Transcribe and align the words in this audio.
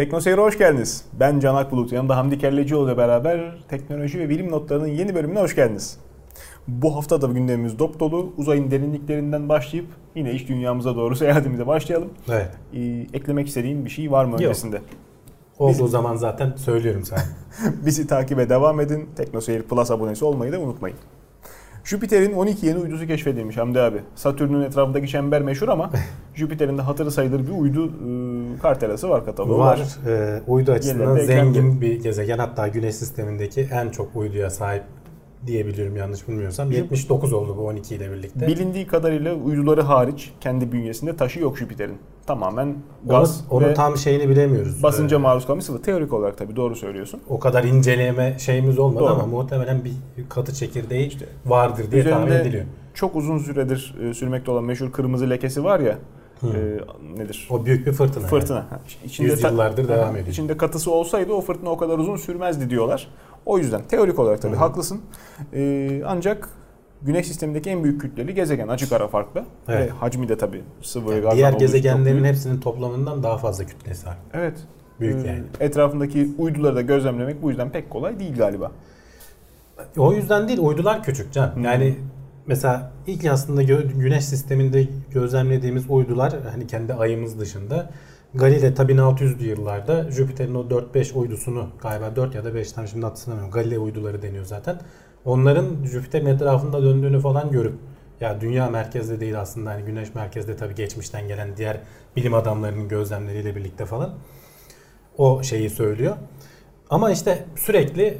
Teknoseyir'e 0.00 0.40
hoş 0.40 0.58
geldiniz. 0.58 1.04
Ben 1.20 1.40
Can 1.40 1.54
Akbulut. 1.54 1.92
Yanımda 1.92 2.16
Hamdi 2.16 2.38
Kellecioğlu 2.38 2.88
ile 2.88 2.96
beraber 2.96 3.64
teknoloji 3.68 4.18
ve 4.18 4.28
bilim 4.28 4.50
notlarının 4.50 4.86
yeni 4.86 5.14
bölümüne 5.14 5.40
hoş 5.40 5.54
geldiniz. 5.56 5.98
Bu 6.68 6.96
hafta 6.96 7.22
da 7.22 7.26
gündemimiz 7.26 7.78
dop 7.78 8.00
dolu. 8.00 8.32
Uzayın 8.36 8.70
derinliklerinden 8.70 9.48
başlayıp 9.48 9.86
yine 10.14 10.32
iş 10.32 10.48
dünyamıza 10.48 10.96
doğru 10.96 11.16
seyahatimize 11.16 11.66
başlayalım. 11.66 12.08
Evet. 12.28 12.50
Ee, 12.74 12.80
eklemek 13.12 13.46
istediğim 13.48 13.84
bir 13.84 13.90
şey 13.90 14.10
var 14.10 14.24
mı 14.24 14.30
Yok. 14.32 14.40
öncesinde? 14.40 14.80
Olduğu 15.58 15.72
Bizim- 15.72 15.88
zaman 15.88 16.16
zaten 16.16 16.52
söylüyorum 16.56 17.04
sana. 17.04 17.20
Bizi 17.86 18.06
takibe 18.06 18.48
devam 18.48 18.80
edin. 18.80 19.08
Teknoseyir 19.16 19.62
Plus 19.62 19.90
abonesi 19.90 20.24
olmayı 20.24 20.52
da 20.52 20.60
unutmayın. 20.60 20.98
Jüpiter'in 21.86 22.32
12 22.32 22.66
yeni 22.66 22.78
uydusu 22.78 23.06
keşfedilmiş 23.06 23.56
Hamdi 23.56 23.80
abi. 23.80 23.98
Satürn'ün 24.14 24.62
etrafındaki 24.62 25.08
çember 25.08 25.42
meşhur 25.42 25.68
ama 25.68 25.90
Jüpiter'in 26.34 26.78
de 26.78 26.82
hatırı 26.82 27.10
sayılır 27.10 27.46
bir 27.46 27.52
uydu 27.52 27.86
e, 27.86 28.58
kartelası 28.62 29.08
var 29.10 29.24
kataloğu. 29.24 29.58
var. 29.58 29.80
Ee, 30.06 30.40
uydu 30.46 30.72
açısından 30.72 31.16
zengin 31.16 31.60
eklendi. 31.60 31.80
bir 31.80 32.02
gezegen. 32.02 32.38
Hatta 32.38 32.68
Güneş 32.68 32.94
sistemindeki 32.94 33.68
en 33.72 33.88
çok 33.88 34.16
uyduya 34.16 34.50
sahip 34.50 34.82
diyebiliyorum 35.46 35.96
yanlış 35.96 36.28
bilmiyorsam. 36.28 36.72
79 36.72 37.32
oldu 37.32 37.56
bu 37.56 37.66
12 37.66 37.94
ile 37.94 38.12
birlikte. 38.12 38.46
Bilindiği 38.46 38.86
kadarıyla 38.86 39.34
uyduları 39.34 39.82
hariç 39.82 40.32
kendi 40.40 40.72
bünyesinde 40.72 41.16
taşı 41.16 41.40
yok 41.40 41.58
Jüpiter'in. 41.58 41.98
Tamamen 42.26 42.66
onu, 42.66 42.76
gaz 43.08 43.44
onu 43.50 43.66
ve 43.66 43.74
tam 43.74 43.96
şeyini 43.96 44.28
bilemiyoruz. 44.28 44.82
basınca 44.82 45.16
Ee, 45.16 45.20
maruz 45.20 45.46
kalmış 45.46 45.64
sıvı. 45.64 45.82
Teorik 45.82 46.12
olarak 46.12 46.38
tabii 46.38 46.56
doğru 46.56 46.76
söylüyorsun. 46.76 47.20
o 47.28 47.38
kadar 47.40 47.64
inceleme 47.64 48.36
şeyimiz 48.38 48.78
olmadı 48.78 49.04
Doğru. 49.04 49.12
ama 49.12 49.26
muhtemelen 49.26 49.84
bir 49.84 49.92
katı 50.28 50.54
çekirdeği 50.54 51.06
İşte 51.06 51.26
vardır 51.46 51.90
diye 51.90 52.04
tahmin 52.04 52.32
ediliyor. 52.32 52.64
çok 52.94 53.16
uzun 53.16 53.38
süredir 53.38 53.94
e, 54.02 54.14
sürmekte 54.14 54.50
olan 54.50 54.64
meşhur 54.64 54.92
kırmızı 54.92 55.30
lekesi 55.30 55.64
var 55.64 55.80
ya. 55.80 55.98
Hı. 56.52 56.58
e, 56.58 57.18
nedir? 57.18 57.48
O 57.50 57.66
büyük 57.66 57.86
bir 57.86 57.92
fırtına. 57.92 58.26
Fırtına. 58.26 58.58
Ha, 58.58 58.80
içinde 59.04 59.28
ta- 59.28 59.34
Yüzyıllardır 59.34 59.88
devam 59.88 60.16
ediyor. 60.16 60.26
İçinde 60.28 60.56
katısı 60.56 60.90
olsaydı 60.90 61.32
o 61.32 61.40
fırtına 61.40 61.70
o 61.70 61.76
kadar 61.76 61.98
uzun 61.98 62.16
sürmezdi 62.16 62.70
diyorlar. 62.70 63.08
O 63.46 63.58
yüzden 63.58 63.82
teorik 63.88 64.18
olarak 64.18 64.42
tabii 64.42 64.54
Hı 64.56 64.58
haklısın. 64.58 65.00
Ee, 65.54 66.02
ancak 66.06 66.48
Güneş 67.02 67.26
sistemindeki 67.26 67.70
en 67.70 67.84
büyük 67.84 68.00
kütleli 68.00 68.34
gezegen 68.34 68.68
açık 68.68 68.92
ara 68.92 69.08
farklı 69.08 69.44
Evet. 69.68 69.88
ve 69.90 69.94
hacmi 69.94 70.28
de 70.28 70.38
tabii 70.38 70.62
sıvı 70.82 71.14
Yani 71.14 71.34
diğer 71.34 71.52
gezegenlerin 71.52 72.24
hepsinin 72.24 72.60
toplamından 72.60 73.22
daha 73.22 73.38
fazla 73.38 73.64
kütlesi 73.64 74.06
var. 74.06 74.16
Evet. 74.34 74.58
Büyük 75.00 75.24
Ee, 75.24 75.28
yani. 75.28 75.42
Etrafındaki 75.60 76.28
uyduları 76.38 76.76
da 76.76 76.82
gözlemlemek 76.82 77.42
bu 77.42 77.48
yüzden 77.48 77.70
pek 77.70 77.90
kolay 77.90 78.20
değil 78.20 78.36
galiba. 78.36 78.72
O 79.98 80.12
yüzden 80.12 80.48
değil 80.48 80.58
uydular 80.58 81.02
küçük 81.02 81.32
can. 81.32 81.52
Yani 81.64 81.96
mesela 82.46 82.92
ilk 83.06 83.24
aslında 83.24 83.62
güneş 83.62 84.24
sisteminde 84.24 84.88
gözlemlediğimiz 85.10 85.90
uydular 85.90 86.34
hani 86.52 86.66
kendi 86.66 86.94
ayımız 86.94 87.40
dışında 87.40 87.90
Galile 88.34 88.74
tabi 88.74 88.92
1600'lü 88.92 89.44
yıllarda 89.44 90.10
Jüpiter'in 90.10 90.54
o 90.54 90.60
4-5 90.60 91.14
uydusunu 91.14 91.68
galiba 91.82 92.16
4 92.16 92.34
ya 92.34 92.44
da 92.44 92.54
5 92.54 92.72
tane 92.72 92.86
şimdi 92.86 93.06
hatırlamıyorum. 93.06 93.52
Galile 93.52 93.78
uyduları 93.78 94.22
deniyor 94.22 94.44
zaten. 94.44 94.80
Onların 95.24 95.84
Jüpiter'in 95.84 96.26
etrafında 96.26 96.82
döndüğünü 96.82 97.20
falan 97.20 97.50
görüp 97.50 97.74
ya 98.20 98.40
dünya 98.40 98.70
merkezde 98.70 99.20
değil 99.20 99.40
aslında 99.40 99.70
hani 99.70 99.84
güneş 99.84 100.14
merkezde 100.14 100.56
tabi 100.56 100.74
geçmişten 100.74 101.28
gelen 101.28 101.56
diğer 101.56 101.80
bilim 102.16 102.34
adamlarının 102.34 102.88
gözlemleriyle 102.88 103.56
birlikte 103.56 103.84
falan 103.84 104.14
o 105.18 105.42
şeyi 105.42 105.70
söylüyor. 105.70 106.16
Ama 106.90 107.10
işte 107.10 107.44
sürekli 107.56 108.18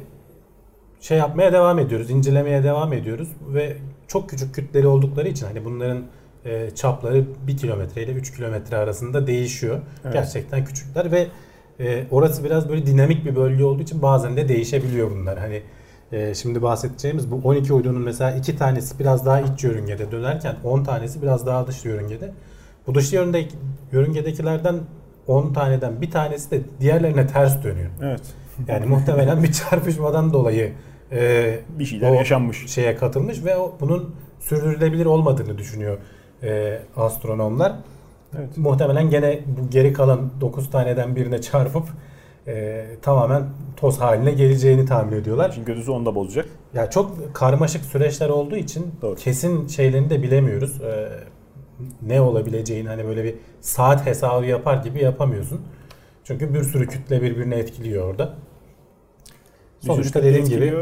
şey 0.99 1.17
yapmaya 1.17 1.53
devam 1.53 1.79
ediyoruz, 1.79 2.09
incelemeye 2.09 2.63
devam 2.63 2.93
ediyoruz 2.93 3.29
ve 3.53 3.77
çok 4.07 4.29
küçük 4.29 4.55
kütleri 4.55 4.87
oldukları 4.87 5.27
için 5.27 5.45
hani 5.45 5.65
bunların 5.65 6.03
e, 6.45 6.69
çapları 6.75 7.25
1 7.47 7.57
kilometre 7.57 8.03
ile 8.03 8.11
3 8.11 8.35
kilometre 8.35 8.77
arasında 8.77 9.27
değişiyor. 9.27 9.79
Evet. 10.03 10.13
Gerçekten 10.13 10.65
küçükler 10.65 11.11
ve 11.11 11.27
e, 11.79 12.03
orası 12.11 12.43
biraz 12.43 12.69
böyle 12.69 12.85
dinamik 12.85 13.25
bir 13.25 13.35
bölge 13.35 13.63
olduğu 13.63 13.81
için 13.81 14.01
bazen 14.01 14.37
de 14.37 14.47
değişebiliyor 14.47 15.11
bunlar. 15.11 15.39
Hani 15.39 15.61
e, 16.11 16.35
şimdi 16.35 16.61
bahsedeceğimiz 16.61 17.31
bu 17.31 17.41
12 17.43 17.73
uydunun 17.73 18.01
mesela 18.01 18.31
iki 18.31 18.57
tanesi 18.57 18.99
biraz 18.99 19.25
daha 19.25 19.41
iç 19.41 19.63
yörüngede 19.63 20.11
dönerken 20.11 20.55
10 20.63 20.83
tanesi 20.83 21.21
biraz 21.21 21.45
daha 21.45 21.67
dış 21.67 21.85
yörüngede. 21.85 22.31
Bu 22.87 22.95
dış 22.95 23.13
yörünge, 23.13 23.47
yörüngedekilerden 23.91 24.75
10 25.27 25.53
taneden 25.53 26.01
bir 26.01 26.11
tanesi 26.11 26.51
de 26.51 26.61
diğerlerine 26.79 27.27
ters 27.27 27.63
dönüyor. 27.63 27.89
Evet. 28.03 28.21
Yani 28.67 28.85
muhtemelen 28.85 29.43
bir 29.43 29.51
çarpışmadan 29.51 30.33
dolayı 30.33 30.73
e, 31.11 31.59
Bir 31.69 31.85
şeyler 31.85 32.11
yaşanmış. 32.11 32.67
şeye 32.67 32.95
katılmış 32.95 33.45
ve 33.45 33.57
o, 33.57 33.75
bunun 33.79 34.15
sürdürülebilir 34.39 35.05
olmadığını 35.05 35.57
düşünüyor 35.57 35.97
e, 36.43 36.79
astronomlar. 36.97 37.73
Evet. 38.37 38.57
Muhtemelen 38.57 39.09
gene 39.09 39.39
bu 39.47 39.69
geri 39.69 39.93
kalan 39.93 40.29
9 40.41 40.69
taneden 40.71 41.15
birine 41.15 41.41
çarpıp 41.41 41.83
e, 42.47 42.85
tamamen 43.01 43.43
toz 43.77 43.99
haline 43.99 44.31
geleceğini 44.31 44.85
tahmin 44.85 45.17
ediyorlar. 45.17 45.49
İşin 45.49 45.63
kötüsü 45.65 45.91
onu 45.91 46.05
da 46.05 46.15
bozacak. 46.15 46.45
Ya 46.73 46.89
çok 46.89 47.35
karmaşık 47.35 47.85
süreçler 47.85 48.29
olduğu 48.29 48.55
için 48.55 48.91
Doğru. 49.01 49.15
kesin 49.15 49.67
şeylerini 49.67 50.09
de 50.09 50.23
bilemiyoruz. 50.23 50.81
E, 50.81 51.09
ne 52.01 52.21
olabileceğini 52.21 52.87
hani 52.87 53.05
böyle 53.05 53.23
bir 53.23 53.35
saat 53.61 54.05
hesabı 54.05 54.45
yapar 54.45 54.83
gibi 54.83 55.03
yapamıyorsun. 55.03 55.61
Çünkü 56.23 56.53
bir 56.53 56.63
sürü 56.63 56.87
kütle 56.87 57.21
birbirine 57.21 57.55
etkiliyor 57.55 58.09
orada. 58.09 58.33
Sonuçta 59.79 60.23
dediğim 60.23 60.45
gibi. 60.45 60.73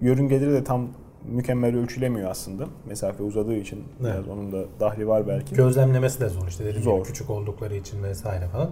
Yörüngeleri 0.00 0.52
de 0.52 0.64
tam 0.64 0.88
mükemmel 1.28 1.76
ölçülemiyor 1.76 2.30
aslında. 2.30 2.66
Mesafe 2.88 3.22
uzadığı 3.22 3.54
için 3.54 3.76
Evet. 4.00 4.14
biraz 4.14 4.28
onun 4.28 4.52
da 4.52 4.64
dahli 4.80 5.08
var 5.08 5.28
belki. 5.28 5.54
gözlemlemesi 5.54 6.20
de 6.20 6.28
zor 6.28 6.48
işte 6.48 6.64
dediğim 6.64 6.82
Zor. 6.82 6.94
gibi 6.98 7.06
küçük 7.06 7.30
oldukları 7.30 7.74
için 7.76 8.02
vesaire 8.02 8.46
falan. 8.48 8.70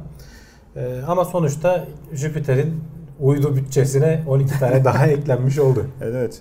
Ee, 0.77 1.01
ama 1.07 1.25
sonuçta 1.25 1.85
Jüpiter'in 2.13 2.81
uydu 3.21 3.57
bütçesine 3.57 4.25
12 4.29 4.59
tane 4.59 4.85
daha 4.85 5.07
eklenmiş 5.11 5.59
oldu. 5.59 5.87
Evet, 6.03 6.15
evet. 6.17 6.41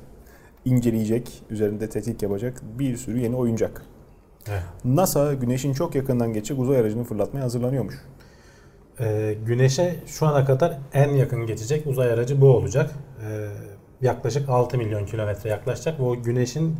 İnceleyecek, 0.65 1.43
üzerinde 1.49 1.89
tetkik 1.89 2.21
yapacak 2.23 2.61
bir 2.79 2.97
sürü 2.97 3.19
yeni 3.19 3.35
oyuncak. 3.35 3.81
Evet. 4.49 4.63
NASA 4.85 5.33
Güneş'in 5.33 5.73
çok 5.73 5.95
yakından 5.95 6.33
geçecek 6.33 6.59
uzay 6.59 6.77
aracını 6.77 7.03
fırlatmaya 7.03 7.43
hazırlanıyormuş. 7.43 7.95
Ee, 8.99 9.37
Güneş'e 9.45 9.95
şu 10.05 10.27
ana 10.27 10.45
kadar 10.45 10.77
en 10.93 11.09
yakın 11.09 11.45
geçecek 11.45 11.87
uzay 11.87 12.11
aracı 12.11 12.41
bu 12.41 12.47
olacak. 12.47 12.91
Ee, 13.21 13.47
yaklaşık 14.01 14.49
6 14.49 14.77
milyon 14.77 15.05
kilometre 15.05 15.49
yaklaşacak 15.49 15.99
ve 15.99 16.03
o 16.03 16.23
Güneş'in 16.23 16.75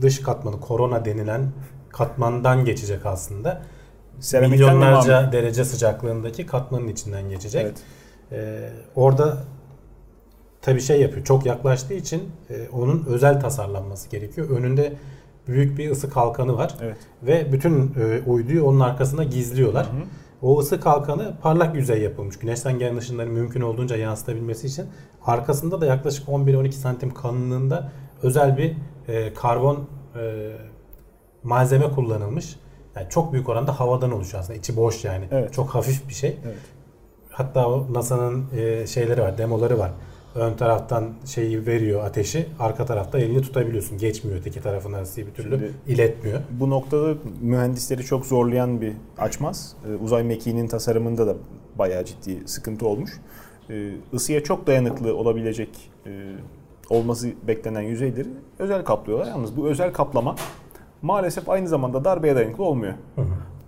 dış 0.00 0.20
katmanı 0.20 0.60
korona 0.60 1.04
denilen 1.04 1.52
katmandan 1.88 2.64
geçecek 2.64 3.06
aslında. 3.06 3.62
Seramikten 4.20 4.66
mi 4.68 4.74
Milyonlarca 4.74 5.20
mamul? 5.20 5.32
derece 5.32 5.64
sıcaklığındaki 5.64 6.46
katmanın 6.46 6.88
içinden 6.88 7.28
geçecek. 7.30 7.62
Evet. 7.62 7.78
Ee, 8.32 8.70
orada 8.94 9.38
tabi 10.62 10.80
şey 10.80 11.00
yapıyor. 11.00 11.24
Çok 11.24 11.46
yaklaştığı 11.46 11.94
için 11.94 12.22
e, 12.50 12.68
onun 12.72 13.04
özel 13.06 13.40
tasarlanması 13.40 14.10
gerekiyor. 14.10 14.50
Önünde 14.50 14.92
büyük 15.48 15.78
bir 15.78 15.90
ısı 15.90 16.10
kalkanı 16.10 16.56
var 16.56 16.74
Evet. 16.82 16.96
ve 17.22 17.52
bütün 17.52 17.94
e, 18.00 18.20
uyduyu 18.26 18.64
onun 18.64 18.80
arkasına 18.80 19.24
gizliyorlar. 19.24 19.86
Hı 19.86 19.90
hı. 19.90 20.04
O 20.44 20.58
ısı 20.58 20.80
kalkanı 20.80 21.34
parlak 21.42 21.74
yüzey 21.74 22.02
yapılmış. 22.02 22.38
Güneşten 22.38 22.78
gelen 22.78 22.96
ışınların 22.96 23.32
mümkün 23.32 23.60
olduğunca 23.60 23.96
yansıtabilmesi 23.96 24.66
için. 24.66 24.86
Arkasında 25.24 25.80
da 25.80 25.86
yaklaşık 25.86 26.28
11-12 26.28 26.72
santim 26.72 27.14
kalınlığında 27.14 27.92
özel 28.22 28.56
bir 28.56 28.76
e, 29.08 29.34
karbon 29.34 29.88
e, 30.16 30.52
malzeme 31.42 31.90
kullanılmış. 31.90 32.56
Yani 32.96 33.06
çok 33.10 33.32
büyük 33.32 33.48
oranda 33.48 33.80
havadan 33.80 34.12
oluşuyor 34.12 34.42
aslında. 34.42 34.58
İçi 34.58 34.76
boş 34.76 35.04
yani. 35.04 35.24
Evet. 35.30 35.52
Çok 35.52 35.68
hafif 35.68 36.08
bir 36.08 36.14
şey. 36.14 36.36
Evet. 36.44 36.56
Hatta 37.30 37.68
o 37.68 37.94
NASA'nın 37.94 38.46
e, 38.56 38.86
şeyleri 38.86 39.20
var, 39.20 39.38
demoları 39.38 39.78
var. 39.78 39.90
Ön 40.34 40.54
taraftan 40.54 41.10
şeyi 41.26 41.66
veriyor 41.66 42.04
ateşi, 42.04 42.46
arka 42.58 42.86
tarafta 42.86 43.18
elini 43.18 43.42
tutabiliyorsun. 43.42 43.98
Geçmiyor 43.98 44.38
öteki 44.38 44.60
tarafına 44.62 45.00
bir 45.00 45.34
türlü 45.34 45.50
Şimdi- 45.50 45.72
iletmiyor. 45.86 46.40
Bu 46.50 46.70
noktada 46.70 47.14
mühendisleri 47.40 48.02
çok 48.02 48.26
zorlayan 48.26 48.80
bir 48.80 48.92
açmaz. 49.18 49.76
Ee, 49.88 49.94
Uzay 49.94 50.22
mekiğinin 50.22 50.68
tasarımında 50.68 51.26
da 51.26 51.36
bayağı 51.78 52.04
ciddi 52.04 52.48
sıkıntı 52.48 52.86
olmuş. 52.86 53.10
Ee, 53.70 53.90
Isıya 54.12 54.42
çok 54.44 54.66
dayanıklı 54.66 55.16
olabilecek 55.16 55.68
e, 56.06 56.32
olması 56.90 57.28
beklenen 57.48 57.80
yüzeyleri 57.82 58.28
özel 58.58 58.84
kaplıyorlar. 58.84 59.26
Yalnız 59.26 59.56
bu 59.56 59.68
özel 59.68 59.92
kaplama 59.92 60.36
maalesef 61.02 61.48
aynı 61.48 61.68
zamanda 61.68 62.04
darbeye 62.04 62.34
dayanıklı 62.36 62.64
olmuyor. 62.64 62.94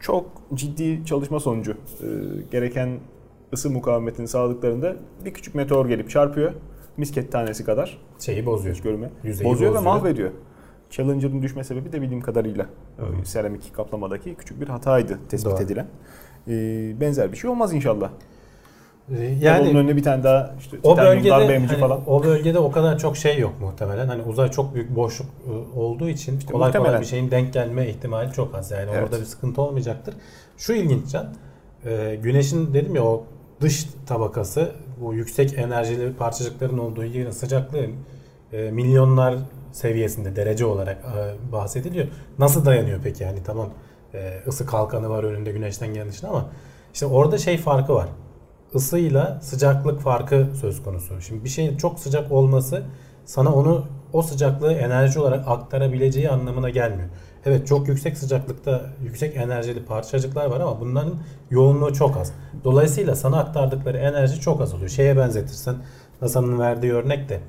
Çok 0.00 0.26
ciddi 0.54 1.04
çalışma 1.06 1.40
sonucu 1.40 1.72
e, 1.72 2.06
gereken 2.52 2.98
ısı 3.52 3.70
mukavemetini 3.70 4.28
sağladıklarında 4.28 4.96
bir 5.24 5.34
küçük 5.34 5.54
meteor 5.54 5.86
gelip 5.88 6.10
çarpıyor. 6.10 6.52
Misket 6.96 7.32
tanesi 7.32 7.64
kadar 7.64 7.98
Şeyi 8.18 8.46
bozuyor. 8.46 8.74
hiç 8.74 8.82
görme. 8.82 9.10
Yüzeyi 9.24 9.50
Bozuyor 9.50 9.72
ve 9.72 9.76
bozuyor. 9.76 9.94
mahvediyor. 9.94 10.30
Challenger'ın 10.90 11.42
düşme 11.42 11.64
sebebi 11.64 11.92
de 11.92 12.02
bildiğim 12.02 12.20
kadarıyla 12.22 12.66
e, 12.98 13.24
seramik 13.24 13.74
kaplamadaki 13.74 14.34
küçük 14.34 14.60
bir 14.60 14.68
hataydı 14.68 15.18
tespit 15.28 15.52
Doğru. 15.52 15.62
edilen. 15.62 15.86
E, 16.48 16.52
benzer 17.00 17.32
bir 17.32 17.36
şey 17.36 17.50
olmaz 17.50 17.72
inşallah. 17.72 18.10
Ee, 19.18 19.24
Yani 19.42 19.68
onun 19.70 19.78
önüne 19.78 19.96
bir 19.96 20.02
tane 20.02 20.24
daha 20.24 20.54
işte 20.58 20.76
o 20.82 20.96
bölgede 20.96 21.32
hani 21.32 21.66
falan. 21.66 22.00
o 22.06 22.22
bölgede 22.24 22.58
o 22.58 22.70
kadar 22.70 22.98
çok 22.98 23.16
şey 23.16 23.38
yok 23.38 23.52
muhtemelen. 23.60 24.08
Hani 24.08 24.22
uzay 24.22 24.50
çok 24.50 24.74
büyük 24.74 24.96
boşluk 24.96 25.28
e, 25.46 25.78
olduğu 25.78 26.08
için 26.08 26.40
kolay 26.40 26.52
kolay 26.52 26.68
muhtemelen. 26.68 27.00
bir 27.00 27.06
şeyin 27.06 27.30
denk 27.30 27.52
gelme 27.52 27.88
ihtimali 27.88 28.32
çok 28.32 28.54
az. 28.54 28.70
Yani 28.70 28.90
Evet. 28.92 29.02
orada 29.04 29.20
bir 29.20 29.24
sıkıntı 29.24 29.62
olmayacaktır. 29.62 30.14
Şu 30.56 30.72
ilginç 30.72 31.10
can. 31.12 31.26
e, 31.84 32.16
güneşin 32.22 32.74
dedim 32.74 32.94
ya 32.94 33.04
o 33.04 33.24
dış 33.60 33.86
tabakası 34.06 34.72
bu 35.00 35.14
yüksek 35.14 35.58
enerjili 35.58 36.14
parçacıkların 36.14 36.78
olduğu 36.78 37.04
yerin 37.04 37.30
sıcaklığı 37.30 37.86
e, 38.52 38.70
milyonlar 38.70 39.34
seviyesinde 39.72 40.36
derece 40.36 40.64
olarak 40.64 40.96
e, 40.96 41.52
bahsediliyor. 41.52 42.06
Nasıl 42.38 42.64
dayanıyor 42.64 43.00
peki? 43.04 43.22
Yani 43.22 43.38
tamam 43.44 43.70
e, 44.14 44.42
ısı 44.46 44.66
kalkanı 44.66 45.10
var 45.10 45.24
önünde 45.24 45.52
güneşten 45.52 45.94
gelen 45.94 46.08
ışın 46.08 46.26
ama 46.26 46.46
işte 46.94 47.06
orada 47.06 47.38
şey 47.38 47.58
farkı 47.58 47.94
var. 47.94 48.08
Isıyla 48.74 49.40
sıcaklık 49.42 50.00
farkı 50.00 50.46
söz 50.60 50.82
konusu. 50.82 51.20
Şimdi 51.20 51.44
bir 51.44 51.48
şeyin 51.48 51.76
çok 51.76 51.98
sıcak 51.98 52.32
olması 52.32 52.82
sana 53.24 53.54
onu 53.54 53.86
o 54.12 54.22
sıcaklığı 54.22 54.72
enerji 54.72 55.20
olarak 55.20 55.48
aktarabileceği 55.48 56.30
anlamına 56.30 56.70
gelmiyor. 56.70 57.08
Evet 57.46 57.66
çok 57.66 57.88
yüksek 57.88 58.18
sıcaklıkta 58.18 58.90
yüksek 59.04 59.36
enerjili 59.36 59.84
parçacıklar 59.84 60.46
var 60.46 60.60
ama 60.60 60.80
bunların 60.80 61.14
yoğunluğu 61.50 61.92
çok 61.92 62.16
az. 62.16 62.32
Dolayısıyla 62.64 63.14
sana 63.14 63.38
aktardıkları 63.38 63.98
enerji 63.98 64.40
çok 64.40 64.60
az 64.60 64.74
oluyor. 64.74 64.88
Şeye 64.88 65.16
benzetirsen 65.16 65.74
NASA'nın 66.22 66.58
verdiği 66.58 66.92
örnek 66.92 67.28
de 67.28 67.40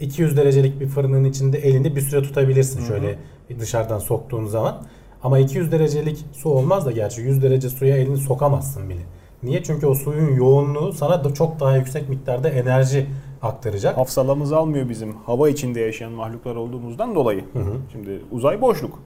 200 0.00 0.32
e, 0.32 0.36
derecelik 0.36 0.80
bir 0.80 0.86
fırının 0.86 1.24
içinde 1.24 1.58
elini 1.58 1.96
bir 1.96 2.00
süre 2.00 2.22
tutabilirsin 2.22 2.84
şöyle 2.84 3.08
Hı-hı. 3.08 3.60
dışarıdan 3.60 3.98
soktuğun 3.98 4.46
zaman. 4.46 4.82
Ama 5.22 5.38
200 5.38 5.72
derecelik 5.72 6.24
su 6.32 6.50
olmaz 6.50 6.86
da 6.86 6.90
gerçi 6.90 7.20
100 7.20 7.42
derece 7.42 7.68
suya 7.68 7.96
elini 7.96 8.16
sokamazsın 8.16 8.88
bile. 8.88 9.02
Niye? 9.42 9.62
Çünkü 9.62 9.86
o 9.86 9.94
suyun 9.94 10.34
yoğunluğu 10.34 10.92
sana 10.92 11.24
da 11.24 11.34
çok 11.34 11.60
daha 11.60 11.76
yüksek 11.76 12.08
miktarda 12.08 12.48
enerji 12.48 13.06
aktaracak. 13.42 13.96
Hafsalamız 13.96 14.52
almıyor 14.52 14.88
bizim 14.88 15.16
hava 15.16 15.48
içinde 15.48 15.80
yaşayan 15.80 16.12
mahluklar 16.12 16.56
olduğumuzdan 16.56 17.14
dolayı. 17.14 17.44
Hı 17.52 17.58
hı. 17.58 17.76
Şimdi 17.92 18.20
uzay 18.30 18.60
boşluk. 18.60 18.98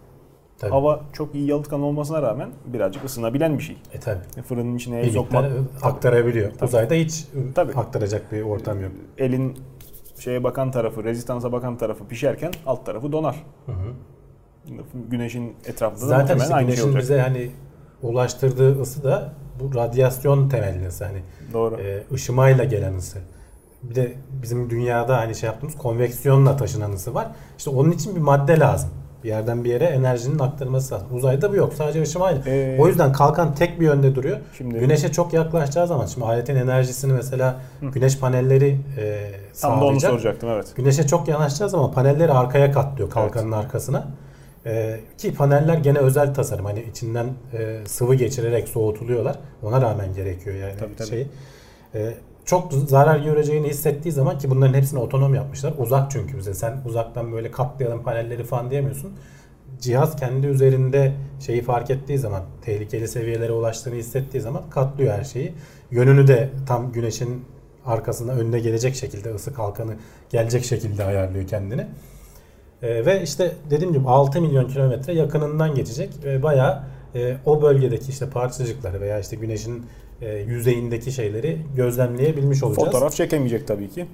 Tabii. 0.59 0.71
Hava 0.71 1.01
çok 1.13 1.35
iyi 1.35 1.47
yalıtkan 1.51 1.83
olmasına 1.83 2.23
rağmen 2.23 2.51
birazcık 2.67 3.05
ısınabilen 3.05 3.59
bir 3.59 3.63
şey. 3.63 3.77
E 3.93 4.01
tabi. 4.01 4.19
E, 4.37 4.43
fırının 4.43 4.77
içine 4.77 5.01
el 5.01 5.11
sokmak 5.11 5.53
aktarabiliyor. 5.83 6.53
Tabii. 6.53 6.65
Uzayda 6.65 6.95
hiç 6.95 7.25
tabii. 7.55 7.73
aktaracak 7.73 8.33
bir 8.33 8.43
ortam 8.43 8.81
yok. 8.81 8.93
Elin 9.19 9.59
şeye 10.19 10.45
bakan 10.45 10.71
tarafı, 10.71 11.05
rezistansa 11.05 11.53
bakan 11.53 11.79
tarafı 11.79 12.07
pişerken 12.07 12.53
alt 12.67 12.87
tarafı 12.87 13.13
donar. 13.13 13.45
Hı 13.67 13.73
hı. 13.73 13.93
Güneşin 15.11 15.57
etrafında 15.67 16.07
Zaten 16.07 16.39
da 16.39 16.43
işte 16.43 16.55
aynı 16.55 16.67
güneşin 16.67 16.93
şey 16.93 17.01
bize 17.01 17.21
hani 17.21 17.51
ulaştırdığı 18.03 18.81
ısı 18.81 19.05
da 19.05 19.33
bu 19.61 19.75
radyasyon 19.75 20.49
temelli 20.49 20.87
ısı. 20.87 21.05
Hani 21.05 21.23
Doğru. 21.53 21.81
E, 21.81 22.03
ışımayla 22.13 22.65
gelen 22.65 22.95
ısı. 22.95 23.19
Bir 23.83 23.95
de 23.95 24.13
bizim 24.43 24.71
dünyada 24.71 25.17
hani 25.17 25.35
şey 25.35 25.47
yaptığımız 25.47 25.79
konveksiyonla 25.79 26.57
taşınan 26.57 26.93
ısı 26.93 27.15
var. 27.15 27.29
İşte 27.59 27.71
onun 27.71 27.91
için 27.91 28.17
bir 28.17 28.21
madde 28.21 28.59
lazım. 28.59 28.91
Bir 29.25 29.29
yerden 29.29 29.65
bir 29.65 29.71
yere 29.71 29.85
enerjinin 29.85 30.39
aktarılması 30.39 30.95
lazım. 30.95 31.09
Uzayda 31.13 31.53
bu 31.53 31.57
yok. 31.57 31.75
Sadece 31.75 32.03
ışımayla. 32.03 32.43
Ee, 32.47 32.77
o 32.81 32.89
yüzden 32.89 33.13
kalkan 33.13 33.55
tek 33.55 33.81
bir 33.81 33.85
yönde 33.85 34.15
duruyor. 34.15 34.39
Şimdi, 34.59 34.79
Güneşe 34.79 35.13
çok 35.13 35.33
yaklaşacağı 35.33 35.87
zaman 35.87 36.07
şimdi 36.07 36.27
aletin 36.27 36.57
enerjisini 36.57 37.13
mesela 37.13 37.61
hı. 37.81 37.87
güneş 37.87 38.19
panelleri 38.19 38.79
e, 38.99 39.31
Tam 39.61 39.81
da 39.81 39.85
onu 39.85 40.01
soracaktım 40.01 40.49
evet. 40.49 40.73
Güneşe 40.77 41.07
çok 41.07 41.29
yanaşacağı 41.29 41.71
zaman 41.71 41.93
panelleri 41.93 42.33
arkaya 42.33 42.73
katlıyor 42.73 43.11
kalkanın 43.11 43.53
evet. 43.53 43.65
arkasına. 43.65 44.09
Ee, 44.67 45.01
ki 45.19 45.35
paneller 45.35 45.75
gene 45.75 45.99
özel 45.99 46.35
tasarım. 46.35 46.65
Hani 46.65 46.83
içinden 46.83 47.27
e, 47.53 47.81
sıvı 47.87 48.15
geçirerek 48.15 48.69
soğutuluyorlar. 48.69 49.39
Ona 49.63 49.83
rağmen 49.83 50.15
gerekiyor 50.15 50.57
yani 50.57 50.75
tabii, 50.81 50.97
tabii. 50.97 51.09
şey. 51.09 51.27
E, 51.95 52.15
çok 52.45 52.73
zarar 52.73 53.19
göreceğini 53.19 53.69
hissettiği 53.69 54.13
zaman 54.13 54.39
ki 54.39 54.51
bunların 54.51 54.75
hepsini 54.75 55.01
otonom 55.01 55.35
yapmışlar. 55.35 55.75
Uzak 55.79 56.11
çünkü 56.11 56.39
bize. 56.39 56.55
Sen 56.55 56.81
uzaktan 56.87 57.33
böyle 57.33 57.51
kaplayalım 57.51 58.03
panelleri 58.03 58.45
falan 58.45 58.71
diyemiyorsun. 58.71 59.13
Cihaz 59.81 60.17
kendi 60.17 60.47
üzerinde 60.47 61.13
şeyi 61.41 61.63
fark 61.63 61.91
ettiği 61.91 62.19
zaman, 62.19 62.43
tehlikeli 62.65 63.09
seviyelere 63.09 63.53
ulaştığını 63.53 63.95
hissettiği 63.95 64.41
zaman 64.41 64.71
katlıyor 64.71 65.15
her 65.15 65.25
şeyi. 65.25 65.55
Yönünü 65.91 66.27
de 66.27 66.51
tam 66.67 66.93
güneşin 66.93 67.45
arkasına 67.87 68.33
önüne 68.33 68.61
gelecek 68.61 68.95
şekilde 68.95 69.35
ısı 69.35 69.55
kalkanı 69.55 69.95
gelecek 70.31 70.65
şekilde 70.65 71.05
ayarlıyor 71.05 71.47
kendini. 71.47 71.87
E, 72.83 73.07
ve 73.07 73.23
işte 73.23 73.53
dediğim 73.71 73.93
gibi 73.93 74.09
6 74.09 74.41
milyon 74.41 74.69
kilometre 74.69 75.13
yakınından 75.13 75.75
geçecek 75.75 76.11
ve 76.25 76.43
bayağı 76.43 76.83
e, 77.15 77.37
o 77.47 77.63
bölgedeki 77.63 78.11
işte 78.11 78.31
parçacıkları 78.31 79.01
veya 79.01 79.19
işte 79.19 79.37
güneşin 79.37 79.87
e, 80.23 80.39
yüzeyindeki 80.39 81.13
şeyleri 81.13 81.59
gözlemleyebilmiş 81.77 82.63
olacağız. 82.63 82.87
Fotoğraf 82.87 83.13
çekemeyecek 83.13 83.69
tabii 83.69 83.89
ki. 83.89 84.07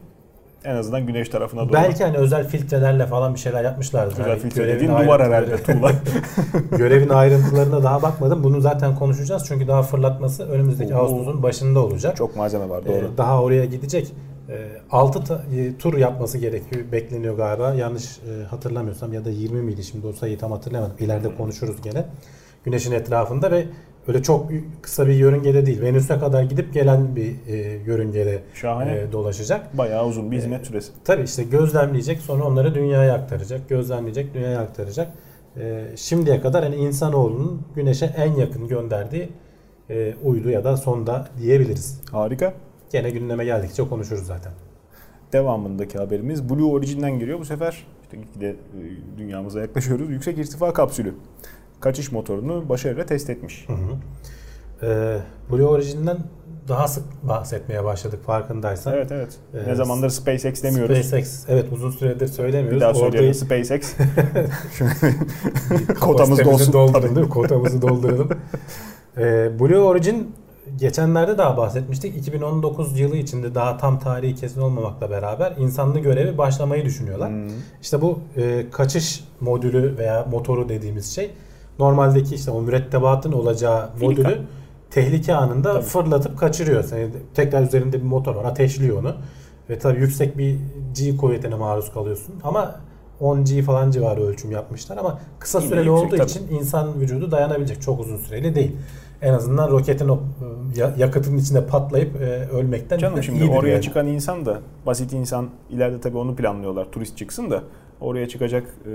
En 0.64 0.76
azından 0.76 1.06
güneş 1.06 1.28
tarafına 1.28 1.64
doğru. 1.64 1.72
Belki 1.72 2.05
hani 2.05 2.16
özel 2.16 2.49
filtrelerle 2.49 3.06
falan 3.06 3.34
bir 3.34 3.38
şeyler 3.38 3.64
yapmışlardır. 3.64 4.12
Özel 4.12 4.28
yani 4.28 4.38
filtre 4.38 4.69
dediğin 4.69 4.90
duvar 4.90 5.22
herhalde 5.22 5.62
tuğla. 5.62 5.93
görevin 6.78 7.08
ayrıntılarına 7.08 7.82
daha 7.82 8.02
bakmadım. 8.02 8.44
Bunu 8.44 8.60
zaten 8.60 8.94
konuşacağız. 8.94 9.44
Çünkü 9.49 9.69
daha 9.69 9.82
fırlatması 9.82 10.49
önümüzdeki 10.49 10.94
Oo. 10.94 10.99
Ağustos'un 10.99 11.43
başında 11.43 11.81
olacak. 11.81 12.16
Çok 12.16 12.37
malzeme 12.37 12.69
var 12.69 12.87
doğru. 12.87 12.96
Ee, 13.14 13.19
daha 13.19 13.43
oraya 13.43 13.64
gidecek. 13.64 14.12
6 14.90 15.34
e, 15.34 15.76
tur 15.78 15.96
yapması 15.96 16.38
gerekiyor, 16.38 16.93
bekleniyor 16.93 17.37
galiba. 17.37 17.75
Yanlış 17.75 18.04
e, 18.04 18.44
hatırlamıyorsam 18.44 19.12
ya 19.12 19.25
da 19.25 19.31
20 19.31 19.62
miydi 19.62 19.84
şimdi 19.84 20.06
o 20.06 20.12
sayıyı 20.12 20.38
tam 20.38 20.52
hatırlamadım. 20.52 20.96
İleride 21.00 21.34
konuşuruz 21.34 21.82
gene. 21.82 22.04
Güneşin 22.64 22.93
etrafında 22.93 23.50
ve 23.50 23.66
öyle 24.08 24.22
çok 24.22 24.50
kısa 24.82 25.06
bir 25.06 25.12
yörüngede 25.12 25.66
değil. 25.66 25.82
Venüs'e 25.82 26.19
kadar 26.19 26.43
gidip 26.43 26.75
gelen 26.75 27.16
bir 27.16 27.34
e, 27.46 27.56
yörüngede 27.87 28.43
Şahane. 28.55 28.99
E, 28.99 29.12
dolaşacak. 29.12 29.78
Bayağı 29.78 30.06
uzun 30.06 30.31
bir 30.31 30.37
hizmet 30.37 30.66
süresi. 30.66 30.93
tabii 31.05 31.22
işte 31.22 31.43
gözlemleyecek 31.43 32.20
sonra 32.20 32.44
onları 32.44 32.75
dünyaya 32.75 33.14
aktaracak. 33.14 33.69
Gözlemleyecek, 33.69 34.34
dünyaya 34.34 34.60
aktaracak. 34.60 35.12
E, 35.56 35.84
şimdiye 35.96 36.40
kadar 36.40 36.64
hani 36.64 36.76
insanoğlunun 36.76 37.62
güneşe 37.75 38.06
en 38.16 38.32
yakın 38.32 38.69
gönderdiği 38.69 39.28
e, 39.90 40.14
uydu 40.25 40.50
ya 40.50 40.64
da 40.64 40.76
sonda 40.76 41.28
diyebiliriz. 41.38 42.00
Harika. 42.12 42.54
Gene 42.93 43.11
gündeme 43.11 43.44
geldikçe 43.44 43.88
konuşuruz 43.88 44.26
zaten. 44.26 44.52
Devamındaki 45.32 45.99
haberimiz 45.99 46.50
Blue 46.50 46.72
Origin'den 46.72 47.19
geliyor. 47.19 47.38
Bu 47.38 47.44
sefer 47.44 47.87
işte 48.02 48.40
de 48.40 48.50
e, 48.50 48.56
dünyamıza 49.19 49.61
yaklaşıyoruz. 49.61 50.11
Yüksek 50.11 50.38
irtifa 50.38 50.72
kapsülü 50.72 51.14
kaçış 51.80 52.12
motorunu 52.12 52.69
başarıyla 52.69 53.06
test 53.06 53.30
etmiş. 53.30 53.69
Hı 53.69 53.72
hı. 53.72 53.96
Ee, 54.82 55.19
Blue 55.50 55.66
Origin'den 55.66 56.19
daha 56.69 56.88
sık 56.88 57.04
bahsetmeye 57.22 57.84
başladık 57.84 58.25
farkındaysan. 58.26 58.92
Evet 58.92 59.12
evet. 59.12 59.36
Ee, 59.54 59.70
ne 59.70 59.75
zamandır 59.75 60.08
SpaceX 60.08 60.62
demiyoruz. 60.62 60.98
SpaceX 60.98 61.44
evet 61.48 61.66
uzun 61.72 61.90
süredir 61.90 62.26
söylemiyoruz. 62.26 62.76
Bir 62.76 62.80
daha 62.80 62.94
söyleyelim 62.94 63.34
SpaceX. 63.34 63.94
Kotamız 66.00 66.44
dolsun. 66.44 66.72
Dolduralım, 66.72 67.28
Kotamızı 67.28 67.82
dolduralım. 67.82 68.28
ee, 69.19 69.50
Blue 69.60 69.78
Origin 69.78 70.34
geçenlerde 70.76 71.38
daha 71.38 71.56
bahsetmiştik. 71.56 72.16
2019 72.16 73.00
yılı 73.00 73.16
içinde 73.16 73.54
daha 73.54 73.76
tam 73.76 73.98
tarihi 73.98 74.34
kesin 74.34 74.61
olmamakla 74.61 75.11
beraber 75.11 75.54
insanlı 75.58 75.99
görevi 75.99 76.38
başlamayı 76.38 76.85
düşünüyorlar. 76.85 77.30
Hmm. 77.30 77.49
İşte 77.82 78.00
bu 78.00 78.18
e, 78.37 78.66
kaçış 78.73 79.25
modülü 79.40 79.99
veya 79.99 80.26
motoru 80.30 80.68
dediğimiz 80.68 81.14
şey 81.14 81.30
normaldeki 81.78 82.35
işte 82.35 82.50
o 82.50 82.61
mürettebatın 82.62 83.32
olacağı 83.32 83.90
Filika. 83.97 84.23
modülü 84.23 84.40
tehlike 84.90 85.35
anında 85.35 85.73
tabii. 85.73 85.82
fırlatıp 85.85 86.38
kaçırıyor. 86.38 86.85
Yani 86.92 87.11
tekrar 87.35 87.62
üzerinde 87.62 87.99
bir 87.99 88.06
motor 88.06 88.35
var 88.35 88.44
ateşliyor 88.44 88.99
onu. 89.00 89.14
Ve 89.70 89.78
tabii 89.78 90.00
yüksek 90.00 90.38
bir 90.38 90.56
G 90.94 91.16
kuvvetine 91.16 91.54
maruz 91.54 91.92
kalıyorsun. 91.92 92.35
Ama 92.44 92.75
10 93.20 93.44
G 93.44 93.62
falan 93.62 93.90
civarı 93.90 94.23
ölçüm 94.23 94.50
yapmışlar 94.50 94.97
ama 94.97 95.20
kısa 95.38 95.58
Yine 95.58 95.68
süreli 95.68 95.88
yüksek, 95.88 96.06
olduğu 96.06 96.16
tabii. 96.16 96.30
için 96.30 96.49
insan 96.58 97.00
vücudu 97.00 97.30
dayanabilecek. 97.30 97.82
Çok 97.82 98.00
uzun 98.00 98.16
süreli 98.16 98.54
değil 98.54 98.76
en 99.23 99.32
azından 99.32 99.70
roketin 99.70 100.08
o 100.08 100.18
yakıtın 100.97 101.38
içinde 101.38 101.66
patlayıp 101.66 102.16
e, 102.16 102.49
ölmekten 102.52 102.99
Canım 102.99 103.23
şimdi 103.23 103.44
oraya 103.44 103.73
yani. 103.73 103.82
çıkan 103.82 104.06
insan 104.06 104.47
da 104.47 104.58
basit 104.87 105.12
insan 105.12 105.49
ileride 105.70 106.00
tabii 106.00 106.18
onu 106.18 106.37
planlıyorlar 106.37 106.85
turist 106.92 107.16
çıksın 107.16 107.50
da 107.50 107.62
oraya 108.00 108.28
çıkacak 108.28 108.75
e, 108.87 108.90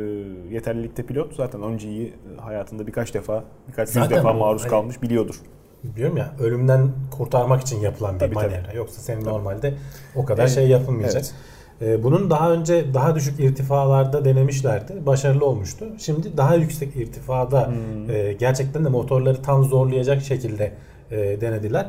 yeterlilikte 0.53 1.03
pilot 1.03 1.35
zaten 1.35 1.61
önceyi 1.63 2.13
hayatında 2.37 2.87
birkaç 2.87 3.13
defa 3.13 3.43
birkaç 3.67 3.95
yüz 3.95 4.09
defa 4.09 4.33
maruz 4.33 4.61
hani, 4.61 4.69
kalmış 4.69 5.01
biliyordur. 5.01 5.35
Biliyorum 5.83 6.17
ya 6.17 6.33
ölümden 6.39 6.91
kurtarmak 7.11 7.61
için 7.61 7.79
yapılan 7.79 8.15
bir 8.15 8.19
tabii, 8.19 8.35
manevra. 8.35 8.63
Tabii. 8.63 8.77
Yoksa 8.77 9.01
senin 9.01 9.21
tabii. 9.21 9.29
normalde 9.29 9.73
o 10.15 10.25
kadar 10.25 10.43
evet. 10.43 10.55
şey 10.55 10.67
yapılmayacak. 10.67 11.23
Evet. 11.23 11.33
Ee, 11.81 12.03
bunun 12.03 12.29
daha 12.29 12.51
önce 12.51 12.93
daha 12.93 13.15
düşük 13.15 13.39
irtifalarda 13.39 14.25
denemişlerdi. 14.25 15.05
Başarılı 15.05 15.45
olmuştu. 15.45 15.85
Şimdi 15.97 16.37
daha 16.37 16.55
yüksek 16.55 16.95
irtifada 16.95 17.67
hmm. 17.67 18.09
E, 18.09 18.33
gerçekten 18.33 18.85
de 18.85 18.89
motorları 18.89 19.41
tam 19.41 19.63
zorlayacak 19.63 20.21
şekilde 20.21 20.71
e, 21.11 21.41
denediler. 21.41 21.87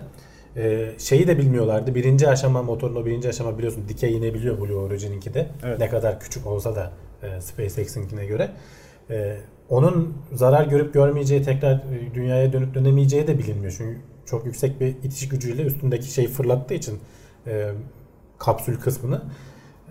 E, 0.56 0.90
şeyi 0.99 1.26
de 1.26 1.38
bilmiyorlardı. 1.38 1.94
Birinci 1.94 2.28
aşama 2.28 2.62
motorun 2.62 2.97
o 2.97 3.04
birinci 3.04 3.28
aşama 3.28 3.59
biliyorsun 3.59 3.85
dikey 3.88 4.16
inebiliyor 4.16 4.61
Blue 4.61 4.75
Origin'inki 4.75 5.35
de. 5.35 5.47
Evet. 5.64 5.78
Ne 5.78 5.88
kadar 5.88 6.21
küçük 6.21 6.47
olsa 6.47 6.76
da 6.76 6.90
SpaceX'inkine 7.40 8.26
göre. 8.26 8.50
Onun 9.69 10.14
zarar 10.33 10.66
görüp 10.66 10.95
görmeyeceği 10.95 11.43
tekrar 11.43 11.83
dünyaya 12.14 12.52
dönüp 12.52 12.75
dönemeyeceği 12.75 13.26
de 13.26 13.38
bilinmiyor. 13.38 13.75
Çünkü 13.78 14.00
çok 14.26 14.47
yüksek 14.47 14.81
bir 14.81 14.87
itiş 14.87 15.28
gücüyle 15.28 15.62
üstündeki 15.62 16.12
şeyi 16.12 16.28
fırlattığı 16.28 16.75
için 16.75 16.99
kapsül 18.38 18.81
kısmını 18.81 19.23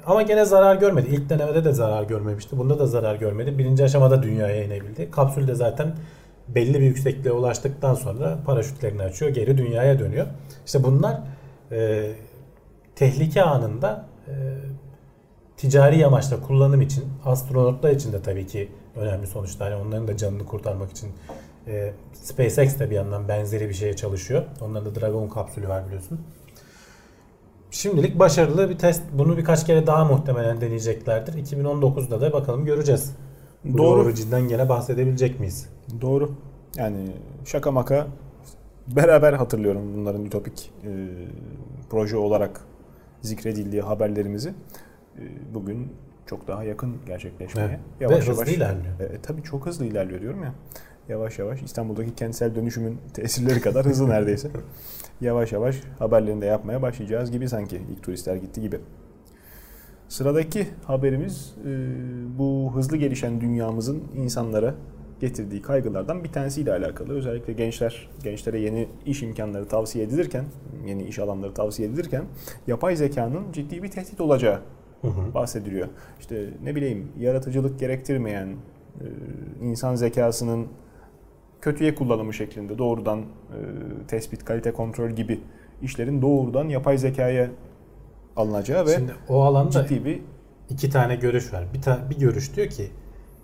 ama 0.06 0.22
gene 0.22 0.46
zarar 0.46 0.76
görmedi. 0.76 1.08
İlk 1.12 1.30
denemede 1.30 1.64
de 1.64 1.74
zarar 1.74 2.04
görmemişti. 2.04 2.58
Bunda 2.58 2.80
da 2.80 2.88
zarar 2.88 3.16
görmedi. 3.16 3.58
Birinci 3.58 3.84
aşamada 3.84 4.24
dünyaya 4.24 4.64
inebildi. 4.64 5.12
Kapsül 5.12 5.48
de 5.48 5.56
zaten 5.56 5.96
belli 6.48 6.74
bir 6.74 6.86
yüksekliğe 6.86 7.34
ulaştıktan 7.34 7.94
sonra 7.94 8.40
paraşütlerini 8.46 9.02
açıyor, 9.02 9.32
geri 9.32 9.58
dünyaya 9.58 10.00
dönüyor. 10.00 10.28
İşte 10.66 10.84
bunlar 10.84 11.22
e, 11.72 12.10
tehlike 12.96 13.44
anında 13.44 14.06
e, 14.28 14.34
ticari 15.58 16.06
amaçla 16.06 16.42
kullanım 16.42 16.82
için, 16.82 17.04
astronotlar 17.26 17.92
için 17.92 18.14
de 18.14 18.22
tabii 18.22 18.48
ki 18.48 18.72
önemli 18.96 19.28
sonuçlar. 19.28 19.72
Yani 19.72 19.88
onların 19.88 20.08
da 20.08 20.18
canını 20.18 20.46
kurtarmak 20.46 20.92
için 20.92 21.10
e, 21.68 21.94
SpaceX 22.14 22.80
de 22.80 22.90
bir 22.90 22.96
yandan 22.96 23.28
benzeri 23.28 23.70
bir 23.70 23.74
şeye 23.74 23.96
çalışıyor. 23.96 24.44
Onların 24.62 24.96
da 24.96 25.02
Dragon 25.02 25.30
kapsülü 25.30 25.68
var 25.68 25.86
biliyorsun. 25.86 26.20
Şimdilik 27.72 28.20
başarılı 28.20 28.70
bir 28.70 28.78
test. 28.78 29.04
Bunu 29.14 29.38
birkaç 29.38 29.66
kere 29.66 29.88
daha 29.88 30.06
muhtemelen 30.06 30.62
deneyeceklerdir. 30.62 31.34
2019'da 31.34 32.22
da 32.22 32.34
bakalım 32.34 32.66
göreceğiz. 32.66 33.16
Doğru. 33.66 33.78
doğru 33.78 34.14
cidden 34.14 34.48
gene 34.48 34.70
bahsedebilecek 34.70 35.40
miyiz? 35.40 35.70
Doğru. 36.02 36.32
Yani 36.76 37.12
şaka 37.46 37.72
maka 37.72 38.08
beraber 38.88 39.34
hatırlıyorum 39.34 39.94
bunların 39.96 40.26
ütopik 40.26 40.72
e, 40.84 40.90
proje 41.90 42.18
olarak 42.18 42.62
zikredildiği 43.22 43.82
haberlerimizi. 43.82 44.54
E, 45.20 45.54
bugün 45.54 45.88
çok 46.26 46.48
daha 46.48 46.64
yakın 46.64 46.96
gerçekleşmeye. 47.06 47.80
Evet. 48.02 48.12
Ve 48.12 48.20
hızlı 48.20 48.52
ilerliyor. 48.52 49.00
E, 49.00 49.22
tabii 49.24 49.44
çok 49.44 49.66
hızlı 49.66 49.86
ilerliyor 49.86 50.22
diyorum 50.22 50.44
ya. 50.44 50.54
Yavaş 51.10 51.40
yavaş 51.40 51.62
İstanbul'daki 51.62 52.16
kentsel 52.16 52.56
dönüşümün 52.56 52.98
tesirleri 53.14 53.62
kadar 53.62 53.86
hızlı 53.86 54.10
neredeyse. 54.10 54.50
Yavaş 55.22 55.52
yavaş 55.52 55.82
haberlerini 56.00 56.42
de 56.42 56.46
yapmaya 56.46 56.82
başlayacağız 56.82 57.32
gibi 57.32 57.50
sanki 57.50 57.82
ilk 57.92 58.04
turistler 58.04 58.36
gitti 58.36 58.62
gibi. 58.62 58.80
Sıradaki 60.10 60.68
haberimiz 60.86 61.56
e, 61.66 61.70
bu 62.38 62.72
hızlı 62.76 62.98
gelişen 62.98 63.42
dünyamızın 63.42 64.04
insanlara 64.16 64.76
getirdiği 65.20 65.62
kaygılardan 65.62 66.24
bir 66.24 66.32
tanesiyle 66.32 66.72
alakalı. 66.72 67.14
Özellikle 67.14 67.54
gençler, 67.54 68.10
gençlere 68.24 68.60
yeni 68.60 68.88
iş 69.06 69.24
imkanları 69.24 69.68
tavsiye 69.68 70.06
edilirken, 70.06 70.46
yeni 70.86 71.04
iş 71.04 71.20
alanları 71.20 71.54
tavsiye 71.54 71.90
edilirken 71.90 72.24
yapay 72.68 72.96
zekanın 72.96 73.52
ciddi 73.52 73.84
bir 73.84 73.92
tehdit 73.92 74.22
olacağı 74.22 74.60
Hı 75.04 75.08
hı. 75.08 75.34
bahsediliyor. 75.34 75.88
İşte 76.20 76.50
ne 76.64 76.76
bileyim 76.76 77.12
yaratıcılık 77.20 77.80
gerektirmeyen 77.80 78.48
e, 78.48 79.06
insan 79.62 79.96
zekasının 79.96 80.68
kötüye 81.62 81.96
kullanımı 81.96 82.34
şeklinde 82.34 82.78
doğrudan 82.78 83.20
e, 83.20 83.26
tespit, 84.08 84.46
kalite 84.46 84.72
kontrol 84.74 85.10
gibi 85.10 85.40
işlerin 85.82 86.22
doğrudan 86.22 86.70
yapay 86.70 86.98
zekaya 86.98 87.50
alınacağı 88.36 88.86
ve 88.86 88.96
Şimdi 88.96 89.12
o 89.30 89.44
alanda 89.44 89.88
ciddi 89.88 90.06
bir 90.06 90.22
iki 90.70 90.90
tane 90.90 91.16
görüş 91.16 91.54
var. 91.54 91.64
Bir, 91.74 91.82
ta- 91.82 92.10
bir 92.10 92.20
görüş 92.20 92.56
diyor 92.56 92.68
ki 92.68 92.88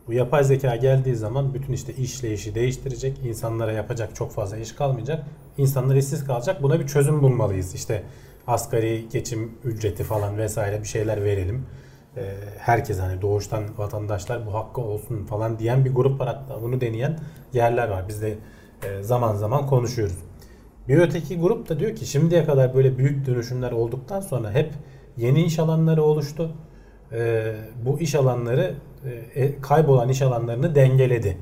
bu 0.07 0.13
yapay 0.13 0.43
zeka 0.43 0.75
geldiği 0.75 1.15
zaman 1.15 1.53
bütün 1.53 1.73
işte 1.73 1.93
işleyişi 1.93 2.55
değiştirecek. 2.55 3.19
insanlara 3.25 3.71
yapacak 3.71 4.15
çok 4.15 4.31
fazla 4.31 4.57
iş 4.57 4.71
kalmayacak. 4.71 5.25
İnsanlar 5.57 5.95
işsiz 5.95 6.25
kalacak. 6.25 6.63
Buna 6.63 6.79
bir 6.79 6.87
çözüm 6.87 7.21
bulmalıyız. 7.21 7.75
İşte 7.75 8.03
asgari 8.49 9.09
geçim 9.09 9.51
ücreti 9.63 10.03
falan 10.03 10.37
vesaire 10.37 10.81
bir 10.81 10.87
şeyler 10.87 11.23
verelim. 11.23 11.65
Ee, 12.17 12.21
herkes 12.57 12.99
hani 12.99 13.21
doğuştan 13.21 13.63
vatandaşlar 13.77 14.45
bu 14.45 14.53
hakkı 14.53 14.81
olsun 14.81 15.25
falan 15.25 15.59
diyen 15.59 15.85
bir 15.85 15.95
grup 15.95 16.19
var 16.19 16.27
hatta 16.27 16.61
bunu 16.61 16.81
deneyen 16.81 17.19
yerler 17.53 17.89
var. 17.89 18.05
Biz 18.07 18.21
de 18.21 18.37
e, 18.83 19.03
zaman 19.03 19.35
zaman 19.35 19.67
konuşuyoruz. 19.67 20.17
Bir 20.87 20.97
öteki 20.97 21.39
grup 21.39 21.69
da 21.69 21.79
diyor 21.79 21.95
ki 21.95 22.05
şimdiye 22.05 22.45
kadar 22.45 22.75
böyle 22.75 22.97
büyük 22.97 23.25
dönüşümler 23.25 23.71
olduktan 23.71 24.21
sonra 24.21 24.51
hep 24.51 24.73
yeni 25.17 25.43
iş 25.43 25.59
alanları 25.59 26.03
oluştu. 26.03 26.51
Ee, 27.11 27.55
bu 27.85 27.99
iş 27.99 28.15
alanları 28.15 28.75
e, 29.35 29.41
e, 29.43 29.61
kaybolan 29.61 30.09
iş 30.09 30.21
alanlarını 30.21 30.75
dengeledi. 30.75 31.37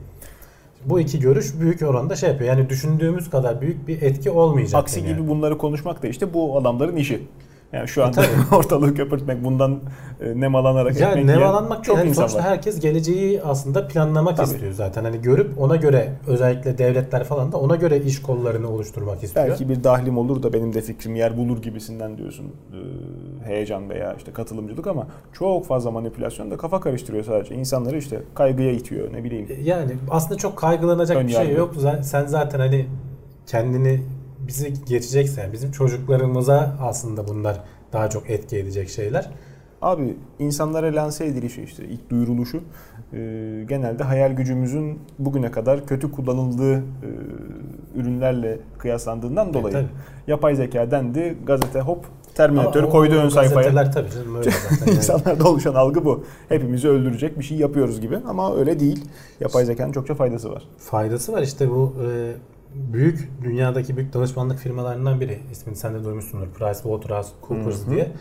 Bu 0.86 1.00
iki 1.00 1.19
görüş 1.19 1.53
büyük 1.60 1.81
oranda 1.81 2.15
şey 2.15 2.29
yapıyor. 2.29 2.57
Yani 2.57 2.69
düşündüğümüz 2.69 3.29
kadar 3.29 3.62
büyük 3.62 3.88
bir 3.88 4.01
etki 4.01 4.29
olmayacak. 4.31 4.81
aksi 4.81 5.00
yani. 5.00 5.07
gibi 5.07 5.27
bunları 5.27 5.57
konuşmak 5.57 6.03
da 6.03 6.07
işte 6.07 6.34
bu 6.34 6.57
adamların 6.57 6.96
işi. 6.96 7.24
Yani 7.74 7.88
şu 7.88 8.01
E, 8.01 8.03
anda 8.03 8.15
tabii. 8.21 8.55
ortalığı 8.55 8.93
köpürtmek, 8.95 9.43
bundan 9.43 9.79
e, 10.21 10.39
nemalanarak 10.41 11.00
Ya 11.00 11.12
yiyen 11.12 11.27
nemalanmak 11.27 11.83
çok 11.83 11.97
yani 11.97 12.15
sonuçta 12.15 12.38
var. 12.39 12.45
herkes 12.45 12.79
geleceği 12.79 13.41
aslında 13.41 13.88
planlamak 13.88 14.38
Tabii. 14.38 14.47
istiyor 14.47 14.71
zaten. 14.74 15.03
Hani 15.03 15.21
görüp 15.21 15.62
ona 15.62 15.75
göre 15.75 16.13
özellikle 16.27 16.77
devletler 16.77 17.24
falan 17.24 17.51
da 17.51 17.57
ona 17.57 17.75
göre 17.75 18.00
iş 18.01 18.21
kollarını 18.21 18.69
oluşturmak 18.69 19.24
istiyor. 19.24 19.47
Belki 19.47 19.69
bir 19.69 19.83
dahlim 19.83 20.17
olur 20.17 20.43
da 20.43 20.53
benim 20.53 20.74
de 20.74 20.81
fikrim 20.81 21.15
yer 21.15 21.38
bulur 21.38 21.62
gibisinden 21.62 22.17
diyorsun. 22.17 22.45
Ee, 22.45 23.47
heyecan 23.47 23.89
veya 23.89 24.13
işte 24.13 24.31
katılımcılık 24.31 24.88
ama 24.88 25.07
çok 25.33 25.65
fazla 25.65 25.91
manipülasyon 25.91 26.51
da 26.51 26.57
kafa 26.57 26.81
karıştırıyor 26.81 27.24
sadece. 27.24 27.55
İnsanları 27.55 27.97
işte 27.97 28.21
kaygıya 28.36 28.71
itiyor 28.71 29.13
ne 29.13 29.24
bileyim. 29.24 29.47
Yani 29.63 29.91
aslında 30.09 30.38
çok 30.38 30.57
kaygılanacak 30.57 31.17
Ön 31.17 31.27
bir 31.27 31.33
şey 31.33 31.51
yok. 31.53 31.74
Sen 32.01 32.25
zaten 32.25 32.59
hani 32.59 32.86
kendini 33.47 34.01
bizi 34.48 34.74
geçecekse 34.86 35.50
bizim 35.54 35.72
çocuklarımıza 35.72 36.75
aslında 36.82 37.27
bunlar 37.27 37.62
daha 37.94 38.10
çok 38.10 38.30
etki 38.30 38.58
edecek 38.58 38.89
şeyler. 38.89 39.30
Abi 39.82 40.18
insanlara 40.39 40.96
lanse 40.96 41.25
edilişi 41.25 41.63
işte 41.63 41.86
ilk 41.86 42.10
duyuruluşu 42.10 42.58
e, 43.13 43.18
genelde 43.70 44.04
hayal 44.04 44.32
gücümüzün 44.32 45.00
bugüne 45.20 45.51
kadar 45.51 45.86
kötü 45.86 46.12
kullanıldığı 46.12 46.75
e, 46.77 46.82
ürünlerle 47.96 48.60
kıyaslandığından 48.77 49.54
dolayı. 49.54 49.74
tabii. 49.74 49.88
Yapay 50.27 50.56
zeka 50.56 50.92
dendi 50.92 51.38
gazete 51.46 51.80
hop 51.82 52.06
o- 52.88 52.89
koydu 52.89 53.16
ön 53.16 53.30
sayfaya. 53.30 53.70
Gazeteler 53.70 53.92
tabii 53.94 54.10
canım 54.12 54.36
öyle 54.36 54.50
zaten. 54.70 54.86
Yani. 54.86 54.96
İnsanlarda 54.98 55.50
oluşan 55.50 55.74
algı 55.75 56.06
bu. 56.06 56.24
Hepimizi 56.50 56.88
öldürecek 56.89 57.39
bir 57.39 57.44
şey 57.44 57.58
yapıyoruz 57.58 58.01
gibi 58.01 58.18
ama 58.27 58.56
öyle 58.56 58.80
değil. 58.80 59.06
Yapay 59.39 59.66
zekanın 59.66 59.92
çokça 59.92 60.16
faydası 60.16 60.51
var. 60.51 60.63
faydası 60.77 61.34
var. 61.34 61.42
İşte 61.42 61.70
bu 61.70 61.94
e, 62.08 62.32
büyük 62.74 63.29
dünyadaki 63.43 63.97
büyük 63.97 64.13
danışmanlık 64.13 64.59
firmalarından 64.59 65.21
biri. 65.21 65.39
İsmini 65.51 65.75
sen 65.75 65.93
de 65.93 66.03
duymuşsundur. 66.03 66.47
PricewaterhouseCoopers 66.47 67.86
Hı 67.86 67.88
hı. 67.88 67.91
diye. 67.91 68.12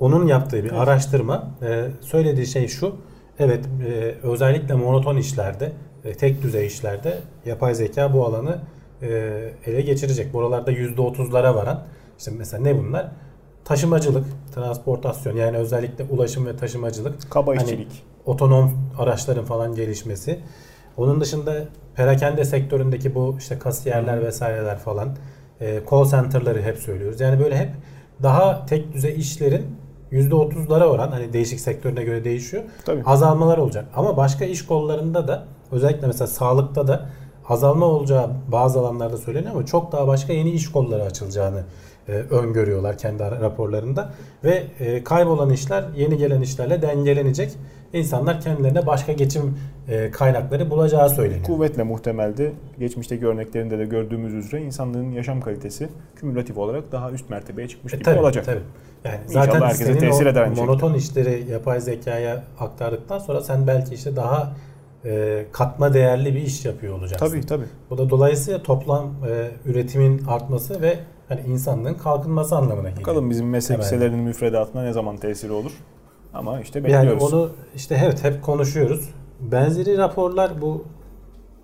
Onun 0.00 0.26
yaptığı 0.26 0.64
bir 0.64 0.82
araştırma. 0.82 1.50
E, 1.62 1.84
söylediği 2.00 2.46
şey 2.46 2.68
şu. 2.68 2.96
Evet 3.38 3.64
e, 3.86 4.14
özellikle 4.22 4.74
monoton 4.74 5.16
işlerde, 5.16 5.72
e, 6.04 6.12
tek 6.12 6.42
düzey 6.42 6.66
işlerde 6.66 7.18
yapay 7.46 7.74
zeka 7.74 8.12
bu 8.12 8.26
alanı 8.26 8.58
e, 9.02 9.08
ele 9.66 9.80
geçirecek. 9.80 10.32
Buralarda 10.34 10.72
%30'lara 10.72 11.54
varan. 11.54 11.84
İşte 12.18 12.30
mesela 12.38 12.62
ne 12.62 12.78
bunlar? 12.78 13.10
Taşımacılık, 13.64 14.26
transportasyon 14.54 15.36
yani 15.36 15.56
özellikle 15.56 16.04
ulaşım 16.04 16.46
ve 16.46 16.56
taşımacılık. 16.56 17.30
Kaba 17.30 17.50
Hani 17.50 17.62
işçilik. 17.62 18.02
otonom 18.26 18.72
araçların 18.98 19.44
falan 19.44 19.74
gelişmesi. 19.74 20.40
Onun 20.96 21.20
dışında 21.20 21.54
perakende 21.94 22.44
sektöründeki 22.44 23.14
bu 23.14 23.36
işte 23.38 23.58
kasiyerler 23.58 24.24
vesaireler 24.24 24.78
falan, 24.78 25.16
e, 25.60 25.80
call 25.90 26.04
center'ları 26.04 26.62
hep 26.62 26.78
söylüyoruz. 26.78 27.20
Yani 27.20 27.40
böyle 27.40 27.56
hep 27.56 27.70
daha 28.22 28.66
tek 28.66 28.92
düzey 28.92 29.16
işlerin 29.16 29.66
%30'lara 30.12 30.84
oran 30.84 31.08
hani 31.10 31.32
değişik 31.32 31.60
sektörüne 31.60 32.04
göre 32.04 32.24
değişiyor. 32.24 32.62
Tabii. 32.84 33.02
Azalmalar 33.04 33.58
olacak. 33.58 33.84
Ama 33.96 34.16
başka 34.16 34.44
iş 34.44 34.66
kollarında 34.66 35.28
da 35.28 35.44
özellikle 35.72 36.06
mesela 36.06 36.26
sağlıkta 36.26 36.88
da 36.88 37.06
azalma 37.48 37.86
olacağı 37.86 38.30
bazı 38.52 38.80
alanlarda 38.80 39.16
söyleniyor 39.16 39.52
ama 39.54 39.66
çok 39.66 39.92
daha 39.92 40.06
başka 40.06 40.32
yeni 40.32 40.50
iş 40.50 40.72
kolları 40.72 41.02
açılacağını 41.02 41.62
e, 42.08 42.12
öngörüyorlar 42.12 42.98
kendi 42.98 43.22
raporlarında 43.22 44.12
ve 44.44 44.64
e, 44.80 45.04
kaybolan 45.04 45.50
işler 45.50 45.84
yeni 45.96 46.16
gelen 46.18 46.40
işlerle 46.40 46.82
dengelenecek. 46.82 47.52
İnsanlar 47.92 48.40
kendilerine 48.40 48.86
başka 48.86 49.12
geçim 49.12 49.58
kaynakları 50.12 50.70
bulacağı 50.70 51.10
söyleniyor. 51.10 51.44
Kuvvetle 51.44 51.82
muhtemeldi. 51.82 52.52
Geçmişteki 52.78 53.26
örneklerinde 53.26 53.78
de 53.78 53.84
gördüğümüz 53.84 54.34
üzere 54.34 54.62
insanlığın 54.62 55.10
yaşam 55.10 55.40
kalitesi 55.40 55.88
kümülatif 56.16 56.58
olarak 56.58 56.92
daha 56.92 57.10
üst 57.10 57.30
mertebeye 57.30 57.68
çıkmış 57.68 57.94
E, 57.94 57.96
gibi 57.96 58.04
tabii, 58.04 58.20
olacak. 58.20 58.44
tabii. 58.44 58.60
Yani 59.04 59.18
İnşallah 59.28 59.44
zaten 59.44 59.60
herkese 59.60 59.84
senin 59.84 59.98
tesir 59.98 60.26
aynı 60.36 60.54
monoton 60.54 60.94
işleri 60.94 61.50
yapay 61.50 61.80
zekaya 61.80 62.42
aktardıktan 62.60 63.18
sonra 63.18 63.40
sen 63.40 63.66
belki 63.66 63.94
işte 63.94 64.16
daha 64.16 64.52
e, 65.04 65.44
katma 65.52 65.94
değerli 65.94 66.34
bir 66.34 66.40
iş 66.40 66.64
yapıyor 66.64 66.98
olacaksın. 66.98 67.26
Tabii 67.26 67.46
tabii. 67.46 67.64
Bu 67.90 67.98
da 67.98 68.10
dolayısıyla 68.10 68.62
toplam 68.62 69.04
e, 69.28 69.50
üretimin 69.70 70.22
artması 70.28 70.82
ve 70.82 70.98
hani 71.28 71.40
insanlığın 71.40 71.94
kalkınması 71.94 72.56
anlamına 72.56 72.88
geliyor. 72.88 73.00
Bakalım 73.06 73.30
bizim 73.30 73.48
meslek 73.50 73.78
liselerinin 73.78 74.18
müfredatına 74.20 74.82
ne 74.82 74.92
zaman 74.92 75.16
tesiri 75.16 75.52
olur. 75.52 75.72
Ama 76.34 76.60
işte 76.60 76.78
Yani 76.78 76.86
bekliyoruz. 77.08 77.32
onu 77.34 77.50
işte 77.76 78.00
evet 78.04 78.24
hep 78.24 78.42
konuşuyoruz. 78.42 79.10
Benzeri 79.40 79.98
raporlar 79.98 80.60
bu 80.60 80.84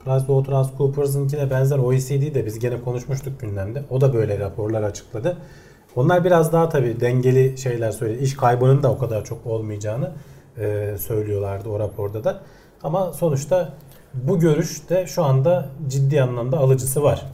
PricewaterhouseCoopers'ınkine 0.05 1.51
benzer 1.51 1.79
OECD 1.79 2.35
de 2.35 2.47
biz 2.47 2.59
gene 2.59 2.81
konuşmuştuk 2.81 3.41
gündemde. 3.41 3.83
O 3.91 4.01
da 4.01 4.15
böyle 4.15 4.39
raporlar 4.39 4.83
açıkladı. 4.83 5.39
Onlar 5.97 6.25
biraz 6.25 6.53
daha 6.53 6.69
tabii 6.69 7.01
dengeli 7.01 7.59
şeyler 7.59 7.91
söyledi. 7.91 8.23
İş 8.23 8.37
kaybının 8.37 8.83
da 8.83 8.93
o 8.93 8.99
kadar 8.99 9.25
çok 9.25 9.47
olmayacağını 9.47 10.13
e, 10.59 10.95
söylüyorlardı 10.99 11.69
o 11.69 11.79
raporda 11.79 12.25
da. 12.25 12.41
Ama 12.83 13.13
sonuçta 13.13 13.75
bu 14.15 14.39
görüşte 14.39 15.07
şu 15.07 15.25
anda 15.25 15.69
ciddi 15.89 16.23
anlamda 16.23 16.59
alıcısı 16.59 17.03
var. 17.03 17.27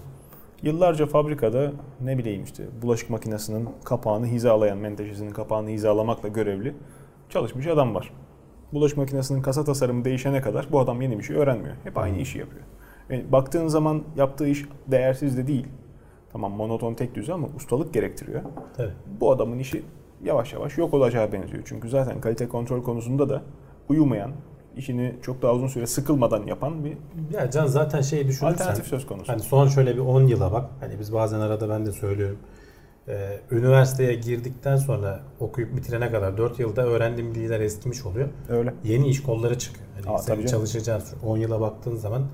Yıllarca 0.63 1.07
fabrikada 1.07 1.73
ne 2.01 2.19
bileyim 2.19 2.45
işte 2.45 2.65
bulaşık 2.83 3.11
makinesinin 3.11 3.69
kapağını 3.85 4.27
hizalayan, 4.27 4.79
menteşesinin 4.79 5.31
kapağını 5.31 5.69
hizalamakla 5.69 6.29
görevli 6.29 6.75
çalışmış 7.31 7.67
adam 7.67 7.95
var. 7.95 8.13
Bulaşık 8.73 8.99
makinesinin 8.99 9.43
kasa 9.43 9.65
tasarımı 9.65 10.05
değişene 10.05 10.41
kadar 10.41 10.67
bu 10.73 10.81
adam 10.81 11.03
yeni 11.03 11.19
bir 11.19 11.25
şey 11.25 11.37
öğrenmiyor. 11.37 11.77
Hep 11.85 11.99
aynı 11.99 12.19
işi 12.19 12.39
yapıyor. 12.39 12.63
Yani 13.11 13.33
baktığın 13.33 13.67
zaman 13.67 14.03
yaptığı 14.17 14.49
iş 14.49 14.65
değersiz 14.87 15.37
de 15.37 15.47
değil. 15.47 15.67
Tamam 16.33 16.53
monoton 16.53 16.95
tek 16.95 17.15
düze 17.15 17.33
ama 17.33 17.49
ustalık 17.57 17.95
gerektiriyor. 17.95 18.43
Tabii. 18.77 18.93
Bu 19.21 19.33
adamın 19.33 19.59
işi 19.59 19.83
yavaş 20.25 20.53
yavaş 20.53 20.79
yok 20.79 20.95
olacağı 20.95 21.33
benziyor. 21.33 21.63
Çünkü 21.67 21.89
zaten 21.89 22.21
kalite 22.21 22.49
kontrol 22.49 22.83
konusunda 22.83 23.29
da 23.29 23.43
uyumayan, 23.89 24.31
işini 24.77 25.15
çok 25.23 25.43
daha 25.43 25.53
uzun 25.55 25.67
süre 25.67 25.87
sıkılmadan 25.87 26.47
yapan 26.47 26.85
bir 26.85 26.97
Ya 27.37 27.51
Can 27.51 27.67
zaten 27.67 28.01
şeyi 28.01 28.29
düşünürsen 28.29 28.55
alternatif 28.55 28.87
söz 28.87 29.07
konusu. 29.07 29.33
Hani 29.33 29.41
son 29.41 29.69
şöyle 29.69 29.95
bir 29.95 30.01
10 30.01 30.23
yıla 30.23 30.53
bak. 30.53 30.71
Hani 30.81 30.99
biz 30.99 31.13
bazen 31.13 31.41
arada 31.41 31.69
ben 31.69 31.87
de 31.87 31.93
söylüyorum. 31.93 32.39
Ee, 33.09 33.41
üniversiteye 33.51 34.15
girdikten 34.15 34.77
sonra 34.77 35.21
okuyup 35.41 35.77
bitirene 35.77 36.11
kadar 36.13 36.39
4 36.39 36.59
yılda 36.59 36.87
öğrendiğim 36.87 37.35
bilgiler 37.35 37.61
eskimiş 37.61 38.07
oluyor. 38.07 38.29
Öyle. 38.49 38.75
Yeni 38.85 39.09
iş 39.09 39.23
kolları 39.23 39.59
çıkıyor. 39.59 39.87
Hani 39.97 40.17
Aa, 40.17 40.21
tabii 40.21 40.47
çalışacağın 40.47 41.03
10 41.25 41.39
yıla 41.39 41.61
baktığın 41.61 41.97
zaman 41.97 42.27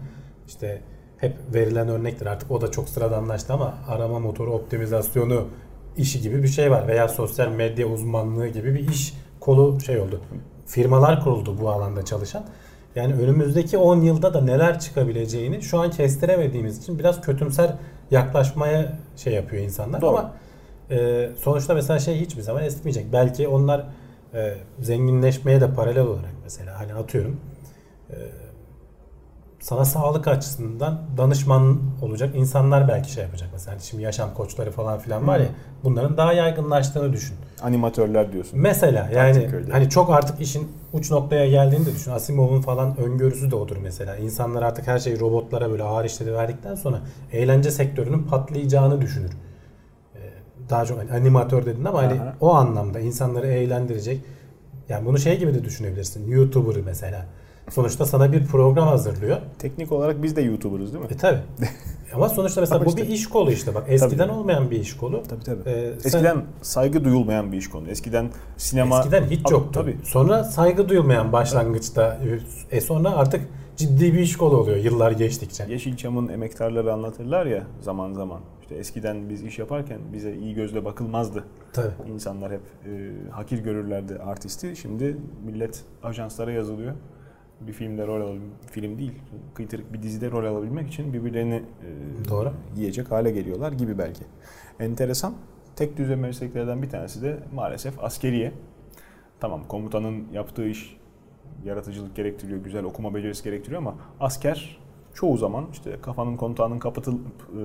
işte 0.48 0.80
hep 1.18 1.36
verilen 1.54 1.88
örnektir. 1.88 2.26
Artık 2.26 2.50
o 2.50 2.60
da 2.60 2.70
çok 2.70 2.88
sıradanlaştı 2.88 3.52
ama 3.52 3.74
arama 3.88 4.18
motoru 4.18 4.52
optimizasyonu 4.52 5.48
işi 5.96 6.20
gibi 6.20 6.42
bir 6.42 6.48
şey 6.48 6.70
var 6.70 6.88
veya 6.88 7.08
sosyal 7.08 7.48
medya 7.48 7.86
uzmanlığı 7.86 8.48
gibi 8.48 8.74
bir 8.74 8.88
iş 8.88 9.14
kolu 9.40 9.80
şey 9.80 10.00
oldu. 10.00 10.20
Firmalar 10.66 11.24
kuruldu 11.24 11.58
bu 11.60 11.70
alanda 11.70 12.04
çalışan. 12.04 12.44
Yani 12.96 13.14
önümüzdeki 13.14 13.78
10 13.78 14.00
yılda 14.00 14.34
da 14.34 14.40
neler 14.40 14.80
çıkabileceğini 14.80 15.62
şu 15.62 15.78
an 15.78 15.90
kestiremediğimiz 15.90 16.82
için 16.82 16.98
biraz 16.98 17.20
kötümser 17.20 17.74
yaklaşmaya 18.10 18.98
şey 19.16 19.32
yapıyor 19.32 19.62
insanlar 19.62 20.00
Doğru. 20.00 20.10
ama 20.10 20.32
e, 20.90 21.30
sonuçta 21.38 21.74
mesela 21.74 21.98
şey 21.98 22.20
hiçbir 22.20 22.42
zaman 22.42 22.64
eskimeyecek. 22.64 23.12
Belki 23.12 23.48
onlar 23.48 23.86
e, 24.34 24.54
zenginleşmeye 24.80 25.60
de 25.60 25.74
paralel 25.74 26.02
olarak 26.02 26.34
mesela 26.44 26.80
hani 26.80 26.94
atıyorum 26.94 27.40
e, 28.10 28.16
sana 29.64 29.84
sağlık 29.84 30.28
açısından 30.28 31.00
danışman 31.16 31.80
olacak 32.02 32.34
insanlar 32.36 32.88
belki 32.88 33.12
şey 33.12 33.24
yapacak. 33.24 33.48
Mesela 33.52 33.72
hani 33.72 33.82
şimdi 33.82 34.02
yaşam 34.02 34.34
koçları 34.34 34.70
falan 34.70 34.98
filan 34.98 35.26
var 35.26 35.38
ya 35.38 35.46
bunların 35.84 36.16
daha 36.16 36.32
yaygınlaştığını 36.32 37.12
düşün. 37.12 37.36
Animatörler 37.62 38.32
diyorsun. 38.32 38.60
Mesela 38.60 39.10
yani 39.14 39.50
hani 39.72 39.90
çok 39.90 40.10
artık 40.10 40.40
işin 40.40 40.72
uç 40.92 41.10
noktaya 41.10 41.46
geldiğini 41.46 41.86
de 41.86 41.94
düşün. 41.94 42.10
Asimov'un 42.10 42.60
falan 42.60 42.96
öngörüsü 42.96 43.50
de 43.50 43.56
odur 43.56 43.76
mesela. 43.82 44.16
İnsanlar 44.16 44.62
artık 44.62 44.86
her 44.86 44.98
şeyi 44.98 45.20
robotlara 45.20 45.70
böyle 45.70 45.82
ağır 45.82 46.04
işleri 46.04 46.34
verdikten 46.34 46.74
sonra 46.74 47.00
eğlence 47.32 47.70
sektörünün 47.70 48.22
patlayacağını 48.22 49.00
düşünür. 49.00 49.30
Daha 50.70 50.84
çok 50.84 50.98
hani 50.98 51.10
animatör 51.12 51.66
dedin 51.66 51.84
ama 51.84 52.02
hani 52.02 52.20
Aha. 52.20 52.34
o 52.40 52.54
anlamda 52.54 53.00
insanları 53.00 53.46
eğlendirecek. 53.46 54.20
Yani 54.88 55.06
bunu 55.06 55.18
şey 55.18 55.38
gibi 55.38 55.54
de 55.54 55.64
düşünebilirsin. 55.64 56.30
YouTuber 56.30 56.82
mesela. 56.86 57.26
Sonuçta 57.70 58.06
sana 58.06 58.32
bir 58.32 58.46
program 58.46 58.88
hazırlıyor. 58.88 59.36
Teknik 59.58 59.92
olarak 59.92 60.22
biz 60.22 60.36
de 60.36 60.42
YouTuber'ız 60.42 60.92
değil 60.92 61.04
mi? 61.04 61.10
E 61.12 61.16
tabi. 61.16 61.38
Ama 62.14 62.28
sonuçta 62.28 62.60
mesela 62.60 62.76
Ama 62.76 62.84
bu 62.86 62.88
işte- 62.90 63.02
bir 63.02 63.08
iş 63.08 63.28
kolu 63.28 63.50
işte 63.52 63.74
bak. 63.74 63.84
Eskiden 63.88 64.28
Tabii. 64.28 64.38
olmayan 64.38 64.70
bir 64.70 64.80
iş 64.80 64.96
kolu. 64.96 65.22
Tabii 65.28 65.44
tabii. 65.44 65.70
Ee, 65.70 65.92
sen- 65.98 66.08
Eskiden 66.08 66.42
saygı 66.62 67.04
duyulmayan 67.04 67.52
bir 67.52 67.56
iş 67.56 67.70
konu. 67.70 67.88
Eskiden 67.88 68.30
sinema... 68.56 68.98
Eskiden 68.98 69.24
hiç 69.24 69.50
yoktu. 69.50 69.70
Tabii. 69.72 69.96
Sonra 70.04 70.44
saygı 70.44 70.88
duyulmayan 70.88 71.32
başlangıçta 71.32 72.18
e 72.70 72.80
sonra 72.80 73.10
artık 73.10 73.40
ciddi 73.76 74.14
bir 74.14 74.18
iş 74.18 74.36
kolu 74.36 74.56
oluyor 74.56 74.76
yıllar 74.76 75.12
geçtikçe. 75.12 75.64
Yeşilçam'ın 75.68 76.28
emektarları 76.28 76.92
anlatırlar 76.92 77.46
ya 77.46 77.66
zaman 77.80 78.12
zaman. 78.12 78.40
İşte 78.62 78.74
eskiden 78.74 79.30
biz 79.30 79.42
iş 79.42 79.58
yaparken 79.58 79.98
bize 80.12 80.34
iyi 80.36 80.54
gözle 80.54 80.84
bakılmazdı. 80.84 81.44
Tabii. 81.72 82.10
İnsanlar 82.12 82.52
hep 82.52 82.60
e, 82.86 83.10
hakir 83.30 83.58
görürlerdi 83.58 84.18
artisti. 84.18 84.76
Şimdi 84.76 85.16
millet 85.44 85.84
ajanslara 86.02 86.52
yazılıyor. 86.52 86.92
Bir 87.60 87.72
filmde 87.72 88.06
rol 88.06 88.20
alabilmek, 88.20 88.52
film 88.70 88.98
değil, 88.98 89.12
kıytırık 89.54 89.92
bir 89.92 90.02
dizide 90.02 90.30
rol 90.30 90.44
alabilmek 90.44 90.88
için 90.88 91.12
birbirlerini 91.12 91.54
e, 91.54 92.28
Doğru. 92.30 92.52
yiyecek 92.76 93.10
hale 93.10 93.30
geliyorlar 93.30 93.72
gibi 93.72 93.98
belki. 93.98 94.22
Enteresan. 94.80 95.34
Tek 95.76 95.96
düze 95.96 96.16
mesleklerden 96.16 96.82
bir 96.82 96.90
tanesi 96.90 97.22
de 97.22 97.38
maalesef 97.54 98.04
askeriye. 98.04 98.52
Tamam 99.40 99.64
komutanın 99.68 100.24
yaptığı 100.32 100.66
iş 100.66 100.96
yaratıcılık 101.64 102.16
gerektiriyor, 102.16 102.64
güzel 102.64 102.84
okuma 102.84 103.14
becerisi 103.14 103.44
gerektiriyor 103.44 103.82
ama 103.82 103.94
asker 104.20 104.78
çoğu 105.14 105.36
zaman 105.36 105.66
işte 105.72 105.96
kafanın 106.02 106.36
kontağının 106.36 106.78
kapatılıp 106.78 107.20
e, 107.20 107.58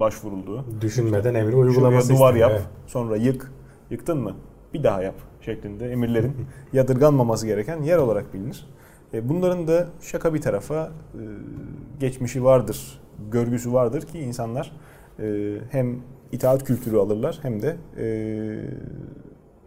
başvurulduğu, 0.00 0.64
Düşünmeden 0.80 1.34
emri 1.34 1.52
Şuraya 1.52 1.68
uygulaması 1.68 2.08
duvar 2.08 2.28
istiyor, 2.28 2.50
yap, 2.50 2.50
evet. 2.54 2.68
sonra 2.86 3.16
yık. 3.16 3.52
Yıktın 3.90 4.18
mı? 4.18 4.36
Bir 4.74 4.82
daha 4.82 5.02
yap 5.02 5.14
şeklinde 5.40 5.92
emirlerin 5.92 6.32
yadırganmaması 6.72 7.46
gereken 7.46 7.82
yer 7.82 7.98
olarak 7.98 8.34
bilinir. 8.34 8.66
E, 9.14 9.28
bunların 9.28 9.66
da 9.66 9.86
şaka 10.00 10.34
bir 10.34 10.40
tarafa 10.40 10.84
e, 11.14 11.22
geçmişi 12.00 12.44
vardır, 12.44 13.00
görgüsü 13.30 13.72
vardır 13.72 14.02
ki 14.02 14.18
insanlar 14.18 14.72
e, 15.18 15.54
hem 15.70 16.00
itaat 16.32 16.64
kültürü 16.64 16.96
alırlar 16.96 17.38
hem 17.42 17.62
de 17.62 17.76
e, 17.96 18.06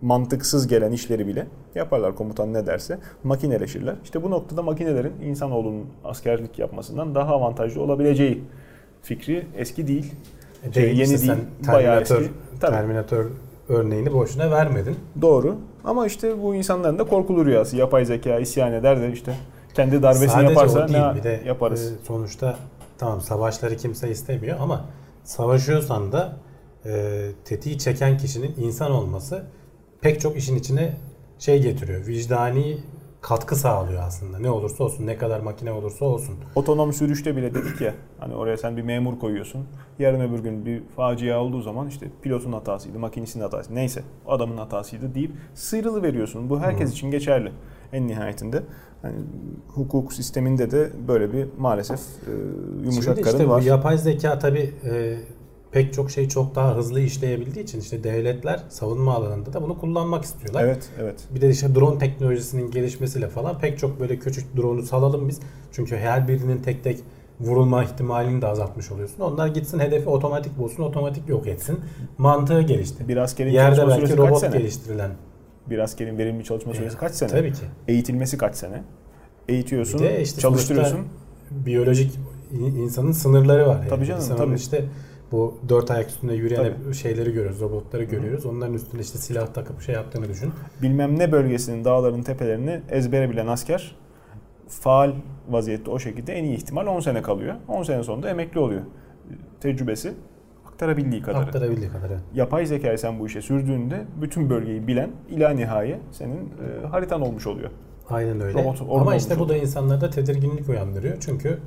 mantıksız 0.01 0.67
gelen 0.67 0.91
işleri 0.91 1.27
bile 1.27 1.47
yaparlar 1.75 2.15
komutan 2.15 2.53
ne 2.53 2.65
derse 2.67 2.97
makineleşirler. 3.23 3.95
İşte 4.03 4.23
bu 4.23 4.31
noktada 4.31 4.61
makinelerin 4.63 5.13
insanoğlunun 5.21 5.85
askerlik 6.03 6.59
yapmasından 6.59 7.15
daha 7.15 7.35
avantajlı 7.35 7.81
olabileceği 7.81 8.43
fikri 9.01 9.47
eski 9.57 9.87
değil. 9.87 10.13
E, 10.63 10.73
Şey, 10.73 10.83
değil 10.83 10.97
yeni 10.97 11.13
işte 11.13 11.27
değil, 11.27 11.39
bayağı 11.67 12.03
Terminator, 12.03 12.21
eski. 12.21 12.33
Tabii. 12.59 12.71
Terminator 12.75 13.25
örneğini 13.69 14.13
boşuna 14.13 14.51
vermedin. 14.51 14.95
Doğru. 15.21 15.55
Ama 15.83 16.05
işte 16.07 16.41
bu 16.43 16.55
insanların 16.55 16.99
da 16.99 17.03
korkulu 17.03 17.45
rüyası. 17.45 17.77
Yapay 17.77 18.05
zeka 18.05 18.39
isyan 18.39 18.73
eder 18.73 19.01
de 19.01 19.11
işte 19.11 19.33
kendi 19.73 20.03
darbesini 20.03 20.29
Sadece 20.29 20.47
yaparsa 20.49 20.87
değil 20.87 20.99
ne 20.99 21.15
bir 21.15 21.23
de 21.23 21.41
yaparız? 21.45 21.91
e, 21.91 21.95
sonuçta 22.07 22.57
tamam 22.97 23.21
savaşları 23.21 23.77
kimse 23.77 24.09
istemiyor 24.11 24.57
ama 24.61 24.85
savaşıyorsan 25.23 26.11
da 26.11 26.33
e, 26.85 26.91
tetiği 27.45 27.77
çeken 27.77 28.17
kişinin 28.17 28.53
insan 28.57 28.91
olması 28.91 29.43
pek 30.01 30.21
çok 30.21 30.37
işin 30.37 30.55
içine 30.55 30.93
şey 31.39 31.61
getiriyor. 31.61 32.07
Vicdani 32.07 32.77
katkı 33.21 33.55
sağlıyor 33.55 34.03
aslında. 34.03 34.39
Ne 34.39 34.49
olursa 34.49 34.83
olsun, 34.83 35.07
ne 35.07 35.17
kadar 35.17 35.39
makine 35.39 35.71
olursa 35.71 36.05
olsun. 36.05 36.35
Otonom 36.55 36.93
sürüşte 36.93 37.35
bile 37.35 37.53
dedik 37.53 37.81
ya 37.81 37.93
hani 38.19 38.35
oraya 38.35 38.57
sen 38.57 38.77
bir 38.77 38.81
memur 38.81 39.19
koyuyorsun. 39.19 39.65
Yarın 39.99 40.19
öbür 40.19 40.39
gün 40.39 40.65
bir 40.65 40.81
facia 40.95 41.39
olduğu 41.41 41.61
zaman 41.61 41.87
işte 41.87 42.07
pilotun 42.21 42.51
hatasıydı, 42.51 42.99
makinistin 42.99 43.41
hatası 43.41 43.75
neyse 43.75 44.03
adamın 44.27 44.57
hatasıydı 44.57 45.15
deyip 45.15 45.31
sıyrılı 45.53 46.03
veriyorsun. 46.03 46.49
Bu 46.49 46.59
herkes 46.59 46.89
Hı. 46.89 46.93
için 46.93 47.11
geçerli 47.11 47.51
en 47.93 48.07
nihayetinde. 48.07 48.63
Hani 49.01 49.15
hukuk 49.67 50.13
sisteminde 50.13 50.71
de 50.71 50.89
böyle 51.07 51.33
bir 51.33 51.47
maalesef 51.57 51.99
e, 51.99 52.31
yumuşak 52.83 53.03
Şimdi 53.03 53.21
karın 53.21 53.37
işte 53.37 53.49
var. 53.49 53.61
bu 53.61 53.65
yapay 53.65 53.97
zeka 53.97 54.39
tabii 54.39 54.73
e, 54.91 55.17
pek 55.71 55.93
çok 55.93 56.11
şey 56.11 56.29
çok 56.29 56.55
daha 56.55 56.75
hızlı 56.75 56.99
işleyebildiği 57.01 57.63
için 57.65 57.79
işte 57.79 58.03
devletler 58.03 58.63
savunma 58.69 59.13
alanında 59.15 59.53
da 59.53 59.61
bunu 59.63 59.77
kullanmak 59.79 60.23
istiyorlar. 60.23 60.63
Evet, 60.63 60.89
evet. 61.01 61.15
Bir 61.35 61.41
de 61.41 61.49
işte 61.49 61.75
drone 61.75 61.99
teknolojisinin 61.99 62.71
gelişmesiyle 62.71 63.27
falan 63.27 63.59
pek 63.59 63.79
çok 63.79 63.99
böyle 63.99 64.19
küçük 64.19 64.57
drone'u 64.57 64.83
salalım 64.83 65.27
biz. 65.29 65.39
Çünkü 65.71 65.97
her 65.97 66.27
birinin 66.27 66.61
tek 66.61 66.83
tek 66.83 66.99
vurulma 67.39 67.83
ihtimalini 67.83 68.41
de 68.41 68.47
azaltmış 68.47 68.91
oluyorsun. 68.91 69.19
Onlar 69.23 69.47
gitsin 69.47 69.79
hedefi 69.79 70.09
otomatik 70.09 70.57
bulsun, 70.57 70.83
otomatik 70.83 71.29
yok 71.29 71.47
etsin. 71.47 71.79
Mantığı 72.17 72.61
gelişti. 72.61 73.07
Bir 73.07 73.17
askerin 73.17 73.51
Yerde 73.51 73.87
belki 73.87 74.01
kaç 74.01 74.17
robot 74.17 74.39
sene? 74.39 74.57
geliştirilen. 74.57 75.11
Bir 75.69 75.79
askerin 75.79 76.17
verimli 76.17 76.43
çalışma 76.43 76.73
süresi 76.73 76.97
kaç 76.97 77.11
sene? 77.13 77.29
Tabii 77.29 77.53
ki. 77.53 77.61
Eğitilmesi 77.87 78.37
kaç 78.37 78.55
sene? 78.55 78.83
Eğitiyorsun, 79.49 79.99
işte 80.21 80.41
çalıştırıyorsun. 80.41 80.99
biyolojik 81.51 82.19
in- 82.51 82.75
insanın 82.75 83.11
sınırları 83.11 83.67
var. 83.67 83.75
Yani. 83.75 83.89
Tabii 83.89 84.05
canım, 84.05 84.21
İnsanın 84.21 84.37
tabii. 84.37 84.55
işte 84.55 84.85
bu 85.31 85.57
dört 85.69 85.91
ayak 85.91 86.09
üstünde 86.09 86.33
yürüyen 86.33 86.73
Tabii. 86.83 86.93
şeyleri 86.93 87.33
görüyoruz, 87.33 87.61
robotları 87.61 88.03
görüyoruz. 88.03 88.45
Onların 88.45 88.73
üstünde 88.73 89.01
işte 89.01 89.17
silah 89.17 89.47
takıp 89.47 89.81
şey 89.81 89.95
yaptığını 89.95 90.29
düşün. 90.29 90.51
Bilmem 90.81 91.19
ne 91.19 91.31
bölgesinin 91.31 91.85
dağların 91.85 92.23
tepelerini 92.23 92.81
ezbere 92.89 93.29
bilen 93.29 93.47
asker 93.47 93.95
faal 94.67 95.11
vaziyette 95.49 95.91
o 95.91 95.99
şekilde 95.99 96.33
en 96.33 96.43
iyi 96.43 96.57
ihtimal 96.57 96.87
10 96.87 96.99
sene 96.99 97.21
kalıyor. 97.21 97.55
10 97.67 97.83
sene 97.83 98.03
sonunda 98.03 98.29
emekli 98.29 98.59
oluyor. 98.59 98.81
Tecrübesi 99.61 100.13
aktarabildiği 100.67 101.21
kadarı. 101.21 101.43
Aktarabildiği 101.43 101.89
kadar. 101.89 102.09
evet. 102.09 102.19
Yapay 102.33 102.65
zekayı 102.65 102.97
sen 102.97 103.19
bu 103.19 103.27
işe 103.27 103.41
sürdüğünde 103.41 104.05
bütün 104.21 104.49
bölgeyi 104.49 104.87
bilen 104.87 105.09
ila 105.29 105.49
nihaye 105.49 105.99
senin 106.11 106.37
e, 106.83 106.87
haritan 106.87 107.21
olmuş 107.21 107.47
oluyor. 107.47 107.69
Aynen 108.09 108.41
öyle. 108.41 108.63
Robot 108.63 108.81
Ama 108.89 109.15
işte 109.15 109.39
bu 109.39 109.49
da 109.49 109.57
insanlarda 109.57 110.09
tedirginlik 110.09 110.69
uyandırıyor. 110.69 111.17
Çünkü 111.19 111.59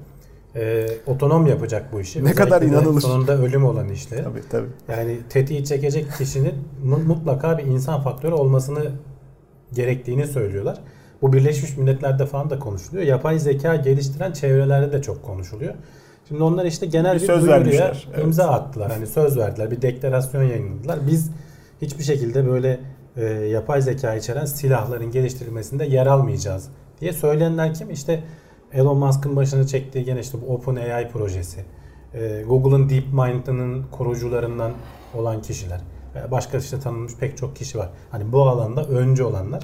e, 0.56 0.86
otonom 1.06 1.46
yapacak 1.46 1.92
bu 1.92 2.00
işi. 2.00 2.24
Ne 2.24 2.32
kadar 2.32 2.56
Özellikle 2.56 2.76
de 2.76 2.80
inanılır. 2.80 3.00
Sonunda 3.00 3.38
ölüm 3.38 3.64
olan 3.64 3.88
işleri. 3.88 4.24
Tabii 4.24 4.42
tabii. 4.50 4.68
Yani 4.88 5.18
tetiği 5.28 5.64
çekecek 5.64 6.06
kişinin 6.18 6.54
mu- 6.84 6.98
mutlaka 7.06 7.58
bir 7.58 7.64
insan 7.64 8.00
faktörü 8.02 8.32
olmasını 8.34 8.90
gerektiğini 9.72 10.26
söylüyorlar. 10.26 10.78
Bu 11.22 11.32
Birleşmiş 11.32 11.76
Milletler'de 11.76 12.26
falan 12.26 12.50
da 12.50 12.58
konuşuluyor. 12.58 13.06
Yapay 13.06 13.38
zeka 13.38 13.76
geliştiren 13.76 14.32
çevrelerde 14.32 14.92
de 14.92 15.02
çok 15.02 15.22
konuşuluyor. 15.22 15.74
Şimdi 16.28 16.42
onlar 16.42 16.64
işte 16.64 16.86
genel 16.86 17.16
Bir 17.16 17.20
bir, 17.20 17.26
söz 17.26 17.40
duyuruya 17.40 17.58
vermişler, 17.60 18.08
evet. 18.14 18.24
imza 18.24 18.44
attılar. 18.50 18.92
Hani 18.92 19.06
söz 19.06 19.38
verdiler, 19.38 19.70
bir 19.70 19.82
deklarasyon 19.82 20.42
yayınladılar. 20.42 20.98
Biz 21.06 21.30
hiçbir 21.82 22.04
şekilde 22.04 22.46
böyle 22.46 22.80
e, 23.16 23.24
yapay 23.24 23.82
zeka 23.82 24.14
içeren 24.14 24.44
silahların 24.44 25.10
geliştirilmesinde 25.10 25.84
yer 25.84 26.06
almayacağız 26.06 26.68
diye 27.00 27.12
söyleyenler 27.12 27.74
kim? 27.74 27.90
İşte 27.90 28.24
Elon 28.74 28.98
Musk'ın 28.98 29.36
başını 29.36 29.66
çektiği 29.66 30.04
gene 30.04 30.20
işte 30.20 30.38
bu 30.42 30.54
OpenAI 30.54 31.08
projesi. 31.08 31.64
E, 32.14 32.42
Google'ın 32.42 32.88
DeepMind'ının 32.88 33.82
kurucularından 33.90 34.72
olan 35.14 35.42
kişiler. 35.42 35.80
E, 36.16 36.30
başka 36.30 36.58
işte 36.58 36.80
tanınmış 36.80 37.16
pek 37.16 37.36
çok 37.36 37.56
kişi 37.56 37.78
var. 37.78 37.88
Hani 38.10 38.32
bu 38.32 38.48
alanda 38.48 38.84
öncü 38.84 39.22
olanlar. 39.22 39.62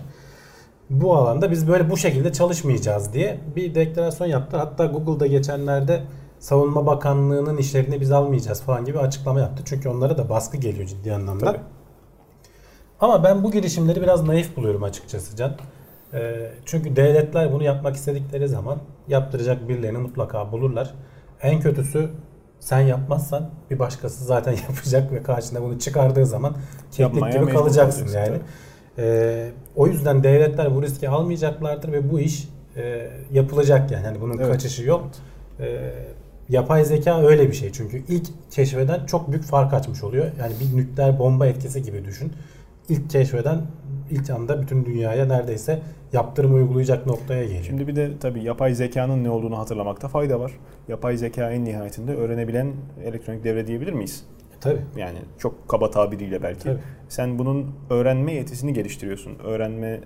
Bu 0.90 1.16
alanda 1.16 1.50
biz 1.50 1.68
böyle 1.68 1.90
bu 1.90 1.96
şekilde 1.96 2.32
çalışmayacağız 2.32 3.12
diye 3.12 3.40
bir 3.56 3.74
deklarasyon 3.74 4.26
yaptılar. 4.26 4.66
Hatta 4.66 4.86
Google'da 4.86 5.26
geçenlerde 5.26 6.02
Savunma 6.38 6.86
Bakanlığı'nın 6.86 7.56
işlerini 7.56 8.00
biz 8.00 8.12
almayacağız 8.12 8.62
falan 8.62 8.84
gibi 8.84 8.98
açıklama 8.98 9.40
yaptı. 9.40 9.62
Çünkü 9.66 9.88
onlara 9.88 10.18
da 10.18 10.28
baskı 10.28 10.56
geliyor 10.56 10.88
ciddi 10.88 11.14
anlamda. 11.14 11.44
Tabii. 11.44 11.60
Ama 13.00 13.24
ben 13.24 13.44
bu 13.44 13.50
girişimleri 13.50 14.02
biraz 14.02 14.22
naif 14.22 14.56
buluyorum 14.56 14.82
açıkçası 14.82 15.36
Can. 15.36 15.56
Ee, 16.14 16.50
çünkü 16.64 16.96
devletler 16.96 17.52
bunu 17.52 17.62
yapmak 17.62 17.96
istedikleri 17.96 18.48
zaman 18.48 18.78
yaptıracak 19.08 19.68
birilerini 19.68 19.98
mutlaka 19.98 20.52
bulurlar. 20.52 20.94
En 21.42 21.60
kötüsü 21.60 22.10
sen 22.60 22.80
yapmazsan 22.80 23.50
bir 23.70 23.78
başkası 23.78 24.24
zaten 24.24 24.52
yapacak 24.68 25.12
ve 25.12 25.22
karşına 25.22 25.62
bunu 25.62 25.78
çıkardığı 25.78 26.26
zaman 26.26 26.56
keklik 26.92 27.32
gibi 27.32 27.46
kalacaksın, 27.46 28.08
yani. 28.14 28.36
Ee, 28.98 29.50
o 29.76 29.86
yüzden 29.86 30.24
devletler 30.24 30.74
bu 30.74 30.82
riski 30.82 31.08
almayacaklardır 31.08 31.92
ve 31.92 32.10
bu 32.10 32.20
iş 32.20 32.48
e, 32.76 33.10
yapılacak 33.32 33.90
yani. 33.90 34.04
yani 34.06 34.20
bunun 34.20 34.38
Evet. 34.38 34.52
kaçışı 34.52 34.82
yok. 34.82 35.08
Ee, 35.60 35.90
yapay 36.48 36.84
zeka 36.84 37.22
öyle 37.22 37.48
bir 37.48 37.52
şey 37.52 37.72
çünkü 37.72 38.02
ilk 38.08 38.26
keşfeden 38.50 39.06
çok 39.06 39.30
büyük 39.30 39.44
fark 39.44 39.74
açmış 39.74 40.04
oluyor. 40.04 40.26
Yani 40.40 40.52
bir 40.60 40.76
nükleer 40.76 41.18
bomba 41.18 41.46
etkisi 41.46 41.82
gibi 41.82 42.04
düşün. 42.04 42.32
İlk 42.88 43.10
keşfeden 43.10 43.62
ilk 44.10 44.30
anda 44.30 44.62
bütün 44.62 44.84
dünyaya 44.84 45.26
neredeyse 45.26 45.82
yaptırım 46.12 46.54
uygulayacak 46.54 47.06
noktaya 47.06 47.44
geliyor. 47.44 47.64
Şimdi 47.64 47.88
bir 47.88 47.96
de 47.96 48.18
tabii 48.20 48.42
yapay 48.42 48.74
zekanın 48.74 49.24
ne 49.24 49.30
olduğunu 49.30 49.58
hatırlamakta 49.58 50.08
fayda 50.08 50.40
var. 50.40 50.52
Yapay 50.88 51.16
zeka 51.16 51.50
en 51.50 51.64
nihayetinde 51.64 52.14
öğrenebilen 52.14 52.72
elektronik 53.04 53.44
devre 53.44 53.66
diyebilir 53.66 53.92
miyiz? 53.92 54.24
Tabii. 54.60 54.80
Yani 54.96 55.18
çok 55.38 55.68
kaba 55.68 55.90
tabiriyle 55.90 56.42
belki. 56.42 56.62
Tabii. 56.64 56.78
Sen 57.08 57.38
bunun 57.38 57.66
öğrenme 57.90 58.32
yetisini 58.32 58.72
geliştiriyorsun. 58.72 59.38
Öğrenme 59.44 59.88
e, 59.88 60.00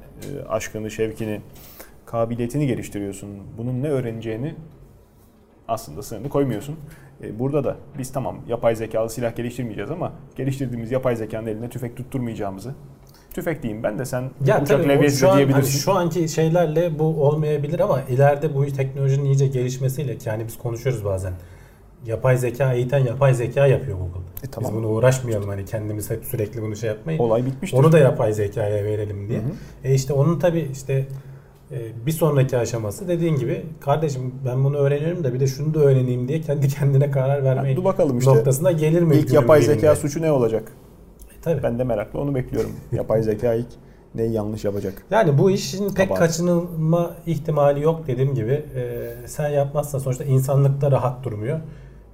aşkını, 0.49 0.91
şevkini, 0.91 1.41
kabiliyetini 2.07 2.67
geliştiriyorsun. 2.67 3.29
Bunun 3.59 3.83
ne 3.83 3.89
öğreneceğini 3.89 4.55
aslında 5.69 6.03
sınırını 6.03 6.29
koymuyorsun. 6.29 6.77
E, 7.23 7.39
Burada 7.39 7.65
da 7.65 7.77
biz 7.99 8.13
tamam 8.13 8.37
yapay 8.49 8.77
zekalı 8.77 9.11
silah 9.11 9.37
geliştirmeyeceğiz 9.37 9.91
ama 9.91 10.13
geliştirdiğimiz 10.37 10.93
yapay 10.93 11.17
zekanın 11.17 11.47
eline 11.47 11.69
tüfek 11.69 11.97
tutturmayacağımızı 11.97 12.75
tüfek 13.33 13.63
diyeyim 13.63 13.83
ben 13.83 13.99
de 13.99 14.05
sen 14.05 14.31
Ya 14.47 14.63
uçak 14.63 14.89
levyesi 14.89 15.17
şu 15.17 15.23
de 15.27 15.29
an 15.31 15.33
hani 15.35 15.47
diyebilirsin. 15.47 15.79
şu 15.79 15.93
anki 15.93 16.29
şeylerle 16.29 16.99
bu 16.99 17.05
olmayabilir 17.05 17.81
ama 17.81 18.03
ileride 18.03 18.55
bu 18.55 18.67
teknolojinin 18.67 19.25
iyice 19.25 19.47
gelişmesiyle 19.47 20.19
ki 20.19 20.29
yani 20.29 20.47
biz 20.47 20.59
konuşuyoruz 20.59 21.05
bazen. 21.05 21.33
Yapay 22.07 22.37
zeka 22.37 22.73
eğiten 22.73 22.99
yapay 22.99 23.35
zeka 23.35 23.67
yapıyor 23.67 23.99
Google. 23.99 24.21
E, 24.45 24.47
tamam. 24.51 24.71
Biz 24.71 24.77
bunu 24.79 24.89
uğraşmayalım 24.89 25.49
hani 25.49 25.65
kendimiz 25.65 26.11
hep 26.11 26.25
sürekli 26.25 26.63
bunu 26.63 26.77
şey 26.77 26.89
yapmayın. 26.89 27.19
Olay 27.19 27.47
bitmiştir. 27.47 27.79
Onu 27.79 27.93
da 27.93 27.99
yapay 27.99 28.33
zekaya 28.33 28.85
verelim 28.85 29.29
diye. 29.29 29.39
Hı 29.39 29.43
hı. 29.43 29.49
E 29.89 29.95
işte 29.95 30.13
onun 30.13 30.39
tabi 30.39 30.69
işte 30.73 31.07
e, 31.73 32.07
bir 32.07 32.13
sonraki 32.13 32.59
aşaması 32.59 33.09
dediğin 33.09 33.37
gibi 33.37 33.63
kardeşim 33.81 34.35
ben 34.47 34.65
bunu 34.65 34.77
öğreniyorum 34.77 35.25
da 35.25 35.35
bir 35.35 35.41
de 35.41 35.47
şunu 35.47 35.75
da 35.75 35.79
öğreneyim 35.81 36.29
diye 36.29 36.41
kendi 36.41 36.69
kendine 36.69 37.11
karar 37.11 37.45
vermeyi 37.45 37.77
Dur 37.77 37.85
bakalım 37.85 38.19
işte. 38.19 38.31
noktasına 38.31 38.73
gelir 38.73 39.03
mi? 39.03 39.17
İlk 39.17 39.33
yapay 39.33 39.63
zeka 39.63 39.97
suçu 39.97 40.23
ne 40.23 40.33
olacak? 40.33 40.73
Tabii. 41.43 41.63
Ben 41.63 41.79
de 41.79 41.85
merakla 41.85 42.21
onu 42.21 42.35
bekliyorum. 42.35 42.71
yapay 42.93 43.23
zeka 43.23 43.55
ilk 43.55 43.67
neyi 44.15 44.33
yanlış 44.33 44.65
yapacak? 44.65 44.95
Yani 45.11 45.39
bu 45.39 45.51
işin 45.51 45.89
pek 45.95 46.09
Kabahat. 46.09 46.19
kaçınılma 46.19 47.11
ihtimali 47.27 47.83
yok 47.83 48.07
dediğim 48.07 48.35
gibi. 48.35 48.53
E, 48.53 49.11
sen 49.27 49.49
yapmazsan 49.49 49.99
sonuçta 49.99 50.25
insanlık 50.25 50.81
da 50.81 50.91
rahat 50.91 51.25
durmuyor. 51.25 51.61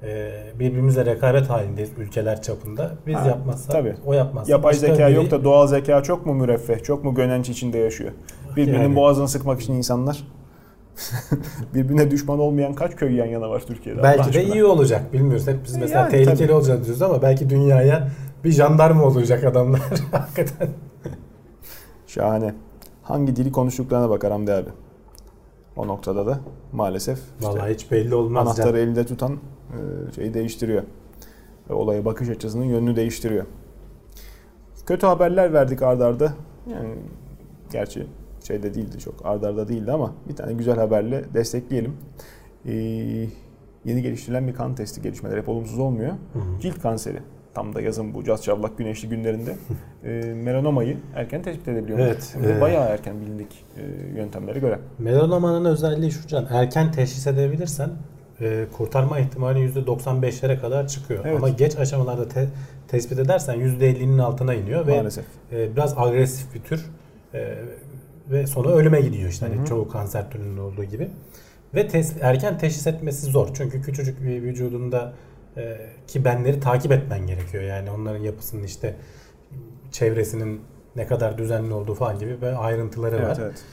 E, 0.02 0.30
birbirimizle 0.58 1.04
rekabet 1.06 1.50
halindeyiz 1.50 1.90
ülkeler 1.98 2.42
çapında. 2.42 2.90
Biz 3.06 3.14
Ha, 3.14 3.26
yapmazsak 3.28 3.72
tabii. 3.72 3.94
o 4.06 4.12
yapmazsa 4.12 4.52
Yapay 4.52 4.72
başka 4.72 4.86
zeka 4.86 5.10
biri- 5.10 5.14
yok 5.14 5.30
da 5.30 5.44
doğal 5.44 5.66
zeka 5.66 6.02
çok 6.02 6.26
mu 6.26 6.34
müreffeh, 6.34 6.82
çok 6.82 7.04
mu 7.04 7.14
gönenç 7.14 7.48
içinde 7.48 7.78
yaşıyor? 7.78 8.10
Birbirinin 8.56 8.82
Yani. 8.82 8.96
boğazını 8.96 9.28
sıkmak 9.28 9.60
için 9.60 9.72
insanlar. 9.74 10.24
Birbirine 11.74 12.10
düşman 12.10 12.38
olmayan 12.38 12.74
kaç 12.74 12.96
köy 12.96 13.14
yan 13.14 13.26
yana 13.26 13.50
var 13.50 13.62
Türkiye'de? 13.66 14.02
Belki 14.02 14.32
de 14.32 14.44
iyi 14.44 14.64
olacak 14.64 15.12
bilmiyoruz. 15.12 15.46
Hep 15.46 15.64
biz 15.64 15.76
E 15.76 15.80
mesela 15.80 16.00
yani, 16.00 16.10
tehlikeli 16.10 16.36
tabii. 16.38 16.52
olacağız 16.52 16.84
diyoruz 16.84 17.02
ama 17.02 17.22
belki 17.22 17.50
dünyaya 17.50 18.08
bir 18.44 18.50
jandarma 18.50 19.04
olacak 19.04 19.44
adamlar 19.44 19.80
hakikaten. 20.12 20.68
Şahane. 22.06 22.54
Hangi 23.02 23.36
dili 23.36 23.52
konuştuklarına 23.52 24.10
bakar 24.10 24.32
Hamdi 24.32 24.52
abi. 24.52 24.70
O 25.76 25.86
noktada 25.86 26.26
da 26.26 26.40
maalesef 26.72 27.18
işte 27.40 27.46
Vallahi 27.52 27.74
hiç 27.74 27.90
belli 27.90 28.14
olmaz. 28.14 28.46
anahtarı 28.46 28.76
Can. 28.76 28.82
elinde 28.82 29.06
tutan 29.06 29.32
e, 29.32 30.12
şeyi 30.12 30.34
değiştiriyor. 30.34 30.82
Olaya 31.70 32.04
bakış 32.04 32.28
açısının 32.28 32.64
yönünü 32.64 32.96
değiştiriyor. 32.96 33.44
Kötü 34.86 35.06
haberler 35.06 35.52
verdik 35.52 35.82
ardarda. 35.82 36.24
arda. 36.24 36.34
Yani 36.70 36.94
gerçi 37.72 38.06
şeyde 38.44 38.74
değildi 38.74 38.98
çok 38.98 39.14
ardarda 39.26 39.48
arda 39.48 39.68
değildi 39.68 39.92
ama 39.92 40.12
bir 40.28 40.36
tane 40.36 40.52
güzel 40.52 40.76
haberle 40.78 41.24
destekleyelim. 41.34 41.96
Ee, 42.66 42.72
yeni 43.84 44.02
geliştirilen 44.02 44.48
bir 44.48 44.54
kan 44.54 44.74
testi 44.74 45.02
gelişmeleri 45.02 45.40
hep 45.40 45.48
olumsuz 45.48 45.78
olmuyor. 45.78 46.12
Hı 46.32 46.38
hı. 46.38 46.60
Cilt 46.60 46.80
kanseri. 46.82 47.18
Tam 47.54 47.74
da 47.74 47.80
yazın 47.80 48.14
bu 48.14 48.24
caz 48.24 48.42
çavlak 48.42 48.78
güneşli 48.78 49.08
günlerinde 49.08 49.56
e, 50.04 50.08
melanomayı 50.34 50.96
erken 51.14 51.42
tespit 51.42 51.68
edebiliyor. 51.68 51.98
Evet, 51.98 52.36
de 52.44 52.56
e, 52.56 52.60
bayağı 52.60 52.88
erken 52.88 53.20
bilindik 53.20 53.64
e, 53.76 53.82
yöntemlere 54.18 54.58
göre. 54.58 54.78
Melanomanın 54.98 55.64
özelliği 55.64 56.10
şu 56.12 56.26
can. 56.28 56.46
Erken 56.50 56.92
teşhis 56.92 57.26
edebilirsen 57.26 57.90
e, 58.40 58.64
kurtarma 58.76 59.18
ihtimali 59.18 59.58
%95'lere 59.72 60.60
kadar 60.60 60.88
çıkıyor. 60.88 61.24
Evet. 61.24 61.36
Ama 61.36 61.48
geç 61.48 61.76
aşamalarda 61.76 62.28
te- 62.28 62.48
tespit 62.88 63.18
edersen 63.18 63.54
%50'nin 63.56 64.18
altına 64.18 64.54
iniyor 64.54 64.86
ve 64.86 64.96
Maalesef. 64.96 65.24
e, 65.52 65.76
biraz 65.76 65.98
agresif 65.98 66.54
bir 66.54 66.60
tür 66.60 66.86
e, 67.34 67.54
ve 68.30 68.46
sonu 68.46 68.70
ölüme 68.72 69.00
gidiyor 69.00 69.28
işte 69.30 69.46
hani 69.46 69.66
çoğu 69.66 69.88
kanser 69.88 70.30
türünün 70.30 70.58
olduğu 70.58 70.84
gibi. 70.84 71.08
Ve 71.74 71.86
tes- 71.86 72.20
erken 72.20 72.58
teşhis 72.58 72.86
etmesi 72.86 73.26
zor. 73.26 73.48
Çünkü 73.54 73.82
küçücük 73.82 74.22
bir 74.24 74.42
vücudunda 74.42 75.12
e, 75.56 75.76
ki 76.06 76.24
benleri 76.24 76.60
takip 76.60 76.92
etmen 76.92 77.26
gerekiyor. 77.26 77.62
Yani 77.62 77.90
onların 77.90 78.20
yapısının 78.22 78.62
işte 78.62 78.96
çevresinin 79.92 80.60
ne 80.96 81.06
kadar 81.06 81.38
düzenli 81.38 81.74
olduğu 81.74 81.94
falan 81.94 82.18
gibi 82.18 82.40
ve 82.42 82.56
ayrıntıları 82.56 83.16
var. 83.16 83.22
Evet, 83.22 83.38
evet. 83.42 83.64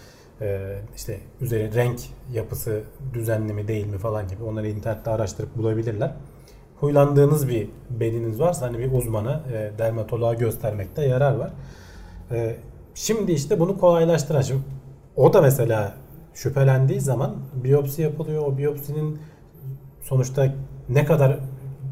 Ee, 0.42 0.78
işte 0.96 1.20
üzeri 1.42 1.76
renk 1.76 2.00
yapısı 2.34 2.84
düzenli 3.14 3.54
mi 3.54 3.68
değil 3.68 3.88
mi 3.88 3.98
falan 3.98 4.28
gibi 4.28 4.44
onları 4.44 4.68
internette 4.68 5.10
araştırıp 5.10 5.58
bulabilirler. 5.58 6.12
Huylandığınız 6.80 7.50
bir 7.50 7.70
beliniz 7.90 8.40
varsa 8.40 8.66
hani 8.66 8.80
bir 8.80 8.92
uzmana, 8.92 9.44
e, 9.54 9.72
dermatoloğa 9.78 10.34
göstermekte 10.34 11.06
yarar 11.06 11.36
var. 11.36 11.52
E, 12.32 12.56
şimdi 12.96 13.32
işte 13.32 13.60
bunu 13.60 13.78
kolaylaştıran 13.78 14.42
şimdi 14.42 14.62
o 15.16 15.34
da 15.34 15.42
mesela 15.42 15.94
şüphelendiği 16.34 17.02
zaman 17.02 17.36
biyopsi 17.64 18.02
yapılıyor. 18.02 18.44
O 18.44 18.58
biyopsinin 18.58 19.20
sonuçta 20.02 20.54
ne 20.90 21.06
kadar 21.06 21.40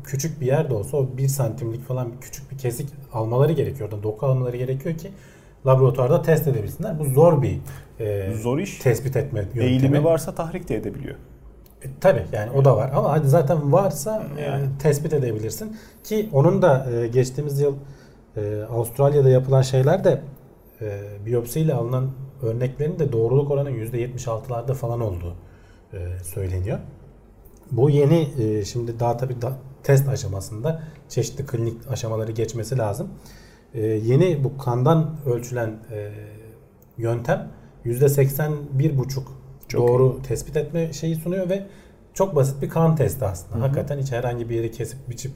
küçük 0.03 0.41
bir 0.41 0.45
yerde 0.45 0.73
olsa 0.73 0.97
o 0.97 1.07
bir 1.17 1.27
santimlik 1.27 1.81
falan 1.83 2.11
küçük 2.21 2.51
bir 2.51 2.57
kesik 2.57 2.89
almaları 3.13 3.51
gerekiyor. 3.51 3.89
Oradan 3.89 4.03
doku 4.03 4.25
almaları 4.25 4.57
gerekiyor 4.57 4.97
ki 4.97 5.11
laboratuvarda 5.65 6.21
test 6.21 6.47
edebilsinler. 6.47 6.99
Bu 6.99 7.05
zor 7.05 7.41
bir 7.41 7.59
e, 7.99 8.33
Zor 8.33 8.59
iş. 8.59 8.79
tespit 8.79 9.15
etme 9.15 9.39
yöntemi. 9.39 9.63
Eğilimi 9.65 10.03
varsa 10.03 10.35
tahrik 10.35 10.69
de 10.69 10.75
edebiliyor. 10.75 11.15
E, 11.83 11.87
tabii 12.01 12.23
yani 12.33 12.51
o 12.51 12.65
da 12.65 12.77
var 12.77 12.91
ama 12.95 13.19
zaten 13.23 13.71
varsa 13.73 14.23
e, 14.37 14.41
Yani. 14.41 14.65
tespit 14.79 15.13
edebilirsin 15.13 15.77
ki 16.03 16.29
onun 16.33 16.61
da 16.61 16.91
e, 16.91 17.07
geçtiğimiz 17.07 17.59
yıl 17.59 17.75
e, 18.37 18.63
Avustralya'da 18.63 19.29
yapılan 19.29 19.61
şeyler 19.61 20.03
de 20.03 20.21
e, 20.81 21.01
biyopsiyle 21.25 21.73
alınan 21.73 22.11
örneklerin 22.41 22.99
de 22.99 23.11
doğruluk 23.11 23.51
oranı 23.51 23.71
%76'larda 23.71 24.73
falan 24.73 25.01
olduğu 25.01 25.33
e, 25.93 25.97
söyleniyor. 26.23 26.79
Bu 27.71 27.89
yeni 27.89 28.27
e, 28.39 28.65
şimdi 28.65 28.99
daha 28.99 29.17
tabii 29.17 29.41
da, 29.41 29.53
test 29.83 30.09
aşamasında 30.09 30.83
çeşitli 31.09 31.45
klinik 31.45 31.87
aşamaları 31.89 32.31
geçmesi 32.31 32.77
lazım. 32.77 33.09
E, 33.73 33.81
yeni 33.81 34.43
bu 34.43 34.57
kandan 34.57 35.17
ölçülen 35.25 35.69
e, 35.91 36.11
yöntem 36.97 37.51
%81,5 37.85 39.23
Çok 39.67 39.87
doğru 39.87 40.21
tespit 40.27 40.57
etme 40.57 40.93
şeyi 40.93 41.15
sunuyor 41.15 41.49
ve 41.49 41.65
çok 42.13 42.35
basit 42.35 42.61
bir 42.61 42.69
kan 42.69 42.95
testi 42.95 43.25
aslında. 43.25 43.55
Hı 43.55 43.59
hı. 43.59 43.63
Hakikaten 43.63 43.99
hiç 43.99 44.11
herhangi 44.11 44.49
bir 44.49 44.55
yeri 44.55 44.71
kesip 44.71 45.09
biçip 45.09 45.31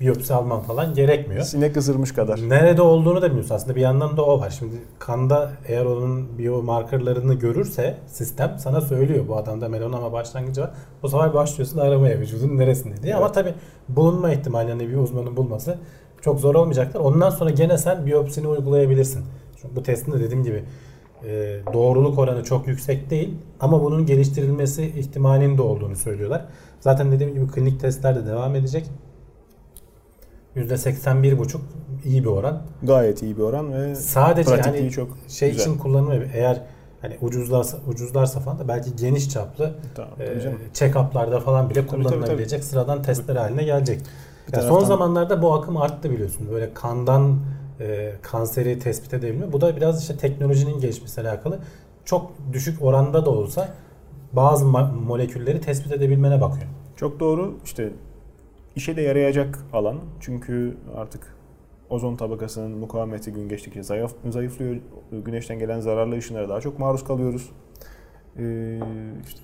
biyopsi 0.00 0.34
alman 0.34 0.60
falan 0.60 0.94
gerekmiyor. 0.94 1.42
Sinek 1.42 1.76
ısırmış 1.76 2.12
kadar. 2.12 2.38
Nerede 2.48 2.82
olduğunu 2.82 3.22
da 3.22 3.26
bilmiyorsun 3.26 3.54
aslında 3.54 3.76
bir 3.76 3.80
yandan 3.80 4.16
da 4.16 4.24
o 4.24 4.40
var. 4.40 4.50
Şimdi 4.50 4.74
kanda 4.98 5.52
eğer 5.68 5.84
onun 5.84 6.38
biomarkerlarını 6.38 7.34
görürse 7.34 7.96
sistem 8.06 8.54
sana 8.58 8.80
söylüyor 8.80 9.28
bu 9.28 9.36
adamda 9.36 9.68
melanoma 9.68 10.12
başlangıcı 10.12 10.60
var. 10.60 10.70
Bu 11.02 11.08
sefer 11.08 11.34
başlıyorsun 11.34 11.78
aramaya 11.78 12.18
vücudun 12.18 12.58
neresinde 12.58 13.02
diye. 13.02 13.14
Ama 13.14 13.24
Evet. 13.26 13.34
tabi 13.34 13.54
bulunma 13.88 14.32
ihtimali 14.32 14.70
yani 14.70 14.88
bir 14.88 14.96
uzmanın 14.96 15.36
bulması 15.36 15.78
çok 16.20 16.40
zor 16.40 16.54
olmayacaktır. 16.54 17.00
Ondan 17.00 17.30
sonra 17.30 17.50
gene 17.50 17.78
sen 17.78 18.06
biyopsini 18.06 18.48
uygulayabilirsin. 18.48 19.24
Çünkü 19.62 19.76
bu 19.76 19.82
testin 19.82 20.12
de 20.12 20.20
dediğim 20.20 20.44
gibi 20.44 20.64
e, 21.24 21.60
doğruluk 21.72 22.18
oranı 22.18 22.44
çok 22.44 22.66
yüksek 22.68 23.10
değil 23.10 23.34
ama 23.60 23.82
bunun 23.82 24.06
geliştirilmesi 24.06 24.84
ihtimalinin 24.86 25.58
de 25.58 25.62
olduğunu 25.62 25.96
söylüyorlar. 25.96 26.44
Zaten 26.80 27.12
dediğim 27.12 27.34
gibi 27.34 27.46
klinik 27.46 27.80
testler 27.80 28.16
de 28.16 28.26
devam 28.26 28.54
edecek. 28.56 28.84
%81,5 30.56 31.58
iyi 32.04 32.24
bir 32.24 32.28
oran. 32.28 32.62
Gayet 32.82 33.22
iyi 33.22 33.36
bir 33.36 33.42
oran 33.42 33.72
ve 33.72 33.94
Sadece 33.94 34.56
hani 34.56 34.90
çok 34.90 35.08
şey 35.28 35.50
güzel. 35.50 35.62
için 35.64 35.78
kullanılıyor. 35.78 36.22
Eğer 36.34 36.60
hani 37.00 37.16
ucuzlarsa 37.20 37.78
ucuzlarsa 37.88 38.40
falan 38.40 38.58
da 38.58 38.68
belki 38.68 38.96
geniş 38.96 39.30
çaplı 39.30 39.74
Tamam, 39.94 40.10
e, 40.20 40.24
tabii 40.38 40.56
check-up'larda 40.74 41.40
falan 41.40 41.70
bile 41.70 41.86
tabii, 41.86 42.02
kullanılabilecek 42.02 42.64
sıradan 42.64 43.02
testler 43.02 43.36
haline 43.36 43.64
gelecek. 43.64 44.00
Bir 44.52 44.56
Ya 44.56 44.62
son 44.62 44.84
zamanlarda 44.84 45.42
bu 45.42 45.54
akım 45.54 45.76
arttı 45.76 46.10
biliyorsun. 46.10 46.48
Böyle 46.52 46.74
kandan 46.74 47.38
e, 47.80 48.12
kanseri 48.22 48.78
tespit 48.78 49.14
edebilme. 49.14 49.52
Bu 49.52 49.60
da 49.60 49.76
biraz 49.76 50.00
işte 50.02 50.16
teknolojinin 50.16 50.80
gelişmesiyle 50.80 51.28
alakalı. 51.30 51.58
Çok 52.04 52.32
düşük 52.52 52.82
oranda 52.82 53.26
da 53.26 53.30
olsa 53.30 53.68
bazı 54.32 54.64
molekülleri 55.06 55.60
tespit 55.60 55.92
edebilmene 55.92 56.40
bakıyor. 56.40 56.66
Çok 56.96 57.20
doğru. 57.20 57.54
İşte 57.64 57.90
işe 58.76 58.96
de 58.96 59.02
yarayacak 59.02 59.58
alan. 59.72 60.00
Çünkü 60.20 60.76
artık 60.96 61.36
ozon 61.90 62.16
tabakasının 62.16 62.78
mukavemeti 62.78 63.32
gün 63.32 63.48
geçtikçe 63.48 63.82
zayıf, 63.82 64.14
zayıflıyor. 64.28 64.76
Güneşten 65.24 65.58
gelen 65.58 65.80
zararlı 65.80 66.16
ışınlara 66.16 66.48
daha 66.48 66.60
çok 66.60 66.78
maruz 66.78 67.04
kalıyoruz. 67.04 67.50
Ee, 68.38 68.80
işte 69.26 69.40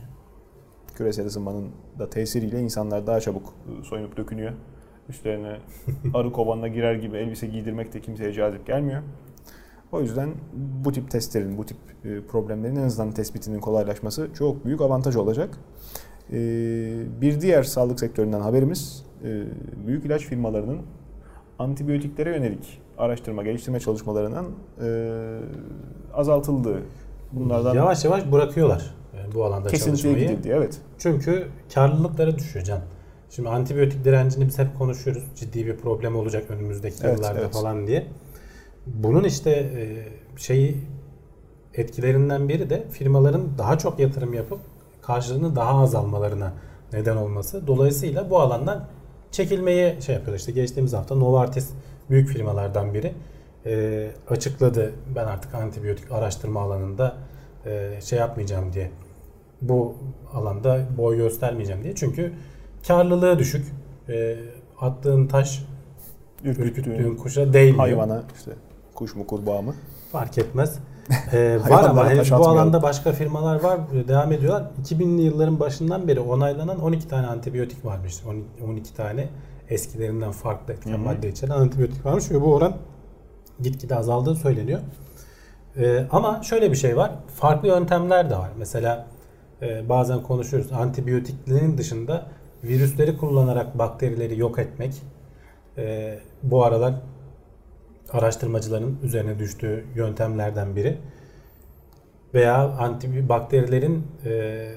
küresel 0.95 1.27
ısınmanın 1.27 1.69
da 1.99 2.11
tesiriyle 2.11 2.61
insanlar 2.61 3.07
daha 3.07 3.21
çabuk 3.21 3.43
e, 3.49 3.85
soyunup 3.85 4.17
dökünüyor. 4.17 4.53
Üstlerine 5.09 5.57
arı 6.15 6.33
kovanına 6.33 6.69
girer 6.69 6.95
gibi 6.95 7.17
elbise 7.17 7.47
giydirmek 7.47 7.93
de 7.93 8.01
kimseye 8.01 8.33
cazip 8.33 8.67
gelmiyor. 8.67 9.03
O 9.93 10.01
yüzden 10.01 10.31
bu 10.85 10.93
tip 10.93 11.11
testlerin, 11.11 11.59
bu 11.59 11.67
tip 11.67 11.77
e, 12.05 12.21
problemlerin 12.21 12.77
en 12.77 12.83
azından 12.83 13.13
tespitinin 13.13 13.61
kolaylaşması 13.61 14.29
çok 14.35 14.65
büyük 14.65 14.81
avantaj 14.81 15.17
olacak. 15.17 15.59
Ee, 16.33 17.21
Bir 17.21 17.41
diğer 17.41 17.63
sağlık 17.63 18.01
sektöründen 18.01 18.41
haberimiz 18.41 19.05
büyük 19.87 20.05
ilaç 20.05 20.23
firmalarının 20.23 20.79
antibiyotiklere 21.59 22.31
yönelik 22.37 22.81
araştırma 22.99 23.43
geliştirme 23.43 23.81
çalışmalarının 23.81 24.47
e, 24.83 24.89
azaltıldığı 26.15 26.83
bunlardan 27.33 27.75
Yavaş 27.75 28.05
yavaş 28.05 28.33
bırakıyorlar 28.33 28.95
e, 29.15 29.35
bu 29.35 29.45
alanda 29.45 29.69
kesintiye 29.69 29.97
çalışmayı. 29.97 30.29
gidildi. 30.29 30.49
Evet. 30.49 30.81
Çünkü 30.99 31.47
karlılıkları 31.75 32.39
düşüyor 32.39 32.65
can. 32.65 32.81
Şimdi 33.31 33.49
antibiyotik 33.49 34.05
direncini 34.05 34.47
biz 34.47 34.59
hep 34.59 34.79
konuşuyoruz. 34.79 35.25
Ciddi 35.37 35.67
bir 35.67 35.77
problem 35.77 36.17
olacak 36.17 36.45
önümüzdeki 36.51 36.97
Evet, 37.03 37.19
yıllarda 37.19 37.41
evet. 37.41 37.53
falan 37.53 37.87
diye. 37.87 38.07
Bunun 38.87 39.25
işte 39.25 39.51
e, 39.51 40.07
şeyi 40.37 40.77
etkilerinden 41.75 42.49
biri 42.49 42.71
de 42.71 42.85
firmaların 42.91 43.43
daha 43.59 43.79
çok 43.79 43.99
yatırım 43.99 44.35
yapıp 44.35 44.59
karşılığını 45.03 45.57
daha 45.57 45.83
az 45.83 45.95
almalarına 45.95 46.53
neden 46.93 47.17
olması. 47.17 47.67
Dolayısıyla 47.67 48.31
bu 48.31 48.41
alandan 48.41 48.85
çekilmeye 49.31 50.01
şey 50.01 50.15
yapıyorlar. 50.15 50.39
İşte 50.39 50.53
geçtiğimiz 50.53 50.93
hafta 50.93 51.15
Novartis 51.15 51.71
büyük 52.11 52.29
firmalardan 52.29 52.95
biri 52.95 53.15
e, 53.67 54.07
açıkladı. 54.29 54.93
Ben 55.17 55.25
artık 55.25 55.55
antibiyotik 55.55 56.13
araştırma 56.13 56.61
alanında 56.61 57.17
e, 57.67 58.01
şey 58.01 58.19
yapmayacağım 58.19 58.73
diye. 58.73 58.91
Bu 59.63 59.95
alanda 60.35 60.87
boy 60.99 61.17
göstermeyeceğim 61.17 61.85
diye. 61.85 61.95
Çünkü 61.95 62.33
karlılığı 62.89 63.39
düşük. 63.39 63.67
E, 64.09 64.37
attığın 64.81 65.27
taş 65.27 65.65
Ürküttüğün 66.45 67.17
kuşa 67.17 67.53
değmiyor. 67.53 67.79
hayvana 67.79 68.23
işte 68.39 68.51
kuş 68.99 69.17
mu 69.17 69.27
kurbağa 69.27 69.63
mı? 69.63 69.75
Fark 70.13 70.39
etmez. 70.39 70.79
Ee, 71.33 71.59
var 71.69 71.85
ama 71.85 72.11
henüz 72.11 72.31
bu 72.31 72.49
alanda 72.49 72.83
başka 72.83 73.13
firmalar 73.13 73.63
var. 73.63 73.81
Devam 74.09 74.33
ediyorlar. 74.33 74.65
2000'li 74.83 75.23
yılların 75.23 75.61
başından 75.61 76.09
beri 76.09 76.21
onaylanan 76.21 76.81
12 76.81 77.09
tane 77.09 77.27
antibiyotik 77.27 77.85
varmış. 77.85 78.15
12, 78.27 78.47
12 78.65 78.95
tane 78.95 79.29
eskilerinden 79.69 80.31
farklı 80.31 80.73
etken 80.73 80.93
Hı 80.93 80.95
hı. 80.95 80.99
madde 80.99 81.29
içeren 81.29 81.51
antibiyotik 81.51 82.07
varmış 82.07 82.31
ve 82.31 82.41
bu 82.41 82.55
oran 82.55 82.77
gitgide 83.61 83.97
azaldığı 83.97 84.35
söyleniyor. 84.35 84.81
Ee, 85.77 86.07
ama 86.11 86.43
şöyle 86.43 86.71
bir 86.71 86.77
şey 86.77 86.97
var. 86.97 87.13
Farklı 87.37 87.69
yöntemler 87.69 88.31
de 88.31 88.37
var. 88.37 88.51
Mesela 88.59 89.07
e, 89.63 89.89
bazen 89.89 90.23
konuşuyoruz. 90.23 90.73
Antibiyotiklerin 90.73 91.79
dışında 91.79 92.27
virüsleri 92.65 93.17
kullanarak 93.17 93.79
bakterileri 93.79 94.39
yok 94.39 94.59
etmek 94.59 94.95
e, 95.79 96.19
bu 96.43 96.65
aralar 96.65 96.95
araştırmacıların 98.13 98.99
üzerine 99.03 99.39
düştüğü 99.39 99.85
yöntemlerden 99.95 100.77
biri. 100.77 100.99
Veya 102.35 102.69
antibakterilerin 102.69 104.07
e, 104.25 104.69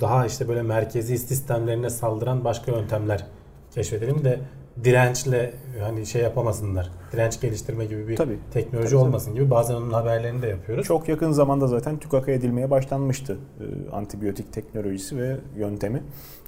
daha 0.00 0.26
işte 0.26 0.48
böyle 0.48 0.62
merkezi 0.62 1.18
sistemlerine 1.18 1.90
saldıran 1.90 2.44
başka 2.44 2.72
yöntemler 2.72 3.26
keşfedelim 3.74 4.24
de 4.24 4.40
dirençle 4.84 5.54
hani 5.80 6.06
şey 6.06 6.22
yapamasınlar. 6.22 6.90
Direnç 7.12 7.40
geliştirme 7.40 7.84
gibi 7.84 8.08
bir 8.08 8.16
Tabii. 8.16 8.38
teknoloji 8.50 8.88
Tabii, 8.88 8.98
tabii. 8.98 9.08
olmasın 9.08 9.34
gibi 9.34 9.50
bazen 9.50 9.74
onun 9.74 9.92
haberlerini 9.92 10.42
de 10.42 10.46
yapıyoruz. 10.46 10.86
Çok 10.86 11.08
yakın 11.08 11.32
zamanda 11.32 11.66
zaten 11.66 11.98
tükaka 11.98 12.32
edilmeye 12.32 12.70
başlanmıştı 12.70 13.38
e, 13.60 13.90
antibiyotik 13.92 14.52
teknolojisi 14.52 15.16
ve 15.16 15.36
yöntemi. 15.56 16.02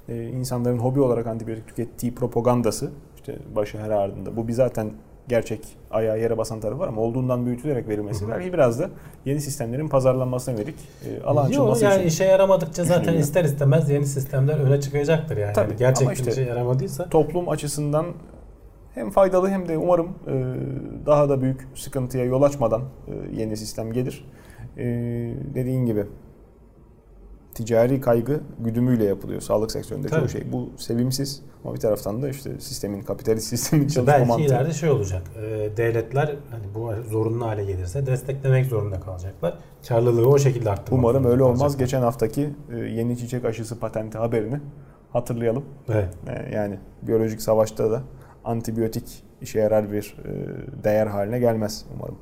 E, 0.09 0.23
insanların 0.27 0.77
hobi 0.77 1.01
olarak 1.01 1.27
antibiyotik 1.27 1.67
tükettiği 1.67 2.15
propagandası 2.15 2.91
işte 3.15 3.39
başı 3.55 3.77
her 3.77 3.89
ardında. 3.89 4.35
Bu 4.37 4.47
bir 4.47 4.53
zaten 4.53 4.91
gerçek 5.27 5.59
ayağı 5.91 6.19
yere 6.19 6.37
basan 6.37 6.59
tarafı 6.59 6.79
var 6.79 6.87
ama 6.87 7.01
olduğundan 7.01 7.45
büyütülerek 7.45 7.87
verilmesi 7.87 8.29
belki 8.29 8.53
biraz 8.53 8.79
da 8.79 8.89
yeni 9.25 9.41
sistemlerin 9.41 9.87
pazarlanmasına 9.87 10.55
yönelik 10.55 10.75
e, 11.05 11.23
alan 11.23 11.45
açılması 11.45 11.83
yani 11.83 11.95
için. 11.95 12.07
işe 12.07 12.23
yaramadıkça 12.23 12.83
zaten 12.83 13.13
ister 13.13 13.43
istemez 13.43 13.89
yeni 13.89 14.05
sistemler 14.05 14.57
öne 14.57 14.81
çıkacaktır 14.81 15.37
yani. 15.37 15.53
Tabii, 15.53 15.69
Yani 15.71 15.79
gerçekten 15.79 16.13
işte- 16.13 16.31
işe 16.31 16.41
yaramadıysa 16.41 17.09
toplum 17.09 17.49
açısından 17.49 18.05
hem 18.93 19.09
faydalı 19.09 19.49
hem 19.49 19.67
de 19.67 19.77
umarım 19.77 20.07
e, 20.27 20.33
daha 21.05 21.29
da 21.29 21.41
büyük 21.41 21.67
sıkıntıya 21.75 22.25
yol 22.25 22.41
açmadan 22.41 22.81
e, 22.81 23.41
yeni 23.41 23.57
sistem 23.57 23.93
gelir. 23.93 24.25
E, 24.77 24.83
dediğin 25.55 25.85
gibi 25.85 26.05
ticari 27.53 28.01
kaygı 28.01 28.39
güdümüyle 28.59 29.03
yapılıyor 29.03 29.41
sağlık 29.41 29.71
sektöründe 29.71 30.07
çoğu 30.09 30.19
Tabii. 30.19 30.29
şey. 30.29 30.51
Bu 30.51 30.69
sevimsiz 30.77 31.41
ama 31.63 31.73
bir 31.75 31.79
taraftan 31.79 32.21
da 32.21 32.29
işte 32.29 32.59
sistemin 32.59 33.01
kapitalist 33.01 33.47
sistemin 33.47 33.87
İşte 33.87 33.93
çalışma 33.95 34.13
belki 34.13 34.27
mantığı. 34.27 34.43
ileride 34.45 34.73
şey 34.73 34.89
olacak. 34.89 35.21
e, 35.37 35.77
devletler 35.77 36.35
hani 36.51 36.63
bu 36.75 36.91
zorunlu 37.09 37.45
hale 37.45 37.65
gelirse 37.65 38.05
desteklemek 38.05 38.65
zorunda 38.65 38.99
kalacaklar. 38.99 39.57
Karlılığı 39.87 40.27
o 40.29 40.37
şekilde 40.37 40.69
arttırmak 40.69 40.99
Umarım 41.03 41.25
öyle 41.25 41.43
olmaz. 41.43 41.59
kalacaklar. 41.59 41.85
Geçen 41.85 42.01
haftaki 42.01 42.49
e, 42.73 42.77
yeni 42.77 43.17
çiçek 43.17 43.45
aşısı 43.45 43.79
patenti 43.79 44.17
haberini 44.17 44.59
hatırlayalım. 45.13 45.65
Evet. 45.89 46.09
E, 46.27 46.55
Yani 46.55 46.79
biyolojik 47.01 47.41
savaşta 47.41 47.91
da 47.91 48.01
antibiyotik 48.45 49.23
işe 49.41 49.59
yarar 49.59 49.91
bir 49.91 50.17
e, 50.25 50.29
değer 50.83 51.07
haline 51.07 51.39
gelmez 51.39 51.85
umarım. 51.95 52.17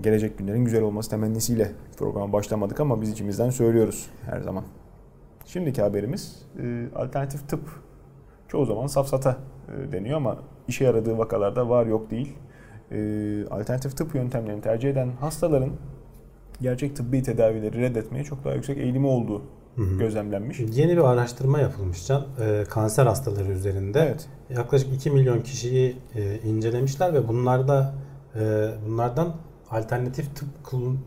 Gelecek 0.00 0.38
günlerin 0.38 0.64
güzel 0.64 0.82
olması 0.82 1.10
temennisiyle 1.10 1.72
programa 1.96 2.32
başlamadık 2.32 2.80
ama 2.80 3.00
biz 3.00 3.10
içimizden 3.10 3.50
söylüyoruz 3.50 4.06
her 4.26 4.40
zaman. 4.40 4.64
Şimdiki 5.46 5.82
haberimiz 5.82 6.42
e, 6.62 6.86
alternatif 6.94 7.48
tıp. 7.48 7.60
Çoğu 8.48 8.66
zaman 8.66 8.86
safsata 8.86 9.36
e, 9.68 9.92
deniyor 9.92 10.16
ama 10.16 10.38
işe 10.68 10.84
yaradığı 10.84 11.18
vakalarda 11.18 11.68
var 11.68 11.86
yok 11.86 12.10
değil. 12.10 12.36
E, 12.90 12.98
Alternatif 13.50 13.96
tıp 13.96 14.14
yöntemlerini 14.14 14.60
tercih 14.60 14.90
eden 14.90 15.10
hastaların 15.20 15.70
gerçek 16.60 16.96
tıbbi 16.96 17.22
tedavileri 17.22 17.80
reddetmeye 17.80 18.24
çok 18.24 18.44
daha 18.44 18.54
yüksek 18.54 18.78
eğilimi 18.78 19.06
olduğu 19.06 19.42
Hı 19.76 19.82
hı. 19.82 19.98
gözlemlenmiş. 19.98 20.60
Yeni 20.60 20.92
bir 20.92 21.04
araştırma 21.04 21.58
yapılmış 21.58 22.06
Can. 22.06 22.26
E, 22.40 22.64
kanser 22.68 23.06
hastaları 23.06 23.52
üzerinde. 23.52 24.00
Evet. 24.00 24.28
Yaklaşık 24.50 24.94
2 24.94 25.10
milyon 25.10 25.40
kişiyi 25.40 25.96
e, 26.14 26.38
incelemişler 26.38 27.14
ve 27.14 27.28
bunlarda 27.28 27.94
e, 28.34 28.68
bunlardan 28.86 29.34
alternatif 29.70 30.36
tıp 30.36 30.48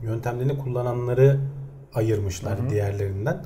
yöntemlerini 0.04 0.58
kullananları 0.58 1.40
ayırmışlar 1.94 2.60
Hı 2.60 2.64
hı. 2.64 2.70
diğerlerinden. 2.70 3.46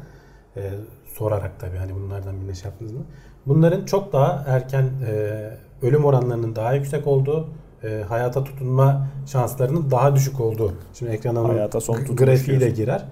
E, 0.58 0.69
sorarak 1.08 1.60
tabii 1.60 1.78
hani 1.78 1.95
bunlardan 1.95 2.41
birine 2.41 2.54
şey 2.54 2.69
yaptınız 2.69 2.91
mı? 2.93 3.01
Bunların 3.45 3.86
çok 3.86 4.13
daha 4.13 4.43
erken 4.47 4.84
e, 5.08 5.49
ölüm 5.82 6.06
oranlarının 6.06 6.56
daha 6.56 6.73
yüksek 6.73 7.08
olduğu, 7.08 7.47
e, 7.84 8.04
hayata 8.10 8.43
tutunma 8.43 9.08
şanslarının 9.25 9.91
daha 9.91 10.15
düşük 10.15 10.39
olduğu. 10.41 10.73
Şimdi 10.93 11.12
ekrana 11.12 11.43
Hayata 11.49 11.82
son 11.82 11.95
g- 11.97 12.01
tutunuş 12.06 12.19
grafiği 12.21 12.58
de 12.58 12.60
diyorsun. 12.60 12.78
girer. 12.78 13.06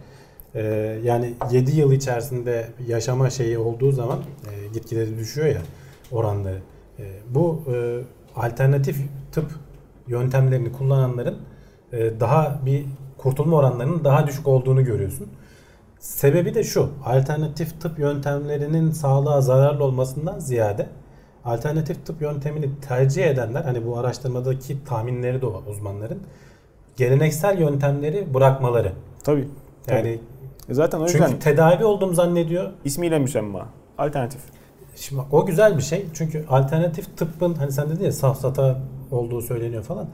E, 0.55 0.63
yani 1.03 1.33
7 1.51 1.71
yıl 1.79 1.91
içerisinde 1.91 2.67
yaşama 2.87 3.29
şeyi 3.29 3.57
olduğu 3.57 3.91
zaman 3.91 4.19
e, 4.19 4.67
gitgide 4.73 5.07
de 5.07 5.17
düşüyor 5.17 5.47
ya 5.47 5.61
oranları. 6.11 6.59
E, 6.99 7.03
bu 7.29 7.61
e, 7.73 7.99
alternatif 8.35 8.97
tıp 9.31 9.45
yöntemlerini 10.07 10.71
kullananların 10.71 11.37
daha 12.19 12.59
bir 12.65 12.85
kurtulma 13.17 13.57
oranlarının 13.57 14.03
daha 14.03 14.27
düşük 14.27 14.47
olduğunu 14.47 14.85
görüyorsun. 14.85 15.27
Sebebi 15.99 16.55
de 16.55 16.63
şu. 16.63 16.89
Alternatif 17.05 17.81
tıp 17.81 17.99
yöntemlerinin 17.99 18.91
sağlığa 18.91 19.41
zararlı 19.41 19.83
olmasından 19.83 20.39
ziyade 20.39 20.87
alternatif 21.45 22.05
tıp 22.05 22.21
yöntemini 22.21 22.69
tercih 22.79 23.25
edenler 23.25 23.63
hani 23.63 23.85
bu 23.85 23.97
araştırmadaki 23.97 24.83
tahminleri 24.83 25.41
de 25.41 25.45
o 25.45 25.63
uzmanların 25.69 26.19
geleneksel 26.97 27.59
yöntemleri 27.59 28.33
bırakmaları. 28.33 28.91
Tabii. 29.23 29.47
tabii. 29.85 29.97
Yani 29.97 30.19
E 30.69 30.73
Zaten 30.73 30.99
o 30.99 31.03
yüzden 31.03 31.27
çünkü 31.27 31.39
tedavi 31.39 31.85
olduğum 31.85 32.13
zannediyor. 32.13 32.71
ismiyle 32.85 33.19
müsemma. 33.19 33.67
Alternatif. 33.97 34.41
Şimdi 34.95 35.21
o 35.31 35.45
güzel 35.45 35.77
bir 35.77 35.81
şey. 35.83 36.05
Çünkü 36.13 36.45
alternatif 36.49 37.17
tıbbın 37.17 37.53
hani 37.53 37.71
sen 37.71 37.89
dedin 37.89 38.05
ya 38.05 38.11
safsata 38.11 38.79
olduğu 39.11 39.41
söyleniyor 39.41 39.83
falan. 39.83 40.07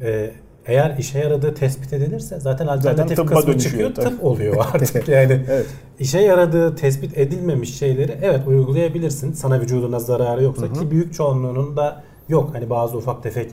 Ee, 0.00 0.30
eğer 0.68 0.96
işe 0.98 1.18
yaradığı 1.18 1.54
tespit 1.54 1.92
edilirse 1.92 2.40
zaten 2.40 2.66
alternatif 2.66 3.16
tıbba 3.16 3.34
kısmı 3.34 3.52
dönüşüyor, 3.52 3.70
çıkıyor. 3.72 3.94
tabii. 3.94 4.16
Tıp 4.16 4.24
oluyor 4.24 4.56
artık 4.74 5.08
yani. 5.08 5.40
Evet. 5.50 5.66
İşe 5.98 6.20
yaradığı 6.20 6.76
tespit 6.76 7.18
edilmemiş 7.18 7.78
şeyleri 7.78 8.18
evet 8.22 8.40
uygulayabilirsin. 8.46 9.32
Sana 9.32 9.60
vücuduna 9.60 9.98
zararı 10.00 10.42
yoksa 10.42 10.72
ki 10.72 10.90
büyük 10.90 11.14
çoğunluğunun 11.14 11.76
da 11.76 12.02
yok. 12.28 12.50
Hani 12.54 12.70
bazı 12.70 12.96
ufak 12.96 13.22
tefek 13.22 13.50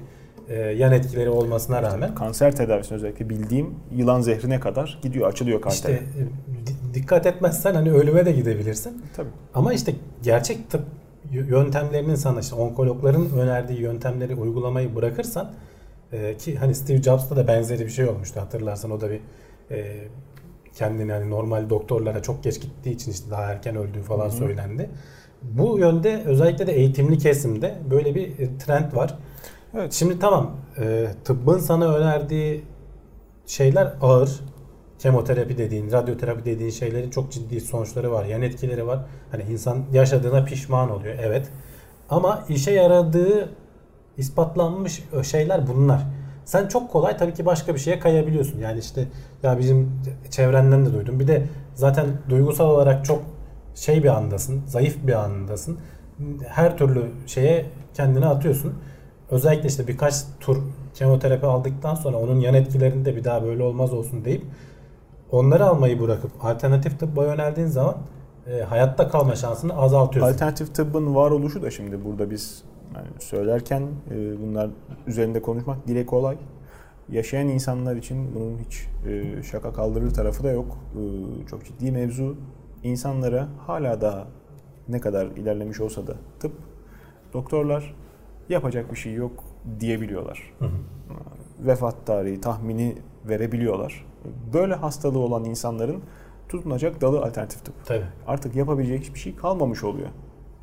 e, 0.50 0.56
yan 0.62 0.92
etkileri 0.92 1.30
olmasına 1.30 1.82
rağmen. 1.82 2.16
Kanser 2.16 2.56
tedavisinde 2.56 2.96
özellikle 2.96 3.30
bildiğim 3.30 3.70
yılan 3.96 4.22
zehrine 4.22 4.60
kadar 4.60 5.00
gidiyor, 5.02 5.28
açılıyor 5.28 5.62
kanser. 5.62 5.90
İşte 5.90 6.04
e, 6.04 6.68
di- 6.68 6.94
dikkat 6.94 7.26
etmezsen 7.26 7.74
hani 7.74 7.92
ölüme 7.92 8.26
de 8.26 8.32
gidebilirsin. 8.32 9.02
Tabii. 9.16 9.30
Ama 9.54 9.74
işte 9.74 9.94
gerçek 10.24 10.70
tıp 10.70 10.82
yöntemlerinin 11.32 12.16
sana 12.16 12.40
işte 12.40 12.56
onkologların 12.56 13.30
önerdiği 13.40 13.80
yöntemleri 13.80 14.36
uygulamayı 14.36 14.96
bırakırsan 14.96 15.52
e, 16.12 16.38
ki 16.38 16.56
hani 16.56 16.76
Steve 16.76 17.02
Jobs'ta 17.02 17.36
da 17.36 17.48
benzeri 17.48 17.86
bir 17.86 17.90
şey 17.90 18.06
olmuştu 18.06 18.42
hatırlarsan 18.42 18.92
o 18.92 19.02
da 19.02 19.10
bir 19.10 19.20
e, 19.72 20.08
kendini 20.74 21.12
hani 21.12 21.30
normal 21.30 21.70
doktorlara 21.70 22.22
çok 22.22 22.44
geç 22.44 22.62
gittiği 22.62 22.92
için 22.92 23.12
işte 23.12 23.32
daha 23.32 23.44
erken 23.44 23.76
öldüğü 23.76 24.02
falan 24.02 24.30
söylendi. 24.30 24.90
Bu 25.42 25.80
yönde 25.80 26.24
özellikle 26.26 26.68
de 26.68 26.74
eğitimli 26.74 27.18
kesimde 27.18 27.76
böyle 27.90 28.16
bir 28.16 28.40
e, 28.40 28.58
trend 28.58 28.96
var. 28.96 29.18
Evet. 29.74 29.94
Şimdi 29.94 30.20
tamam 30.20 30.56
e, 30.78 31.08
tıbbın 31.24 31.60
sana 31.60 31.96
önerdiği 31.96 32.64
şeyler 33.46 33.94
ağır. 34.02 34.40
Kemoterapi 35.00 35.58
dediğin, 35.58 35.92
radyoterapi 35.92 36.46
dediğin 36.46 36.70
şeylerin 36.70 37.10
çok 37.10 37.32
ciddi 37.32 37.62
sonuçları 37.62 38.12
var. 38.12 38.26
Yan 38.26 38.42
etkileri 38.42 38.88
var. 38.88 39.06
Hani 39.32 39.44
insan 39.44 39.86
yaşadığına 39.94 40.46
pişman 40.46 40.92
oluyor. 40.92 41.16
Evet. 41.22 41.48
Ama 42.10 42.46
işe 42.50 42.72
yaradığı 42.72 43.50
ispatlanmış 44.18 45.04
şeyler 45.24 45.68
bunlar. 45.68 46.06
Sen 46.46 46.68
çok 46.68 46.92
kolay 46.92 47.18
tabii 47.18 47.34
ki 47.34 47.46
başka 47.46 47.74
bir 47.74 47.80
şeye 47.80 48.00
kayabiliyorsun. 48.00 48.60
Yani 48.60 48.80
işte 48.80 49.08
ya 49.44 49.60
bizim 49.60 50.02
çevrenden 50.30 50.86
de 50.86 50.94
duydum. 50.94 51.20
Bir 51.20 51.28
de 51.28 51.48
zaten 51.76 52.06
duygusal 52.30 52.70
olarak 52.70 53.06
çok 53.06 53.24
şey 53.76 54.04
bir 54.04 54.10
andasın, 54.10 54.62
zayıf 54.68 55.08
bir 55.08 55.14
andasın. 55.14 55.80
Her 56.48 56.78
türlü 56.78 57.06
şeye 57.28 57.66
kendini 57.94 58.26
atıyorsun. 58.26 58.74
Özellikle 59.32 59.68
işte 59.68 59.88
birkaç 59.88 60.16
tur 60.40 60.58
kemoterapi 60.94 61.46
aldıktan 61.46 61.96
sonra 61.96 62.18
onun 62.18 62.40
yan 62.40 62.54
etkilerinde 62.54 63.16
bir 63.16 63.24
daha 63.24 63.44
böyle 63.44 63.64
olmaz 63.64 63.94
olsun 63.94 64.26
deyip 64.26 64.44
onları 65.32 65.66
almayı 65.66 66.02
bırakıp 66.02 66.32
alternatif 66.42 67.00
tıbba 67.00 67.26
yöneldiğin 67.26 67.68
zaman 67.68 67.98
e, 68.48 68.62
hayatta 68.62 69.10
kalma 69.10 69.36
şansını 69.36 69.78
azaltıyorsun. 69.78 70.34
Alternatif 70.34 70.76
tıbbın 70.76 71.16
varoluşu 71.16 71.62
da 71.62 71.72
şimdi 71.72 72.06
burada 72.06 72.30
biz 72.30 72.64
yani 72.96 73.08
söylerken 73.20 73.88
e, 74.12 74.42
bunlar 74.42 74.70
üzerinde 75.08 75.42
konuşmak 75.42 75.88
dile 75.88 76.06
kolay. 76.06 76.38
Yaşayan 77.10 77.48
insanlar 77.48 77.96
için 77.96 78.36
bunun 78.36 78.58
hiç 78.58 78.88
e, 79.08 79.44
şaka 79.44 79.74
kaldırır 79.74 80.14
tarafı 80.14 80.44
da 80.44 80.52
yok. 80.52 80.78
E, 80.96 81.02
çok 81.48 81.66
ciddi 81.66 81.92
mevzu. 81.92 82.36
İnsanlara 82.84 83.48
hala 83.68 84.02
daha 84.02 84.28
ne 84.90 85.00
kadar 85.00 85.26
ilerlemiş 85.26 85.82
olsa 85.82 86.08
da 86.08 86.16
tıp, 86.40 86.52
doktorlar 87.34 87.96
yapacak 88.50 88.92
bir 88.92 88.98
şey 88.98 89.14
yok 89.14 89.44
diyebiliyorlar. 89.80 90.54
Hı 90.60 90.66
hı. 90.66 90.72
Vefat 91.60 92.06
tarihi, 92.06 92.42
tahmini 92.42 92.96
verebiliyorlar. 93.30 94.06
Böyle 94.54 94.74
hastalığı 94.74 95.20
olan 95.20 95.46
insanların 95.46 96.02
tutunacak 96.50 97.02
dalı 97.02 97.22
alternatif 97.22 97.66
tıp 97.66 97.86
Tabii. 97.86 98.06
artık 98.28 98.56
yapabilecek 98.56 99.02
hiçbir 99.02 99.20
şey 99.20 99.36
kalmamış 99.36 99.84
oluyor. 99.84 100.10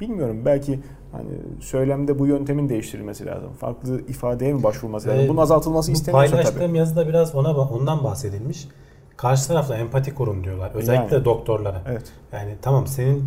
Bilmiyorum 0.03 0.43
belki 0.45 0.81
hani 1.13 1.29
söylemde 1.61 2.19
bu 2.19 2.27
yöntemin 2.27 2.69
değiştirilmesi 2.69 3.27
lazım. 3.27 3.53
Farklı 3.53 4.01
ifadeye 4.01 4.53
mi 4.53 4.63
başvurulması 4.63 5.09
lazım? 5.09 5.25
Ee, 5.25 5.29
Bunun 5.29 5.41
azaltılması 5.41 5.93
isteniyorsa 5.93 6.31
paylaştığım 6.31 6.67
tabii. 6.67 6.79
yazıda 6.79 7.09
biraz 7.09 7.35
ona 7.35 7.57
ondan 7.57 8.05
bahsedilmiş. 8.05 8.69
Karşı 9.17 9.49
tarafla 9.49 9.77
empati 9.77 10.15
kurun 10.15 10.45
diyorlar. 10.45 10.71
Özellikle 10.75 11.15
Yani. 11.17 11.25
doktorlara. 11.25 11.83
Evet. 11.91 12.03
Yani 12.33 12.55
tamam 12.63 12.87
senin 12.87 13.25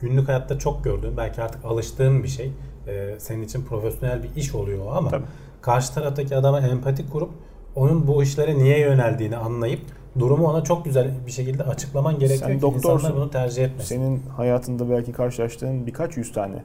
günlük 0.00 0.28
hayatta 0.28 0.58
çok 0.58 0.84
gördüğün, 0.84 1.16
belki 1.16 1.42
artık 1.42 1.64
alıştığın 1.64 2.22
bir 2.22 2.28
şey. 2.28 2.52
Ee, 2.88 3.14
senin 3.18 3.42
için 3.42 3.62
profesyonel 3.64 4.22
bir 4.22 4.30
iş 4.36 4.54
oluyor 4.54 4.86
ama 4.96 5.10
Tabii. 5.10 5.24
karşı 5.62 5.94
taraftaki 5.94 6.36
adama 6.36 6.60
empati 6.60 7.10
kurup 7.10 7.30
onun 7.76 8.06
bu 8.06 8.22
işlere 8.22 8.58
niye 8.58 8.78
yöneldiğini 8.80 9.36
anlayıp 9.36 9.80
durumu 10.18 10.46
ona 10.48 10.64
çok 10.64 10.84
güzel 10.84 11.10
bir 11.26 11.30
şekilde 11.32 11.62
açıklaman 11.62 12.18
gerekiyor 12.18 12.48
Sen 12.50 12.56
ki 12.56 12.62
doktorsun. 12.62 12.94
insanlar 12.98 13.16
bunu 13.16 13.30
tercih 13.30 13.64
etmesin. 13.64 13.96
Senin 13.96 14.22
hayatında 14.36 14.90
belki 14.90 15.12
karşılaştığın 15.12 15.86
birkaç 15.86 16.16
yüz 16.16 16.32
tane 16.32 16.64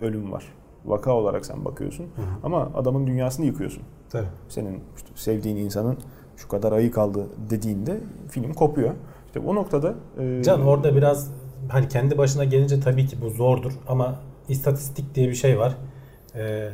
ölüm 0.00 0.32
var. 0.32 0.44
Vaka 0.84 1.12
olarak 1.12 1.46
sen 1.46 1.64
bakıyorsun. 1.64 2.04
hı. 2.04 2.08
Ama 2.42 2.70
adamın 2.74 3.06
dünyasını 3.06 3.46
yıkıyorsun. 3.46 3.82
Tabii. 4.10 4.26
Senin 4.48 4.80
işte 4.96 5.08
sevdiğin 5.14 5.56
insanın 5.56 5.98
şu 6.36 6.48
kadar 6.48 6.72
ayı 6.72 6.90
kaldı 6.90 7.26
dediğinde 7.50 8.00
film 8.30 8.52
kopuyor. 8.54 8.94
İşte 9.26 9.40
o 9.40 9.54
noktada 9.54 9.94
e, 10.20 10.42
Can 10.42 10.66
orada 10.66 10.96
biraz 10.96 11.30
hani 11.68 11.88
kendi 11.88 12.18
başına 12.18 12.44
gelince 12.44 12.80
tabii 12.80 13.06
ki 13.06 13.16
bu 13.22 13.30
zordur 13.30 13.72
ama 13.88 14.14
istatistik 14.48 15.14
diye 15.14 15.28
bir 15.28 15.34
şey 15.34 15.58
var. 15.58 15.76
Ee, 16.36 16.68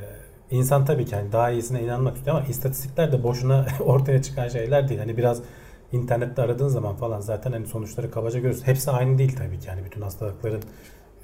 insan 0.51 0.85
tabii 0.85 1.05
ki 1.05 1.17
hani 1.17 1.33
daha 1.33 1.51
iyisine 1.51 1.83
inanmak 1.83 2.17
istiyor 2.17 2.37
ama 2.37 2.47
istatistikler 2.47 3.13
de 3.13 3.23
boşuna 3.23 3.67
ortaya 3.85 4.23
çıkan 4.23 4.49
şeyler 4.49 4.89
değil. 4.89 5.01
Hani 5.01 5.17
biraz 5.17 5.43
internette 5.93 6.43
aradığın 6.43 6.69
zaman 6.69 6.97
falan 6.97 7.21
zaten 7.21 7.53
hani 7.53 7.67
sonuçları 7.67 8.11
kabaca 8.11 8.39
görüyorsun. 8.39 8.67
Hepsi 8.67 8.91
aynı 8.91 9.19
değil 9.19 9.37
tabii 9.37 9.61
ki. 9.61 9.69
Yani 9.69 9.85
bütün 9.85 10.01
hastalıkların 10.01 10.63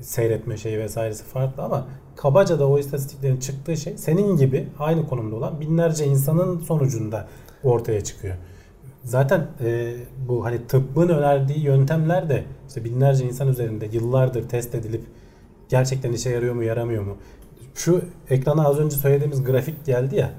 seyretme 0.00 0.56
şeyi 0.56 0.78
vesairesi 0.78 1.24
farklı 1.24 1.62
ama 1.62 1.88
kabaca 2.16 2.58
da 2.58 2.68
o 2.68 2.78
istatistiklerin 2.78 3.36
çıktığı 3.36 3.76
şey 3.76 3.98
senin 3.98 4.36
gibi 4.36 4.68
aynı 4.78 5.08
konumda 5.08 5.36
olan 5.36 5.60
binlerce 5.60 6.06
insanın 6.06 6.58
sonucunda 6.58 7.28
ortaya 7.64 8.04
çıkıyor. 8.04 8.34
Zaten 9.04 9.46
e, 9.60 9.94
bu 10.28 10.44
hani 10.44 10.66
tıbbın 10.66 11.08
önerdiği 11.08 11.60
yöntemler 11.60 12.28
de 12.28 12.44
işte 12.68 12.84
binlerce 12.84 13.24
insan 13.24 13.48
üzerinde 13.48 13.86
yıllardır 13.92 14.48
test 14.48 14.74
edilip 14.74 15.04
gerçekten 15.68 16.12
işe 16.12 16.30
yarıyor 16.30 16.54
mu 16.54 16.62
yaramıyor 16.62 17.02
mu? 17.02 17.16
Şu 17.74 18.02
ekrana 18.30 18.68
az 18.68 18.78
önce 18.78 18.96
söylediğimiz 18.96 19.44
grafik 19.44 19.84
geldi 19.86 20.16
ya. 20.16 20.30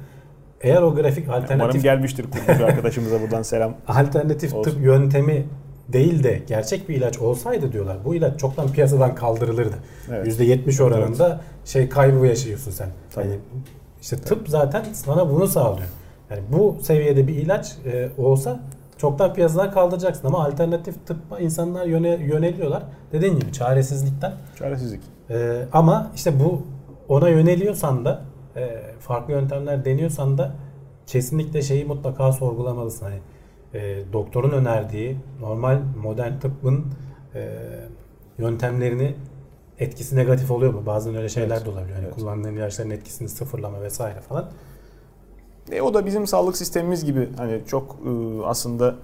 Eğer 0.65 0.81
o 0.81 0.95
grafik 0.95 1.27
umarım 1.27 1.43
alternatif 1.43 1.83
gelmiştir 1.83 2.25
kurgucu 2.31 2.65
arkadaşımıza 2.71 3.21
buradan 3.21 3.41
selam. 3.41 3.73
alternatif 3.87 4.53
Olsun. 4.53 4.71
tıp 4.71 4.83
yöntemi 4.83 5.45
değil 5.93 6.23
de 6.23 6.41
gerçek 6.47 6.89
bir 6.89 6.95
ilaç 6.95 7.19
olsaydı 7.19 7.71
diyorlar. 7.71 7.97
Bu 8.05 8.15
ilaç 8.15 8.39
çoktan 8.39 8.71
piyasadan 8.71 9.15
kaldırılırdı. 9.15 9.75
Evet. 10.09 10.39
%70 10.39 10.83
oranında 10.83 11.41
şey 11.65 11.89
kaybı 11.89 12.25
yaşıyorsun 12.27 12.71
sen. 12.71 12.89
Tabii. 13.15 13.27
Yani 13.27 13.39
işte 14.01 14.17
tıp 14.17 14.49
zaten 14.49 14.83
sana 14.93 15.29
bunu 15.29 15.47
sağlıyor. 15.47 15.87
Yani 16.29 16.41
bu 16.51 16.77
seviyede 16.81 17.27
bir 17.27 17.35
ilaç 17.35 17.75
e, 17.85 18.09
olsa 18.17 18.59
çoktan 18.97 19.33
piyasadan 19.33 19.71
kaldıracaksın 19.71 20.27
ama 20.27 20.45
alternatif 20.45 21.07
tıbba 21.07 21.39
insanlar 21.39 21.85
yöne, 21.85 22.09
yöneliyorlar. 22.09 22.83
Dediğin 23.11 23.39
gibi 23.39 23.51
çaresizlikten. 23.51 24.33
Çaresizlik. 24.59 25.01
E, 25.29 25.61
ama 25.73 26.11
işte 26.15 26.39
bu 26.39 26.61
ona 27.09 27.29
yöneliyorsan 27.29 28.05
da 28.05 28.21
e, 28.55 28.81
farklı 28.99 29.33
yöntemler 29.33 29.85
deniyorsan 29.85 30.37
da 30.37 30.55
kesinlikle 31.07 31.61
şeyi 31.61 31.85
mutlaka 31.85 32.31
sorgulamalısın. 32.31 33.05
Hani 33.05 33.19
e, 33.73 34.03
doktorun 34.13 34.51
önerdiği 34.51 35.17
normal 35.41 35.79
modern 36.01 36.39
tıbbın 36.39 36.85
e, 37.35 37.49
yöntemlerini 38.37 39.15
etkisi 39.79 40.15
negatif 40.15 40.51
oluyor 40.51 40.73
mu? 40.73 40.83
Bazen 40.85 41.15
öyle 41.15 41.29
şeyler 41.29 41.55
Evet. 41.55 41.65
de 41.65 41.69
olabiliyor. 41.69 41.95
Hani 41.95 42.05
Evet. 42.05 42.15
kullandığın 42.15 42.53
ilaçların 42.55 42.89
etkisini 42.89 43.29
sıfırlama 43.29 43.81
vesaire 43.81 44.19
falan. 44.21 44.45
E, 45.71 45.81
o 45.81 45.93
da 45.93 46.05
bizim 46.05 46.27
sağlık 46.27 46.57
sistemimiz 46.57 47.05
gibi 47.05 47.29
hani 47.37 47.61
çok 47.67 47.95
e, 48.05 48.09
aslında 48.45 48.95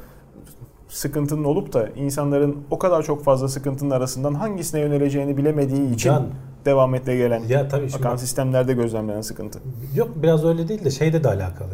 sıkıntının 0.89 1.43
olup 1.43 1.73
da 1.73 1.89
insanların 1.89 2.57
o 2.71 2.79
kadar 2.79 3.03
çok 3.03 3.23
fazla 3.23 3.47
sıkıntının 3.47 3.89
arasından 3.91 4.33
hangisine 4.33 4.81
yöneleceğini 4.81 5.37
bilemediği 5.37 5.85
için 5.87 5.97
Can, 5.97 6.27
devam 6.65 6.95
etmeye 6.95 7.17
gelen 7.17 7.43
ya 7.43 7.67
tabii 7.67 7.89
şimdi 7.89 8.07
akan 8.07 8.15
sistemlerde 8.15 8.73
gözlemlenen 8.73 9.21
sıkıntı. 9.21 9.59
Yok 9.95 10.09
biraz 10.15 10.45
öyle 10.45 10.67
değil 10.67 10.85
de 10.85 10.91
şeyde 10.91 11.23
de 11.23 11.27
alakalı. 11.27 11.73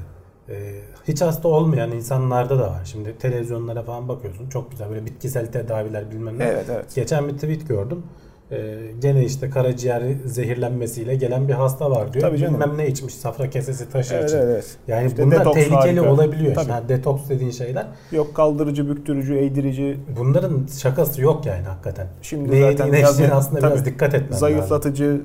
Ee, 0.50 0.82
hiç 1.08 1.22
hasta 1.22 1.48
olmayan 1.48 1.92
insanlarda 1.92 2.60
da 2.60 2.72
var. 2.72 2.82
Şimdi 2.86 3.18
televizyonlara 3.18 3.84
falan 3.84 4.08
bakıyorsun. 4.08 4.50
Çok 4.50 4.72
güzel 4.72 4.90
böyle 4.90 5.06
bitkisel 5.06 5.52
tedaviler 5.52 6.12
bilmem 6.12 6.40
ne. 6.40 6.44
Evet 6.44 6.66
evet. 6.72 6.96
Geçen 6.96 7.28
bir 7.28 7.34
tweet 7.34 7.68
gördüm. 7.68 8.04
Ee, 8.52 8.78
gene 9.02 9.26
işte 9.26 9.50
karaciğer 9.50 10.04
zehirlenmesiyle 10.26 11.16
gelen 11.16 11.48
bir 11.48 11.54
hasta 11.54 11.92
var 11.92 12.14
diyor. 12.14 12.22
Tabii 12.22 12.38
canım. 12.38 12.54
Bilmem 12.54 12.78
ne 12.78 12.88
içmiş 12.88 13.14
safra 13.14 13.50
kesesi 13.50 13.90
taşı 13.90 14.14
Evet, 14.16 14.30
için. 14.30 14.38
evet. 14.38 14.78
Yani 14.88 15.08
İşte 15.08 15.26
bunlar 15.26 15.54
tehlikeli 15.54 15.76
harika. 16.00 16.12
olabiliyor. 16.14 16.56
Tabii. 16.56 16.72
Yani 16.72 16.90
detoks 16.90 17.30
dediğin 17.30 17.52
şeyler. 17.52 17.86
Yok 18.12 18.36
kaldırıcı, 18.36 18.90
büktürücü, 18.90 19.36
eğdirici. 19.36 20.00
Bunların 20.20 20.68
şakası 20.82 21.22
yok 21.22 21.46
yani 21.46 21.64
hakikaten. 21.68 22.08
Şimdi 22.22 22.52
ne 22.52 22.60
zaten 22.72 22.86
yediğine 22.86 22.98
biraz- 23.08 23.32
aslında 23.32 23.62
biraz 23.62 23.74
tabii, 23.80 23.86
dikkat 23.86 24.14
etmen 24.14 24.28
lazım. 24.32 24.40
Zayıflatıcı, 24.40 25.22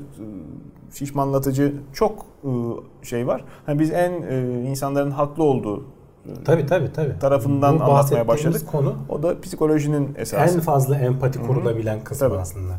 şişmanlatıcı 0.95 1.73
çok 1.93 2.27
e, 2.45 2.51
şey 3.07 3.27
var. 3.27 3.45
Hani 3.67 3.79
biz 3.79 3.91
en 3.91 4.13
e, 4.23 4.63
insanların 4.71 5.11
haklı 5.11 5.45
olduğu 5.45 5.85
tabii, 6.45 6.67
tabii, 6.67 6.93
tabii. 6.93 7.19
tarafından 7.19 7.81
Bu 7.81 7.85
anlatmaya 7.85 8.29
başladık. 8.29 8.63
konu 8.73 8.95
O 9.09 9.23
da 9.23 9.41
psikolojinin 9.41 10.09
esası. 10.19 10.57
en 10.57 10.61
fazla 10.61 10.99
empati 10.99 11.39
kurulabilen 11.43 12.05
kısmı 12.05 12.29
Tabii. 12.29 12.39
aslında. 12.39 12.73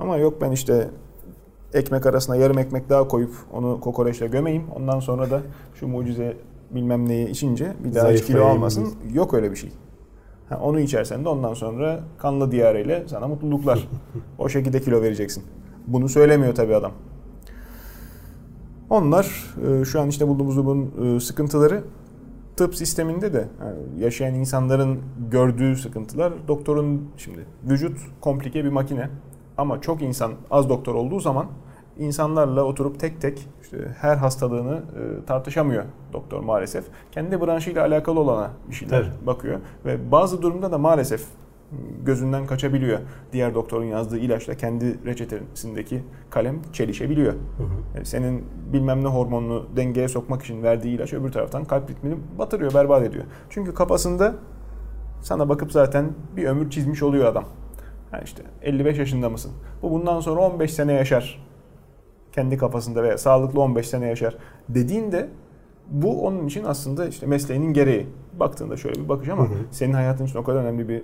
Ama 0.00 0.16
yok 0.16 0.40
ben 0.40 0.50
işte 0.50 0.90
ekmek 1.74 2.06
arasına 2.06 2.36
yarım 2.36 2.58
ekmek 2.58 2.88
daha 2.88 3.08
koyup 3.08 3.34
onu 3.52 3.80
kokoreçle 3.80 4.26
gömeyim. 4.26 4.62
Ondan 4.76 5.00
sonra 5.00 5.30
da 5.30 5.42
şu 5.74 5.88
mucize 5.88 6.36
bilmem 6.70 7.08
neyi 7.08 7.28
içince 7.28 7.72
bir 7.84 7.94
daha 7.94 8.10
hiç 8.10 8.24
kilo 8.24 8.44
almasın. 8.44 8.94
Yok 9.12 9.34
öyle 9.34 9.50
bir 9.50 9.56
şey. 9.56 9.70
Ha, 10.48 10.60
onu 10.62 10.80
içersen 10.80 11.24
de 11.24 11.28
ondan 11.28 11.54
sonra 11.54 12.00
kanlı 12.18 12.50
diyarıyla 12.50 13.08
sana 13.08 13.28
mutluluklar. 13.28 13.88
o 14.38 14.48
şekilde 14.48 14.80
kilo 14.80 15.02
vereceksin. 15.02 15.44
Bunu 15.86 16.08
söylemiyor 16.08 16.54
tabii 16.54 16.74
adam. 16.74 16.92
Onlar 18.90 19.54
e, 19.68 19.84
şu 19.84 20.00
an 20.00 20.08
işte 20.08 20.28
bulduğumuz 20.28 20.66
bu 20.66 20.88
e, 21.04 21.20
sıkıntıları 21.20 21.82
tıp 22.56 22.74
sisteminde 22.74 23.32
de 23.32 23.48
yani 23.64 24.04
yaşayan 24.04 24.34
insanların 24.34 24.98
gördüğü 25.30 25.76
sıkıntılar 25.76 26.32
doktorun 26.48 27.08
şimdi 27.16 27.46
vücut 27.64 27.98
komplike 28.20 28.64
bir 28.64 28.68
makine 28.68 29.08
ama 29.58 29.80
çok 29.80 30.02
insan 30.02 30.32
az 30.50 30.68
doktor 30.68 30.94
olduğu 30.94 31.20
zaman 31.20 31.46
insanlarla 31.98 32.64
oturup 32.64 33.00
tek 33.00 33.20
tek 33.20 33.48
işte 33.62 33.94
her 34.00 34.16
hastalığını 34.16 34.74
e, 34.76 35.26
tartışamıyor 35.26 35.84
doktor 36.12 36.40
maalesef. 36.40 36.84
Kendi 37.12 37.40
branşıyla 37.40 37.86
alakalı 37.86 38.20
olana 38.20 38.50
bir 38.68 38.74
şeyler 38.74 39.02
Tabii. 39.02 39.26
bakıyor 39.26 39.60
ve 39.84 40.12
bazı 40.12 40.42
durumda 40.42 40.72
da 40.72 40.78
maalesef 40.78 41.26
gözünden 42.04 42.46
kaçabiliyor. 42.46 42.98
Diğer 43.32 43.54
doktorun 43.54 43.84
yazdığı 43.84 44.18
ilaçla 44.18 44.54
kendi 44.54 45.04
reçetesindeki 45.04 46.02
kalem 46.30 46.62
çelişebiliyor. 46.72 47.32
Hı 47.32 47.62
hı. 47.62 47.68
Yani 47.94 48.06
senin 48.06 48.44
bilmem 48.72 49.04
ne 49.04 49.08
hormonunu 49.08 49.66
dengeye 49.76 50.08
sokmak 50.08 50.42
için 50.42 50.62
verdiği 50.62 50.94
ilaç 50.94 51.12
öbür 51.12 51.32
taraftan 51.32 51.64
kalp 51.64 51.90
ritmini 51.90 52.16
batırıyor, 52.38 52.74
berbat 52.74 53.02
ediyor. 53.02 53.24
Çünkü 53.50 53.74
kafasında 53.74 54.34
sana 55.22 55.48
bakıp 55.48 55.72
zaten 55.72 56.10
bir 56.36 56.44
ömür 56.44 56.70
çizmiş 56.70 57.02
oluyor 57.02 57.26
adam. 57.26 57.44
Yani 58.12 58.24
işte 58.24 58.42
55 58.62 58.98
yaşında 58.98 59.30
mısın? 59.30 59.52
Bu 59.82 59.90
bundan 59.90 60.20
sonra 60.20 60.40
15 60.40 60.74
sene 60.74 60.92
yaşar. 60.92 61.46
Kendi 62.32 62.58
kafasında 62.58 63.02
veya 63.02 63.18
sağlıklı 63.18 63.60
15 63.60 63.88
sene 63.88 64.06
yaşar 64.06 64.36
dediğinde 64.68 65.28
bu 65.90 66.26
onun 66.26 66.46
için 66.46 66.64
aslında 66.64 67.08
işte 67.08 67.26
mesleğinin 67.26 67.72
gereği. 67.72 68.06
Baktığında 68.40 68.76
şöyle 68.76 69.02
bir 69.02 69.08
bakış 69.08 69.28
ama 69.28 69.42
Hı 69.42 69.46
hı. 69.48 69.58
senin 69.70 69.92
hayatın 69.94 70.24
için 70.26 70.38
o 70.38 70.44
kadar 70.44 70.60
önemli 70.60 70.88
bir 70.88 71.02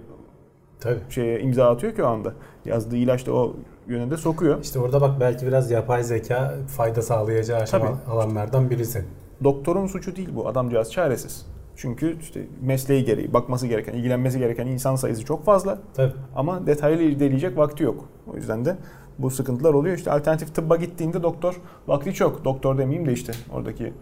Tabii. 0.81 0.99
şeye 1.09 1.41
imza 1.41 1.71
atıyor 1.71 1.95
ki 1.95 2.03
o 2.03 2.07
anda. 2.07 2.33
Yazdığı 2.65 2.97
ilaç 2.97 3.27
da 3.27 3.33
o 3.33 3.57
yönünde 3.89 4.17
sokuyor. 4.17 4.61
İşte 4.63 4.79
orada 4.79 5.01
bak 5.01 5.21
belki 5.21 5.47
biraz 5.47 5.71
yapay 5.71 6.03
zeka 6.05 6.55
fayda 6.77 7.03
sağlayacağı 7.03 7.61
aşama 7.61 7.87
Tabii. 7.87 8.11
alanlardan 8.11 8.71
birisi. 8.71 9.05
Doktorun 9.45 9.87
suçu 9.87 10.17
değil 10.17 10.29
bu. 10.35 10.49
Adamcağız 10.49 10.93
çaresiz. 10.93 11.47
Çünkü 11.77 12.17
işte 12.21 12.47
mesleği 12.63 13.05
gereği, 13.05 13.33
bakması 13.33 13.67
gereken, 13.67 13.95
ilgilenmesi 13.95 14.39
gereken 14.39 14.67
insan 14.67 14.97
sayısı 14.97 15.25
çok 15.25 15.45
fazla. 15.45 15.79
Tabii. 15.95 16.13
Ama 16.37 16.67
detaylı 16.67 17.03
irdeleyecek 17.03 17.57
vakti 17.57 17.83
yok. 17.83 18.05
O 18.33 18.37
yüzden 18.37 18.65
de 18.65 18.77
bu 19.19 19.31
sıkıntılar 19.31 19.75
oluyor. 19.75 19.97
İşte 19.97 20.11
alternatif 20.11 20.55
tıbba 20.55 20.77
gittiğinde 20.77 21.23
doktor 21.23 21.61
vakti 21.87 22.15
çok. 22.15 22.45
Doktor 22.45 22.79
demeyeyim 22.79 23.09
de 23.09 23.13
işte 23.13 23.33
oradaki 23.53 23.93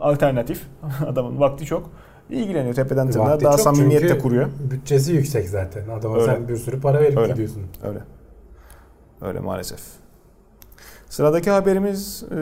alternatif 0.00 0.66
adamın 1.06 1.40
vakti 1.40 1.64
çok. 1.64 1.90
İlgileniyor 2.30 2.74
tepeden 2.74 3.10
tırnağa. 3.10 3.40
Daha 3.40 3.58
samimiyet 3.58 4.08
de 4.08 4.18
kuruyor. 4.18 4.48
Bütçesi 4.70 5.12
yüksek 5.12 5.48
zaten. 5.48 5.88
Adama 5.88 6.14
Öyle. 6.14 6.26
sen 6.26 6.48
bir 6.48 6.56
sürü 6.56 6.80
para 6.80 7.00
verip 7.00 7.18
Öyle. 7.18 7.32
gidiyorsun. 7.32 7.62
Öyle. 7.82 7.98
Öyle 9.20 9.40
maalesef. 9.40 9.80
Sıradaki 11.08 11.50
haberimiz 11.50 12.24
e, 12.30 12.36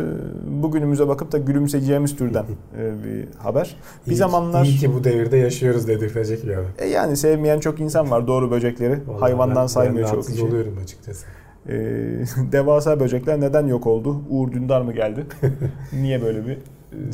bugünümüze 0.62 1.08
bakıp 1.08 1.32
da 1.32 1.38
gülümseyeceğimiz 1.38 2.16
türden 2.16 2.44
e, 2.78 3.04
bir 3.04 3.28
haber. 3.38 3.76
Bir 4.06 4.12
İyi- 4.12 4.16
zamanlar 4.16 4.64
iyi 4.64 4.76
ki 4.78 4.94
bu 4.94 5.04
devirde 5.04 5.36
yaşıyoruz 5.36 5.88
dedirtecek 5.88 6.44
bir 6.46 6.54
haber. 6.54 6.68
E 6.78 6.86
yani 6.86 7.16
sevmeyen 7.16 7.60
çok 7.60 7.80
insan 7.80 8.10
var 8.10 8.26
doğru 8.26 8.50
böcekleri. 8.50 9.00
Vallahi 9.06 9.20
Hayvandan 9.20 9.56
ben- 9.62 9.66
saymıyor 9.66 10.08
ben 10.08 10.14
çok 10.14 10.26
kişi. 10.26 10.44
oluyorum 10.44 10.78
açıkçası. 10.82 11.26
E, 11.68 11.72
devasa 12.52 13.00
böcekler 13.00 13.40
neden 13.40 13.66
yok 13.66 13.86
oldu? 13.86 14.16
Uğur 14.30 14.52
Dündar 14.52 14.80
mı 14.80 14.92
geldi? 14.92 15.26
Niye 15.92 16.22
böyle 16.22 16.46
bir 16.46 16.58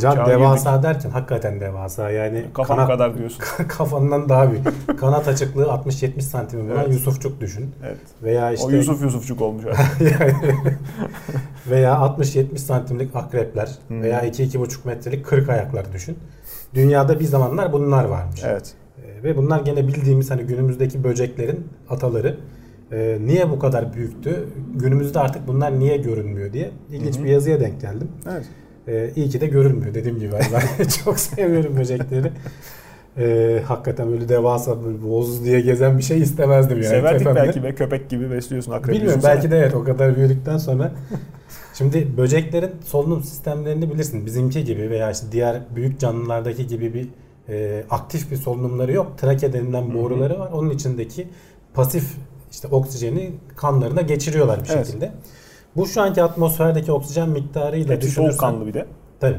Can 0.00 0.14
çağa 0.14 0.26
devasa 0.26 0.82
derken 0.82 1.10
hakikaten 1.10 1.60
devasa 1.60 2.10
yani? 2.10 2.44
Kafam 2.54 2.76
kanat- 2.78 2.86
kadar 2.88 3.18
diyorsun. 3.18 3.44
kafandan 3.68 4.28
daha 4.28 4.50
büyük. 4.50 4.66
Kanat 5.00 5.28
açıklığı 5.28 5.64
60-70 5.64 6.20
santim 6.20 6.60
olan 6.70 6.76
Evet. 6.84 6.92
Yusufçuk 6.92 7.40
düşün. 7.40 7.70
Evet. 7.86 7.98
Veya 8.22 8.52
işte 8.52 8.66
O 8.66 8.70
Yusuf 8.70 9.02
Yusufçuk 9.02 9.42
olmuş 9.42 9.64
artık. 9.66 10.20
veya 11.70 11.92
60-70 11.94 12.58
santimlik 12.58 13.16
akrepler 13.16 13.70
Hmm. 13.88 14.02
veya 14.02 14.26
2-2,5 14.26 14.84
metrelik 14.86 15.26
kırk 15.26 15.48
ayaklar 15.48 15.92
düşün. 15.92 16.18
Dünyada 16.74 17.20
bir 17.20 17.24
zamanlar 17.24 17.72
bunlar 17.72 18.04
varmış. 18.04 18.40
evet. 18.44 18.74
Ee, 18.98 19.22
Ve 19.24 19.36
bunlar 19.36 19.60
gene 19.60 19.88
bildiğimiz 19.88 20.30
hani 20.30 20.42
günümüzdeki 20.42 21.04
böceklerin 21.04 21.66
ataları. 21.90 22.36
Ee, 22.92 23.18
niye 23.20 23.50
bu 23.50 23.58
kadar 23.58 23.92
büyüktü? 23.94 24.48
Günümüzde 24.74 25.20
artık 25.20 25.46
bunlar 25.48 25.78
niye 25.78 25.96
görünmüyor 25.96 26.52
diye 26.52 26.70
ilginç 26.90 27.16
Hı 27.16 27.20
hı. 27.20 27.24
bir 27.24 27.28
yazıya 27.30 27.60
denk 27.60 27.80
geldim. 27.80 28.08
Evet. 28.32 28.44
Ee, 28.88 29.10
iyi 29.16 29.28
ki 29.28 29.40
de 29.40 29.46
görünmüyor 29.46 29.94
dediğim 29.94 30.18
gibi. 30.18 30.34
Yani 30.34 30.64
ben 30.78 30.86
çok 31.04 31.20
seviyorum 31.20 31.76
böcekleri. 31.76 32.32
Ee, 33.18 33.62
hakikaten 33.66 34.12
böyle 34.12 34.28
devasa 34.28 34.84
böyle 34.84 35.02
boğaz 35.02 35.44
diye 35.44 35.60
gezen 35.60 35.98
bir 35.98 36.02
şey 36.02 36.18
istemezdim 36.20 36.76
yani. 36.76 36.86
Severdik 36.86 37.18
tepemde. 37.18 37.40
belki 37.40 37.62
be 37.62 37.74
köpek 37.74 38.10
gibi 38.10 38.30
besliyorsun 38.30 38.72
akrep. 38.72 38.94
Bilmiyorum 38.94 39.20
belki 39.24 39.50
de 39.50 39.58
evet 39.58 39.74
o 39.74 39.84
kadar 39.84 40.16
büyüdükten 40.16 40.58
sonra. 40.58 40.92
Şimdi 41.74 42.08
böceklerin 42.16 42.70
solunum 42.84 43.22
sistemlerini 43.24 43.90
bilirsin. 43.94 44.26
Bizimki 44.26 44.64
gibi 44.64 44.90
veya 44.90 45.10
işte 45.10 45.26
diğer 45.32 45.60
büyük 45.76 46.00
canlılardaki 46.00 46.66
gibi 46.66 46.94
bir 46.94 47.08
e, 47.48 47.84
aktif 47.90 48.30
bir 48.30 48.36
solunumları 48.36 48.92
yok. 48.92 49.18
Trake 49.18 49.52
denilen 49.52 49.94
boruları 49.94 50.38
var. 50.38 50.50
Onun 50.52 50.70
içindeki 50.70 51.28
pasif 51.74 52.04
işte 52.52 52.68
oksijeni 52.68 53.30
kanlarına 53.56 54.00
geçiriyorlar 54.00 54.64
bir 54.64 54.70
Evet. 54.70 54.86
şekilde. 54.86 55.12
Bu 55.76 55.86
şu 55.86 56.02
anki 56.02 56.22
atmosferdeki 56.22 56.92
oksijen 56.92 57.28
miktarıyla 57.28 57.94
Hepsi 57.94 58.08
düşünürsen 58.08 58.30
soğukkanlı 58.30 58.66
bir 58.66 58.74
de. 58.74 58.86
Tabii. 59.20 59.38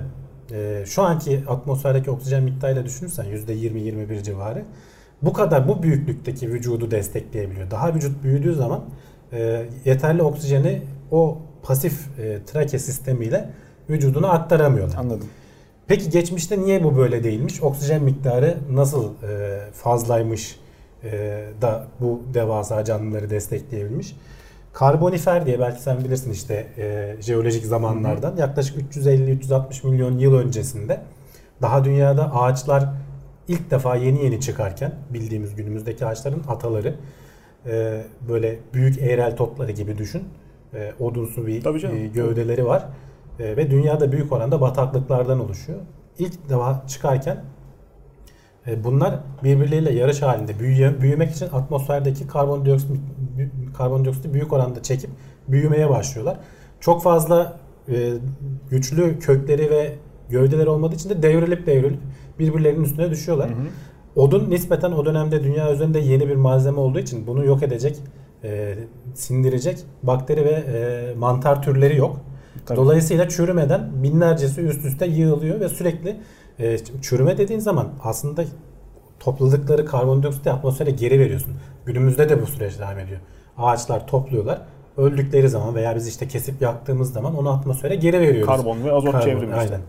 Ee, 0.52 0.84
şu 0.86 1.02
anki 1.02 1.44
atmosferdeki 1.48 2.12
oksijen 2.12 2.44
miktarıyla 2.44 2.86
düşünürsen 2.86 3.26
%20-21 3.26 4.24
civarı 4.24 4.66
bu 5.22 5.34
kadar 5.34 5.68
bu 5.68 5.84
büyüklükteki 5.84 6.50
vücudu 6.50 6.92
destekleyebiliyor. 6.92 7.72
Daha 7.72 7.94
vücut 7.94 8.24
büyüdüğü 8.24 8.56
zaman 8.56 8.84
e, 9.34 9.66
yeterli 9.86 10.24
oksijeni 10.24 10.82
o 11.12 11.38
pasif 11.64 12.20
e, 12.20 12.40
trake 12.46 12.80
sistemiyle 12.80 13.50
vücuduna 13.90 14.30
aktaramıyorlar. 14.30 14.98
Anladım. 14.98 15.28
Peki 15.88 16.10
geçmişte 16.10 16.62
niye 16.62 16.84
bu 16.84 16.98
böyle 16.98 17.24
değilmiş? 17.24 17.64
Oksijen 17.64 18.04
miktarı 18.04 18.58
nasıl 18.72 19.14
e, 19.24 19.60
fazlaymış 19.74 20.60
e, 21.04 21.44
da 21.62 21.88
bu 22.00 22.22
devasa 22.34 22.86
canlıları 22.86 23.30
destekleyebilmiş? 23.30 24.16
Karbonifer 24.74 25.46
diye 25.46 25.60
belki 25.60 25.82
sen 25.82 26.04
bilirsin 26.04 26.32
işte 26.32 26.68
e, 26.78 27.16
jeolojik 27.22 27.66
zamanlardan 27.66 28.38
yaklaşık 28.38 28.96
350-360 28.96 29.88
milyon 29.88 30.18
yıl 30.18 30.34
öncesinde 30.34 31.02
daha 31.62 31.84
dünyada 31.84 32.36
ağaçlar 32.36 32.90
ilk 33.48 33.72
defa 33.72 33.96
yeni 33.96 34.24
yeni 34.24 34.42
çıkarken 34.42 34.94
bildiğimiz 35.10 35.56
günümüzdeki 35.56 36.06
ağaçların 36.06 36.44
ataları 36.48 36.96
e, 37.66 38.04
böyle 38.30 38.60
büyük 38.74 39.02
eğrel 39.02 39.38
topları 39.38 39.72
gibi 39.72 39.98
düşün. 39.98 40.24
E, 40.74 40.94
odunsu 41.00 41.48
bir 41.48 41.66
e, 41.94 42.08
gövdeleri 42.08 42.66
var. 42.66 42.86
E, 43.40 43.58
ve 43.58 43.72
dünyada 43.72 44.12
büyük 44.12 44.32
oranda 44.32 44.62
bataklıklardan 44.62 45.40
oluşuyor. 45.40 45.80
İlk 46.20 46.50
defa 46.50 46.84
çıkarken 46.88 47.44
bunlar 48.84 49.20
birbirleriyle 49.44 49.94
yarış 49.94 50.22
halinde 50.22 50.60
büyüye, 50.60 51.02
büyümek 51.02 51.32
için 51.32 51.46
atmosferdeki 51.54 52.28
karbondioksit 52.28 52.92
karbondioksiti 53.78 54.34
büyük 54.34 54.54
oranda 54.54 54.84
çekip 54.84 55.10
büyümeye 55.48 55.90
başlıyorlar. 55.90 56.38
Çok 56.80 57.04
fazla 57.04 57.60
e, 57.90 58.14
güçlü 58.70 59.20
kökleri 59.20 59.70
ve 59.70 59.96
gövdeleri 60.30 60.70
olmadığı 60.70 60.96
için 60.96 61.10
de 61.10 61.24
devrilip 61.24 61.66
devrilip 61.68 62.00
birbirlerinin 62.40 62.84
üstüne 62.84 63.12
düşüyorlar. 63.12 63.50
Hı 63.50 63.54
hı. 63.54 63.68
Odun 64.16 64.50
nispeten 64.50 64.92
o 64.92 65.06
dönemde 65.06 65.44
dünya 65.44 65.74
üzerinde 65.74 66.00
yeni 66.00 66.28
bir 66.28 66.36
malzeme 66.36 66.80
olduğu 66.80 67.00
için 67.00 67.28
bunu 67.28 67.46
yok 67.46 67.64
edecek, 67.64 67.98
e, 68.44 68.76
sindirecek 69.14 69.78
bakteri 70.04 70.46
ve 70.46 70.52
e, 70.52 71.14
mantar 71.18 71.62
türleri 71.62 71.98
yok. 71.98 72.22
Tabii. 72.66 72.78
Dolayısıyla 72.78 73.30
çürümeden 73.30 74.04
binlercesi 74.04 74.62
üst 74.62 74.86
üste 74.86 75.06
yığılıyor 75.06 75.60
ve 75.60 75.70
sürekli 75.70 76.16
e, 76.60 76.78
çürüme 77.02 77.38
dediğin 77.38 77.60
zaman 77.60 77.88
aslında 78.04 78.44
topladıkları 79.20 79.86
karbondioksiti 79.86 80.52
atmosfere 80.52 80.92
geri 80.92 81.20
veriyorsun. 81.20 81.54
Günümüzde 81.86 82.30
de 82.30 82.42
bu 82.42 82.46
süreç 82.46 82.80
devam 82.80 83.00
ediyor. 83.00 83.20
Ağaçlar 83.58 84.08
topluyorlar. 84.08 84.62
Öldükleri 84.98 85.50
zaman 85.50 85.76
veya 85.76 85.96
biz 85.96 86.08
işte 86.08 86.28
kesip 86.28 86.62
yaktığımız 86.62 87.14
zaman 87.14 87.36
onu 87.38 87.50
atmosfere 87.50 87.96
geri 87.96 88.20
veriyoruz. 88.20 88.56
Karbon 88.56 88.84
ve 88.84 88.92
azot 88.92 89.12
Karbon, 89.12 89.26
çevrimi 89.26 89.58
işte. 89.58 89.60
Aynen. 89.60 89.82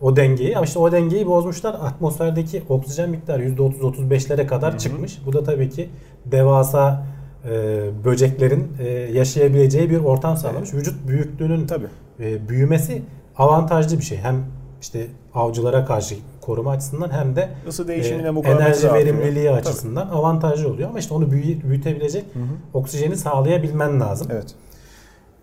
O 0.00 0.16
dengeyi 0.16 0.56
ama 0.56 0.66
işte 0.66 0.78
o 0.78 0.92
dengeyi 0.92 1.26
bozmuşlar. 1.26 1.74
Atmosferdeki 1.74 2.62
oksijen 2.68 3.10
miktarı 3.10 3.44
%30-35'lere 3.44 4.46
kadar 4.46 4.70
Hı 4.70 4.74
hı. 4.74 4.80
çıkmış. 4.80 5.18
Bu 5.26 5.32
da 5.32 5.44
tabii 5.44 5.70
ki 5.70 5.90
devasa 6.26 7.06
e, 7.44 7.50
böceklerin 8.04 8.72
e, 8.78 8.88
yaşayabileceği 8.88 9.90
bir 9.90 9.98
ortam 9.98 10.36
sağlamış. 10.36 10.74
Vücut 10.74 11.08
büyüklüğünün 11.08 11.66
Tabii. 11.66 11.86
e, 12.20 12.48
büyümesi 12.48 13.02
avantajlı 13.38 13.98
bir 13.98 14.04
şey. 14.04 14.18
Hem 14.18 14.36
işte 14.84 15.06
avcılara 15.34 15.84
karşı 15.84 16.14
koruma 16.40 16.70
açısından 16.70 17.10
hem 17.10 17.36
de 17.36 17.48
ısı 17.68 17.88
değişimine 17.88 18.26
e, 18.26 18.30
enerji 18.30 18.82
de 18.82 18.90
artıyor. 18.90 18.94
verimliliği 18.94 19.46
Tabii. 19.46 19.56
açısından 19.58 20.08
avantajlı 20.08 20.68
oluyor. 20.68 20.88
Ama 20.88 20.98
işte 20.98 21.14
onu 21.14 21.30
büyü- 21.30 21.62
büyütebilecek 21.68 22.24
Hı 22.34 22.38
hı. 22.38 22.44
oksijeni 22.78 23.16
sağlayabilmen 23.16 24.00
lazım. 24.00 24.26
Evet. 24.30 24.54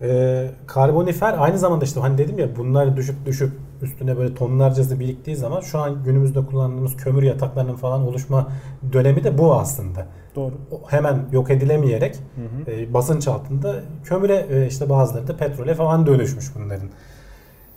Ee, 0.02 0.52
karbonifer 0.68 1.36
aynı 1.38 1.58
zamanda 1.58 1.86
işte 1.86 2.00
hani 2.00 2.18
dedim 2.18 2.40
ya 2.40 2.56
bunlar 2.58 2.98
düşüp 2.98 3.26
düşüp 3.26 3.52
üstüne 3.82 4.18
böyle 4.18 4.36
tonlarcası 4.36 5.00
biriktiği 5.00 5.36
zaman 5.36 5.62
şu 5.62 5.80
an 5.80 6.04
günümüzde 6.04 6.46
kullandığımız 6.46 6.98
kömür 6.98 7.24
yataklarının 7.24 7.76
falan 7.76 8.02
oluşma 8.08 8.48
dönemi 8.94 9.24
de 9.24 9.38
bu 9.38 9.56
aslında. 9.56 10.06
Doğru. 10.36 10.54
Hemen 10.88 11.26
yok 11.32 11.52
edilemeyerek 11.52 12.16
Hı 12.16 12.72
hı. 12.72 12.76
e, 12.76 12.94
basınç 12.94 13.28
altında 13.28 13.76
kömüre 14.04 14.46
e, 14.52 14.68
işte 14.68 14.90
bazıları 14.90 15.28
da 15.28 15.38
petrole 15.38 15.74
falan 15.76 16.06
dönüşmüş 16.08 16.46
bunların. 16.56 16.90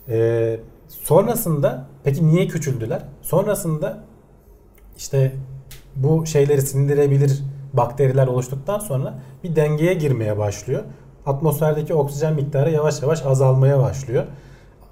E, 0.09 0.59
sonrasında 0.87 1.85
peki 2.03 2.27
niye 2.27 2.47
küçüldüler? 2.47 3.01
Sonrasında 3.21 4.03
işte 4.97 5.31
bu 5.95 6.25
şeyleri 6.25 6.61
sindirebilir 6.61 7.43
bakteriler 7.73 8.27
oluştuktan 8.27 8.79
sonra 8.79 9.19
bir 9.43 9.55
dengeye 9.55 9.93
girmeye 9.93 10.37
başlıyor. 10.37 10.83
Atmosferdeki 11.25 11.93
oksijen 11.93 12.33
miktarı 12.33 12.71
yavaş 12.71 13.01
yavaş 13.01 13.25
azalmaya 13.25 13.79
başlıyor. 13.79 14.23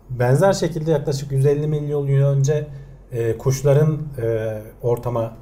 Benzer 0.09 0.53
şekilde 0.53 0.91
yaklaşık 0.91 1.31
150 1.31 1.67
milyon 1.67 2.07
yıl 2.07 2.25
önce 2.25 2.67
e, 3.11 3.37
kuşların 3.37 3.99
e, 4.21 4.57
ortama 4.81 5.33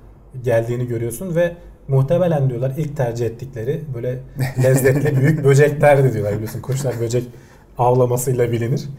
geldiğini 0.44 0.88
görüyorsun 0.88 1.36
ve 1.36 1.56
muhtemelen 1.88 2.50
diyorlar 2.50 2.74
ilk 2.78 2.98
tercih 2.98 3.26
ettikleri 3.26 3.82
böyle 3.96 4.20
lezzetli 4.64 5.22
büyük 5.22 5.44
böceklerdi 5.44 6.14
diyorlar 6.14 6.34
biliyorsun 6.34 6.62
kuşlar 6.62 7.00
böcek 7.00 7.24
avlamasıyla 7.78 8.52
bilinir. 8.52 8.90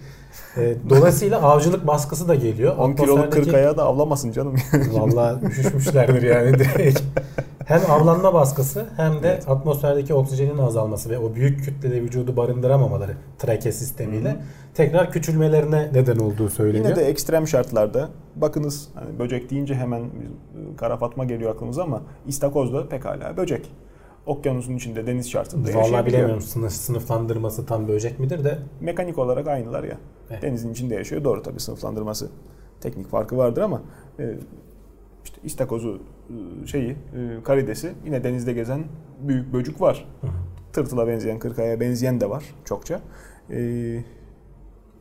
E, 0.56 0.74
dolayısıyla 0.90 1.42
avcılık 1.42 1.86
baskısı 1.86 2.28
da 2.28 2.34
geliyor. 2.34 2.76
10 2.76 2.92
kiloluk 2.92 3.32
40 3.32 3.54
ayağı 3.54 3.76
da 3.76 3.84
avlamasın 3.84 4.32
canım. 4.32 4.54
Vallahi 4.92 5.46
üşüşmüşlerdir 5.46 6.22
yani 6.22 6.58
direkt. 6.58 7.00
Hem 7.64 7.80
avlanma 7.90 8.34
baskısı 8.34 8.86
hem 8.96 9.12
de 9.22 9.28
Evet. 9.28 9.48
atmosferdeki 9.48 10.14
oksijenin 10.14 10.58
azalması 10.58 11.10
ve 11.10 11.18
o 11.18 11.34
büyük 11.34 11.64
kütlede 11.64 12.02
vücudu 12.02 12.36
barındıramamaları 12.36 13.16
trake 13.38 13.72
sistemiyle 13.72 14.28
Hı 14.30 14.32
hı. 14.34 14.38
tekrar 14.74 15.10
küçülmelerine 15.12 15.88
neden 15.94 16.16
olduğu 16.16 16.48
söyleniyor. 16.48 16.84
Yine 16.84 16.96
de 16.96 17.04
ekstrem 17.08 17.48
şartlarda 17.48 18.08
bakınız 18.36 18.88
hani 18.94 19.18
böcek 19.18 19.50
deyince 19.50 19.74
hemen 19.74 20.02
biz- 20.02 20.76
kara 20.76 20.96
fatma 20.96 21.24
geliyor 21.24 21.54
aklımıza 21.54 21.82
ama 21.82 22.02
istakoz 22.26 22.72
da 22.72 22.88
pekala 22.88 23.36
böcek. 23.36 23.70
Okyanusun 24.26 24.76
içinde 24.76 25.06
deniz 25.06 25.30
şartında 25.30 25.68
Vallahi 25.68 25.76
yaşayabiliyor. 25.78 26.06
bilemiyorum 26.06 26.42
sınıf, 26.42 26.72
sınıflandırması 26.72 27.66
tam 27.66 27.88
böcek 27.88 28.18
midir 28.20 28.44
de 28.44 28.58
Mekanik 28.80 29.18
olarak 29.18 29.46
aynılar 29.48 29.84
ya. 29.84 29.98
Evet. 30.30 30.42
Denizin 30.42 30.72
içinde 30.72 30.94
yaşıyor. 30.94 31.24
Doğru 31.24 31.42
tabii 31.42 31.60
sınıflandırması 31.60 32.28
teknik 32.80 33.08
farkı 33.08 33.36
vardır 33.36 33.62
ama 33.62 33.82
e, 34.18 34.34
işte 35.24 35.36
istakozu 35.44 36.00
e, 36.62 36.66
şeyi 36.66 36.90
e, 36.90 36.96
karidesi 37.44 37.92
yine 38.04 38.24
denizde 38.24 38.52
gezen 38.52 38.84
büyük 39.20 39.52
böcük 39.52 39.80
var. 39.80 40.08
Hı. 40.20 40.26
Tırtıla 40.72 41.06
benzeyen, 41.08 41.38
kırkaya 41.38 41.80
benzeyen 41.80 42.20
de 42.20 42.30
var 42.30 42.44
çokça. 42.64 43.00
E, 43.50 43.98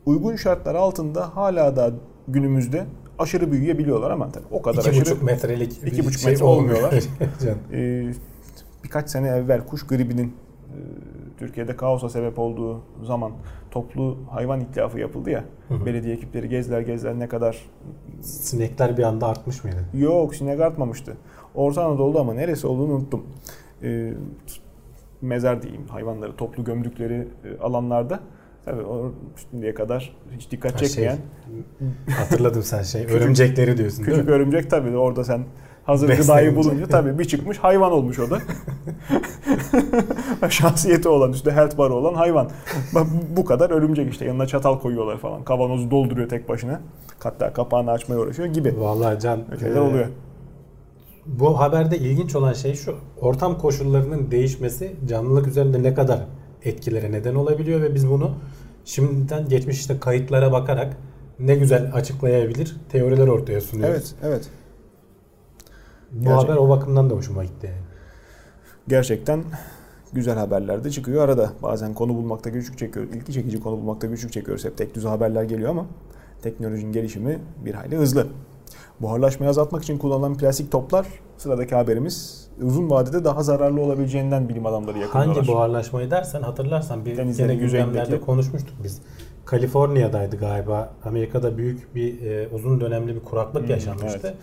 uygun 0.06 0.36
şartlar 0.36 0.74
altında 0.74 1.36
hala 1.36 1.76
da 1.76 1.92
günümüzde 2.28 2.84
aşırı 3.18 3.52
büyüyebiliyorlar 3.52 4.10
ama 4.10 4.32
tabii 4.32 4.44
o 4.50 4.62
kadar 4.62 4.80
iki 4.80 4.90
aşırı 4.90 5.04
buçuk 5.04 5.22
metrelik 5.22 5.80
iki 5.86 6.04
buçuk 6.06 6.20
şey 6.20 6.32
metre 6.32 6.44
olmuyor. 6.44 6.76
olmuyorlar. 6.76 7.04
Ee, 7.72 8.12
birkaç 8.92 9.10
sene 9.10 9.28
evvel 9.28 9.66
kuş 9.66 9.86
gribinin 9.86 10.26
e, 10.26 10.76
Türkiye'de 11.38 11.76
kaosa 11.76 12.08
sebep 12.08 12.38
olduğu 12.38 12.80
zaman 13.04 13.32
toplu 13.70 14.18
hayvan 14.30 14.60
itlafı 14.60 14.98
yapıldı 14.98 15.30
ya. 15.30 15.44
Hı 15.68 15.74
hı. 15.74 15.86
Belediye 15.86 16.14
ekipleri 16.14 16.48
gezler 16.48 16.80
gezler 16.80 17.18
ne 17.18 17.28
kadar 17.28 17.70
Sinekler 18.20 18.96
bir 18.98 19.02
anda 19.02 19.26
artmış 19.26 19.64
mıydı? 19.64 19.76
yok 19.94 20.34
sinek 20.34 20.60
artmamıştı. 20.60 21.16
Orta 21.54 21.84
Anadolu'da 21.84 22.20
ama 22.20 22.34
neresi 22.34 22.66
olduğunu 22.66 22.92
unuttum. 22.92 23.26
Ee, 23.82 24.12
mezar 25.22 25.62
diyeyim 25.62 25.86
hayvanları 25.88 26.36
toplu 26.36 26.64
gömdükleri 26.64 27.28
e, 27.44 27.58
alanlarda 27.62 28.20
tabii 28.64 28.82
o 28.82 29.12
şimdiye 29.50 29.74
kadar 29.74 30.16
hiç 30.36 30.50
dikkat 30.50 30.74
Ha, 30.74 30.78
şey, 30.78 30.88
çekmeyen 30.88 31.18
hatırladım 32.18 32.62
sen 32.62 32.82
şey. 32.82 33.02
Küçük- 33.02 33.16
örümcekleri 33.22 33.76
diyorsun 33.76 33.98
değil 33.98 34.10
küçük 34.10 34.28
mi? 34.28 34.34
örümcek 34.34 34.70
tabii 34.70 34.96
orada 34.96 35.24
sen 35.24 35.44
hazır 35.84 36.16
gıdayı 36.16 36.56
bulunca 36.56 36.86
tabii 36.86 37.18
bir 37.18 37.24
çıkmış 37.24 37.58
hayvan 37.58 37.92
olmuş 37.92 38.18
o 38.18 38.30
da. 38.30 38.40
Şahsiyeti 40.50 41.08
olan 41.08 41.32
üstte 41.32 41.52
health 41.52 41.78
barı 41.78 41.94
olan 41.94 42.14
hayvan. 42.14 42.50
Bak 42.94 43.06
bu 43.36 43.44
kadar 43.44 43.70
örümcek 43.70 44.12
işte 44.12 44.24
yanına 44.24 44.46
çatal 44.46 44.78
koyuyorlar 44.78 45.18
falan. 45.18 45.44
Kavanozu 45.44 45.90
dolduruyor 45.90 46.28
tek 46.28 46.48
başına. 46.48 46.80
Hatta 47.18 47.52
kapağını 47.52 47.90
açmaya 47.90 48.18
uğraşıyor 48.18 48.48
gibi. 48.48 48.80
Vallahi 48.80 49.20
Can 49.20 49.40
Öyle 49.50 49.60
şeyler 49.60 49.76
e, 49.76 49.80
oluyor. 49.80 50.06
Bu 51.26 51.60
haberde 51.60 51.98
ilginç 51.98 52.36
olan 52.36 52.52
şey 52.52 52.74
şu. 52.74 52.94
Ortam 53.20 53.58
koşullarının 53.58 54.30
değişmesi 54.30 54.96
canlılık 55.08 55.46
üzerinde 55.46 55.82
ne 55.82 55.94
kadar 55.94 56.20
etkilere 56.64 57.12
neden 57.12 57.34
olabiliyor 57.34 57.82
ve 57.82 57.94
biz 57.94 58.10
bunu 58.10 58.30
şimdiden 58.84 59.48
geçmiş 59.48 59.80
işte 59.80 60.00
kayıtlara 60.00 60.52
bakarak 60.52 60.96
ne 61.38 61.54
güzel 61.54 61.90
açıklayabilir 61.94 62.76
teoriler 62.88 63.28
ortaya 63.28 63.60
sunuyoruz. 63.60 64.14
Evet, 64.22 64.32
evet. 64.32 64.48
Bu 66.12 66.24
Gerçek- 66.24 66.48
haber 66.48 66.56
o 66.56 66.68
bakımdan 66.68 67.10
da 67.10 67.14
hoşuma 67.14 67.44
gitti. 67.44 67.66
yani. 67.66 67.76
Gerçekten 68.88 69.44
güzel 70.12 70.38
haberler 70.38 70.84
de 70.84 70.90
çıkıyor 70.90 71.24
arada. 71.24 71.50
Bazen 71.62 71.94
konu 71.94 72.14
bulmakta 72.14 72.50
güçlük 72.50 72.78
çekiyoruz. 72.78 73.14
İlgi 73.16 73.32
çekici 73.32 73.60
konu 73.60 73.76
bulmakta 73.76 74.06
güçlük 74.06 74.32
çekiyoruz. 74.32 74.64
Hep 74.64 74.78
tek 74.78 74.94
düze 74.94 75.08
haberler 75.08 75.42
geliyor 75.42 75.70
ama 75.70 75.86
teknolojinin 76.42 76.92
gelişimi 76.92 77.38
bir 77.64 77.74
hayli 77.74 77.96
hızlı. 77.96 78.26
Buharlaşmayı 79.00 79.50
azaltmak 79.50 79.82
için 79.82 79.98
kullanılan 79.98 80.34
plastik 80.36 80.72
toplar 80.72 81.06
sıradaki 81.36 81.74
haberimiz 81.74 82.48
uzun 82.62 82.90
vadede 82.90 83.24
daha 83.24 83.42
zararlı 83.42 83.80
olabileceğinden 83.80 84.48
bilim 84.48 84.66
adamları 84.66 84.98
yakınıyorlar. 84.98 85.36
Hangi 85.36 85.48
buharlaşmayı 85.48 86.10
dersen 86.10 86.42
hatırlarsan 86.42 87.04
bir 87.04 87.16
Denizlerin 87.16 87.58
gündemlerde 87.58 88.20
konuşmuştuk 88.20 88.74
biz. 88.84 89.00
Kaliforniya'daydı 89.44 90.36
galiba. 90.36 90.92
Amerika'da 91.04 91.58
büyük 91.58 91.94
bir 91.94 92.22
e, 92.22 92.48
uzun 92.48 92.80
dönemli 92.80 93.14
bir 93.14 93.20
kuraklık 93.20 93.62
Hmm, 93.62 93.70
yaşanmıştı. 93.70 94.18
evet. 94.24 94.34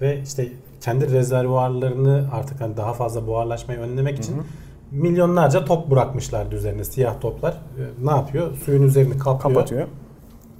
Ve 0.00 0.22
işte 0.22 0.48
kendi 0.80 1.12
rezervuarlarını 1.12 2.28
artık 2.32 2.60
hani 2.60 2.76
daha 2.76 2.92
fazla 2.92 3.26
buharlaşmayı 3.26 3.80
önlemek 3.80 4.18
için 4.18 4.36
Hı 4.36 4.40
hı. 4.40 4.44
milyonlarca 4.90 5.64
top 5.64 5.90
bırakmışlardı 5.90 6.56
üzerine 6.56 6.84
siyah 6.84 7.20
toplar. 7.20 7.52
E, 7.52 8.06
ne 8.06 8.10
yapıyor? 8.10 8.56
Suyun 8.56 8.82
üzerini 8.82 9.18
kaplıyor. 9.18 9.38
kapatıyor. 9.40 9.88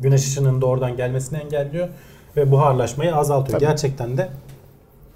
Güneş 0.01 0.27
ışınının 0.27 0.61
doğrudan 0.61 0.97
gelmesini 0.97 1.39
engelliyor 1.39 1.89
ve 2.37 2.51
buharlaşmayı 2.51 3.17
azaltıyor. 3.17 3.59
Tabii. 3.59 3.69
Gerçekten 3.71 4.17
de 4.17 4.29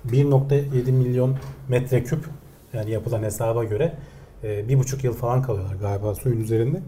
1.7 0.08 0.92
milyon 0.92 1.36
metreküp 1.68 2.24
yani 2.72 2.90
yapılan 2.90 3.22
hesaba 3.22 3.64
göre 3.64 3.92
e, 4.44 4.68
bir 4.68 4.78
buçuk 4.78 5.04
yıl 5.04 5.12
falan 5.12 5.42
kalıyorlar 5.42 5.74
galiba 5.74 6.14
suyun 6.14 6.40
üzerinde. 6.40 6.80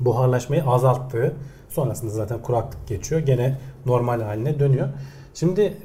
Buharlaşmayı 0.00 0.64
azalttığı 0.64 1.32
sonrasında 1.68 2.10
zaten 2.10 2.42
kuraklık 2.42 2.88
geçiyor. 2.88 3.20
Gene 3.20 3.58
normal 3.86 4.20
haline 4.20 4.58
dönüyor. 4.58 4.88
Şimdi 5.34 5.76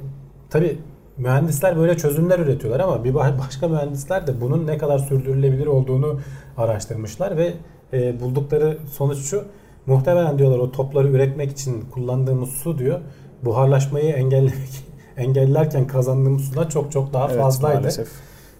tabi 0.50 0.78
mühendisler 1.18 1.76
böyle 1.76 1.96
çözümler 1.96 2.38
üretiyorlar 2.38 2.80
ama 2.80 3.04
bir 3.04 3.14
ba- 3.14 3.38
başka 3.46 3.68
mühendisler 3.68 4.26
de 4.26 4.40
bunun 4.40 4.66
ne 4.66 4.78
kadar 4.78 4.98
sürdürülebilir 4.98 5.66
olduğunu 5.66 6.20
araştırmışlar 6.56 7.36
ve 7.36 7.52
e, 7.92 8.20
buldukları 8.20 8.78
sonuç 8.92 9.18
şu. 9.18 9.44
Muhtemelen 9.86 10.38
diyorlar 10.38 10.58
o 10.58 10.72
topları 10.72 11.08
üretmek 11.08 11.50
için 11.50 11.80
kullandığımız 11.90 12.48
su 12.50 12.78
diyor 12.78 13.00
buharlaşmayı 13.44 14.12
engellemek 14.12 14.84
engellerken 15.16 15.86
kazandığımız 15.86 16.42
sudan 16.44 16.66
çok 16.68 16.92
çok 16.92 17.12
daha 17.12 17.26
Evet, 17.30 17.40
fazlaydı. 17.40 17.76
maalesef. 17.78 18.08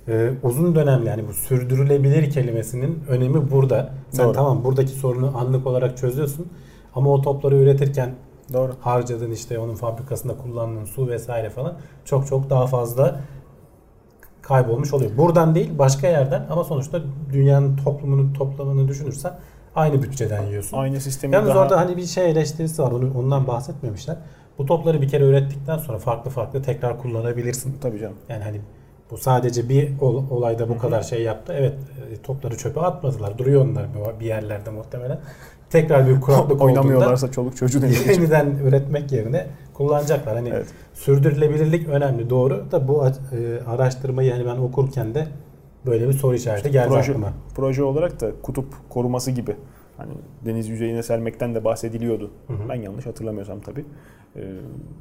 Ee, 0.09 0.31
uzun 0.43 0.75
dönemli 0.75 1.09
yani 1.09 1.29
bu 1.29 1.33
sürdürülebilir 1.33 2.31
kelimesinin 2.31 2.99
önemi 3.09 3.51
burada. 3.51 3.91
Sen 4.11 4.27
Doğru. 4.27 4.33
tamam 4.33 4.65
buradaki 4.65 4.91
sorunu 4.93 5.39
anlık 5.39 5.67
olarak 5.67 5.99
çözüyorsun 5.99 6.47
ama 6.95 7.11
o 7.11 7.23
topları 7.23 7.57
üretirken 7.57 8.15
Doğru. 8.53 8.73
harcadığın 8.81 9.31
işte 9.31 9.59
onun 9.59 9.75
fabrikasında 9.75 10.37
kullandığın 10.37 10.85
su 10.85 11.09
vesaire 11.09 11.51
falan 11.51 11.75
çok 12.05 12.27
çok 12.27 12.51
daha 12.51 12.67
fazla 12.67 13.21
kaybolmuş 14.43 14.95
oluyor. 14.95 15.11
Buradan 15.17 15.55
değil 15.55 15.79
başka 15.79 16.09
yerden 16.09 16.47
ama 16.51 16.65
sonuçta 16.65 17.01
dünyanın 17.33 17.77
toplumunu 17.77 18.33
toplamını 18.33 18.89
düşünürsen 18.89 19.33
aynı 19.75 20.03
bütçeden 20.03 20.43
yiyorsun. 20.43 20.79
Aynı 20.79 21.01
sistemi 21.01 21.35
Yalnız 21.35 21.51
daha... 21.51 21.59
orada 21.59 21.81
hani 21.81 21.97
bir 21.97 22.07
şey 22.07 22.31
eleştirisi 22.31 22.83
var. 22.83 22.93
Onu, 22.93 23.19
ondan 23.19 23.47
bahsetmemişler. 23.47 24.17
Bu 24.59 24.67
topları 24.67 25.03
bir 25.03 25.09
kere 25.09 25.25
ürettikten 25.25 25.79
sonra 25.79 25.99
farklı 25.99 26.31
farklı 26.31 26.63
tekrar 26.63 26.99
kullanabilirsin. 26.99 27.77
Tabii 27.81 27.99
canım. 27.99 28.17
Yani 28.29 28.45
hani 28.45 28.61
bu 29.11 29.17
sadece 29.19 29.69
bir 29.69 30.01
ol- 30.01 30.25
olayda 30.31 30.69
bu 30.69 30.73
Hı 30.73 30.77
hı. 30.77 30.81
kadar 30.81 31.03
şey 31.03 31.23
yaptı. 31.23 31.55
Evet 31.57 31.75
e, 32.13 32.23
topları 32.23 32.57
çöpe 32.57 32.81
atmadılar. 32.81 33.39
Duruyor 33.39 33.65
onlar 33.65 33.87
bir 34.21 34.27
yerlerde 34.27 34.71
muhtemelen. 34.71 35.21
Tekrar 35.71 36.09
bir 36.09 36.21
kuraklık 36.21 36.63
Oynamıyorlarsa 36.63 37.31
çoluk 37.31 37.57
geçiyor. 37.61 37.83
yeniden 38.09 38.47
üretmek 38.65 39.13
yerine 39.13 39.47
kullanacaklar. 39.75 40.37
Hani 40.37 40.49
Evet. 40.49 40.67
sürdürülebilirlik 40.95 41.89
önemli 41.89 42.31
doğru 42.31 42.65
da 42.73 42.89
bu 42.89 43.07
e, 43.07 43.11
araştırmayı 43.71 44.33
hani 44.33 44.47
ben 44.47 44.57
okurken 44.57 45.15
de 45.15 45.27
böyle 45.87 46.09
bir 46.09 46.13
soru 46.13 46.35
işareti 46.35 46.71
geldi 46.71 46.89
Proje, 46.89 47.11
aklıma. 47.13 47.33
proje 47.57 47.83
olarak 47.83 48.21
da 48.21 48.31
kutup 48.43 48.67
koruması 48.89 49.31
gibi. 49.31 49.57
Hani 50.01 50.13
deniz 50.45 50.69
yüzeyine 50.69 51.03
sermekten 51.03 51.55
de 51.55 51.65
bahsediliyordu. 51.65 52.31
Hı 52.47 52.53
hı. 52.53 52.69
Ben 52.69 52.75
yanlış 52.75 53.07
hatırlamıyorsam 53.07 53.61
tabii 53.61 53.85
e, 54.37 54.43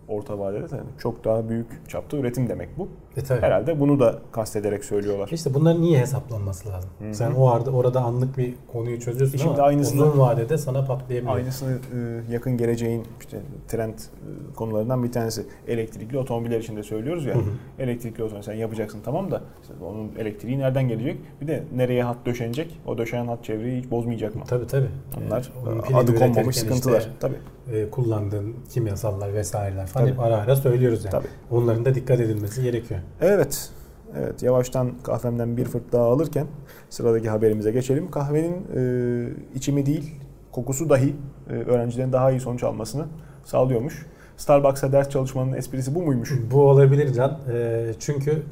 orta 0.07 0.39
vadede 0.39 0.71
de 0.71 0.79
çok 0.99 1.25
daha 1.25 1.49
büyük 1.49 1.67
çapta 1.87 2.17
üretim 2.17 2.49
demek 2.49 2.69
bu. 2.77 2.87
E, 3.17 3.23
tabii. 3.23 3.41
Herhalde 3.41 3.79
bunu 3.79 3.99
da 3.99 4.19
kastederek 4.31 4.85
söylüyorlar. 4.85 5.29
İşte 5.33 5.53
bunların 5.53 5.81
niye 5.81 5.99
hesaplanması 5.99 6.69
lazım? 6.69 6.89
Hı-hı. 6.99 7.13
Sen 7.13 7.31
o 7.31 7.49
arada 7.49 7.71
orada 7.71 8.01
anlık 8.01 8.37
bir 8.37 8.53
konuyu 8.71 8.99
çözüyorsun 8.99 9.37
e 9.37 9.41
Şimdi 9.41 9.53
ama 9.53 9.63
aynısını, 9.63 10.03
uzun 10.03 10.19
vadede 10.19 10.57
sana 10.57 10.85
patlayabiliyor. 10.85 11.35
Aynısını 11.35 11.71
e, 11.71 12.31
yakın 12.33 12.57
geleceğin 12.57 13.05
işte 13.19 13.39
trend 13.67 13.93
e, 13.93 14.53
konularından 14.55 15.03
bir 15.03 15.11
tanesi 15.11 15.45
elektrikli 15.67 16.17
otomobiller 16.17 16.59
için 16.59 16.75
de 16.75 16.83
söylüyoruz 16.83 17.25
ya. 17.25 17.35
Hı-hı. 17.35 17.43
Elektrikli 17.79 18.23
otomobil 18.23 18.45
sen 18.45 18.53
yapacaksın 18.53 18.99
tamam 19.05 19.31
da 19.31 19.41
işte 19.61 19.73
onun 19.85 20.11
elektriği 20.17 20.59
nereden 20.59 20.87
gelecek? 20.87 21.17
Bir 21.41 21.47
de 21.47 21.63
nereye 21.75 22.03
hat 22.03 22.17
döşenecek? 22.25 22.79
O 22.85 22.97
döşenen 22.97 23.27
hat 23.27 23.43
çevreyi 23.43 23.81
hiç 23.81 23.91
bozmayacak 23.91 24.35
mı? 24.35 24.43
Tabii 24.47 24.67
tabii. 24.67 24.88
Onlar 25.17 25.51
e, 25.91 25.95
adı 25.95 26.15
konmamış 26.15 26.55
sıkıntılar. 26.55 26.99
Işte, 26.99 27.11
tabii. 27.19 27.37
E, 27.73 27.89
kullandığın 27.89 28.55
kimyasal 28.69 29.19
kurallar 29.19 29.33
vesaireler 29.33 29.87
falan 29.87 30.05
Tabii. 30.05 30.13
hep 30.13 30.19
ara 30.19 30.37
ara 30.37 30.55
söylüyoruz 30.55 31.05
yani. 31.05 31.11
Tabii. 31.11 31.27
Onların 31.51 31.85
da 31.85 31.95
dikkat 31.95 32.19
edilmesi 32.19 32.63
gerekiyor. 32.63 32.99
Evet. 33.21 33.69
Evet 34.17 34.43
yavaştan 34.43 34.91
kahvemden 35.03 35.57
bir 35.57 35.65
fırt 35.65 35.91
daha 35.91 36.03
alırken 36.03 36.47
sıradaki 36.89 37.29
haberimize 37.29 37.71
geçelim. 37.71 38.11
Kahvenin 38.11 38.67
e, 38.75 39.29
içimi 39.55 39.85
değil 39.85 40.15
kokusu 40.51 40.89
dahi 40.89 41.15
e, 41.49 41.53
öğrencilerin 41.53 42.13
daha 42.13 42.31
iyi 42.31 42.39
sonuç 42.39 42.63
almasını 42.63 43.05
sağlıyormuş. 43.45 44.05
Starbucks'a 44.37 44.91
ders 44.91 45.09
çalışmanın 45.09 45.53
esprisi 45.53 45.95
bu 45.95 46.01
muymuş? 46.01 46.33
Bu 46.51 46.69
olabilir 46.69 47.13
Can. 47.13 47.39
E, 47.53 47.85
çünkü 47.99 48.43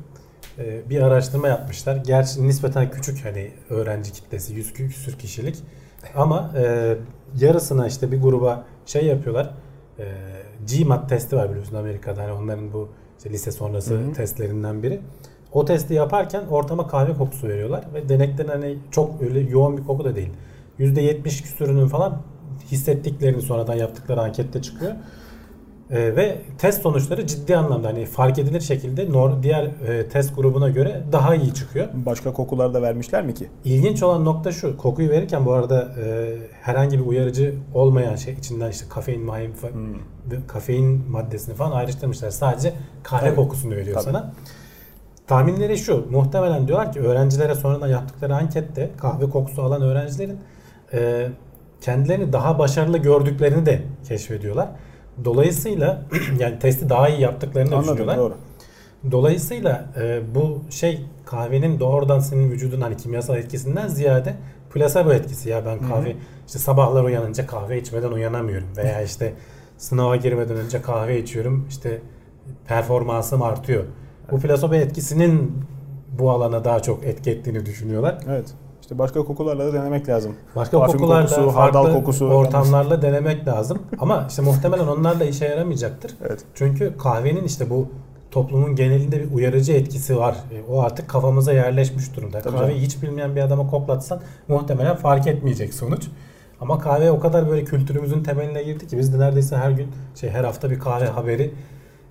e, 0.59 0.89
bir 0.89 1.01
araştırma 1.01 1.47
yapmışlar. 1.47 1.95
Gerçi 1.95 2.47
nispeten 2.47 2.91
küçük 2.91 3.25
hani 3.25 3.51
öğrenci 3.69 4.11
kitlesi 4.11 4.53
100 4.53 4.73
küsür 4.73 5.17
kişilik. 5.17 5.55
Ama 6.15 6.51
e, 6.57 6.95
yarısına 7.39 7.87
işte 7.87 8.11
bir 8.11 8.21
gruba 8.21 8.63
şey 8.85 9.05
yapıyorlar. 9.05 9.53
E, 9.99 10.05
GMAT 10.71 11.09
testi 11.09 11.35
var 11.35 11.49
biliyorsun 11.49 11.75
Amerika'da. 11.75 12.23
Hani 12.23 12.31
onların 12.31 12.73
bu 12.73 12.89
işte 13.17 13.29
lise 13.29 13.51
sonrası 13.51 13.93
Hı-hı. 13.93 14.13
testlerinden 14.13 14.83
biri. 14.83 14.99
O 15.51 15.65
testi 15.65 15.93
yaparken 15.93 16.43
ortama 16.49 16.87
kahve 16.87 17.13
kokusu 17.13 17.47
veriyorlar 17.47 17.85
ve 17.93 18.09
denekten 18.09 18.47
hani 18.47 18.77
çok 18.91 19.21
öyle 19.21 19.39
yoğun 19.39 19.77
bir 19.77 19.83
koku 19.83 20.03
da 20.03 20.15
değil. 20.15 20.29
%70 20.79 21.23
küsürünün 21.23 21.87
falan 21.87 22.21
hissettiklerini 22.71 23.41
sonradan 23.41 23.75
yaptıkları 23.75 24.21
ankette 24.21 24.61
çıkıyor. 24.61 24.91
E, 25.91 26.15
ve 26.15 26.38
test 26.57 26.81
sonuçları 26.81 27.27
ciddi 27.27 27.57
anlamda 27.57 27.88
hani 27.88 28.05
fark 28.05 28.39
edilir 28.39 28.61
şekilde 28.61 29.11
nor 29.11 29.43
diğer 29.43 29.63
e, 29.63 30.07
test 30.09 30.35
grubuna 30.35 30.69
göre 30.69 31.03
daha 31.11 31.35
iyi 31.35 31.53
çıkıyor. 31.53 31.88
Başka 31.93 32.33
kokular 32.33 32.73
da 32.73 32.81
vermişler 32.81 33.25
mi 33.25 33.33
ki? 33.33 33.47
İlginç 33.65 34.03
olan 34.03 34.25
nokta 34.25 34.51
şu. 34.51 34.77
Kokuyu 34.77 35.09
verirken 35.09 35.45
bu 35.45 35.53
arada 35.53 35.95
e, 36.05 36.35
herhangi 36.61 36.99
bir 36.99 37.05
uyarıcı 37.05 37.55
olmayan 37.73 38.15
şey 38.15 38.33
içinden 38.33 38.71
işte 38.71 38.85
kafein, 38.89 39.21
mahim, 39.21 39.53
hmm. 39.71 40.47
kafein 40.47 41.11
maddesini 41.11 41.55
falan 41.55 41.71
ayrıştırmışlar. 41.71 42.29
Sadece 42.29 42.73
kahve 43.03 43.25
Tabii. 43.25 43.35
kokusunu 43.35 43.75
veriyor 43.75 43.95
Tabii. 43.95 44.05
sana. 44.05 44.33
Tahminleri 45.27 45.77
şu. 45.77 46.07
Muhtemelen 46.11 46.67
diyorlar 46.67 46.91
ki 46.91 46.99
öğrencilere 46.99 47.55
sonradan 47.55 47.88
yaptıkları 47.88 48.35
ankette 48.35 48.89
kahve 48.97 49.29
kokusu 49.29 49.61
alan 49.61 49.81
öğrencilerin 49.81 50.39
e, 50.93 51.27
kendilerini 51.81 52.33
daha 52.33 52.59
başarılı 52.59 52.97
gördüklerini 52.97 53.65
de 53.65 53.81
keşfediyorlar. 54.07 54.69
Dolayısıyla 55.26 56.01
yani 56.39 56.59
testi 56.59 56.89
daha 56.89 57.09
iyi 57.09 57.22
yaptıklarını 57.22 57.76
Anladım, 57.76 57.84
düşünüyorlar. 57.84 58.18
Doğru. 58.18 58.34
Dolayısıyla 59.11 59.86
e, 60.01 60.22
bu 60.36 60.61
şey 60.70 61.01
kahvenin 61.26 61.80
doğrudan 61.80 62.20
senin 62.20 62.51
vücudun 62.51 62.82
hani 62.82 62.97
kimyasal 62.97 63.38
etkisinden 63.38 63.88
ziyade 63.88 64.36
plasebo 64.74 65.13
etkisi 65.13 65.49
ya 65.49 65.65
ben 65.65 65.80
kahve 65.80 66.09
Hı-hı. 66.09 66.18
işte 66.47 66.59
sabahlar 66.59 67.03
uyanınca 67.03 67.47
kahve 67.47 67.82
içmeden 67.82 68.11
uyanamıyorum 68.11 68.68
veya 68.78 69.01
işte 69.01 69.34
sınava 69.78 70.15
girmeden 70.15 70.57
önce 70.57 70.82
kahve 70.82 71.20
içiyorum 71.20 71.65
işte 71.70 72.01
performansım 72.68 73.41
artıyor. 73.41 73.84
Bu 74.32 74.39
plasebo 74.39 74.76
etkisinin 74.76 75.63
bu 76.20 76.32
alana 76.32 76.63
daha 76.65 76.80
çok 76.80 77.03
etki 77.03 77.32
ettiğini 77.32 77.65
düşünüyorlar. 77.65 78.18
Evet. 78.30 78.53
İşte 78.88 78.97
başka 78.97 79.25
kokularla 79.25 79.65
da 79.65 79.73
denemek 79.73 80.09
lazım. 80.09 80.35
Başka 80.55 80.79
Parfüm 80.79 80.99
kokularla, 80.99 81.27
kokusu, 81.29 81.55
hardal 81.55 81.93
kokusu 81.93 82.25
ortamlarla 82.25 82.93
yani. 82.93 83.01
denemek 83.01 83.47
lazım. 83.47 83.79
Ama 83.99 84.25
işte 84.29 84.41
muhtemelen 84.41 84.88
onlarla 84.88 85.25
işe 85.25 85.45
yaramayacaktır. 85.45 86.15
Evet. 86.27 86.39
Çünkü 86.55 86.97
kahvenin 86.97 87.43
işte 87.43 87.69
bu 87.69 87.88
toplumun 88.31 88.75
genelinde 88.75 89.19
bir 89.19 89.35
uyarıcı 89.35 89.73
etkisi 89.73 90.17
var. 90.17 90.35
E, 90.51 90.71
o 90.71 90.81
artık 90.81 91.09
kafamıza 91.09 91.53
yerleşmiş 91.53 92.15
durumda. 92.15 92.41
Tabii 92.41 92.57
Kahveyi 92.57 92.81
hiç 92.81 93.03
bilmeyen 93.03 93.35
bir 93.35 93.41
adama 93.41 93.69
koklatsan 93.69 94.19
muhtemelen 94.47 94.95
fark 94.95 95.27
etmeyecek 95.27 95.73
sonuç. 95.73 96.07
Ama 96.61 96.79
kahve 96.79 97.11
o 97.11 97.19
kadar 97.19 97.49
böyle 97.49 97.63
kültürümüzün 97.63 98.23
temeline 98.23 98.63
girdi 98.63 98.88
ki 98.88 98.97
biz 98.97 99.13
de 99.13 99.19
neredeyse 99.19 99.57
her 99.57 99.71
gün 99.71 99.88
şey 100.15 100.29
her 100.29 100.43
hafta 100.43 100.69
bir 100.69 100.79
kahve 100.79 101.05
haberi 101.05 101.53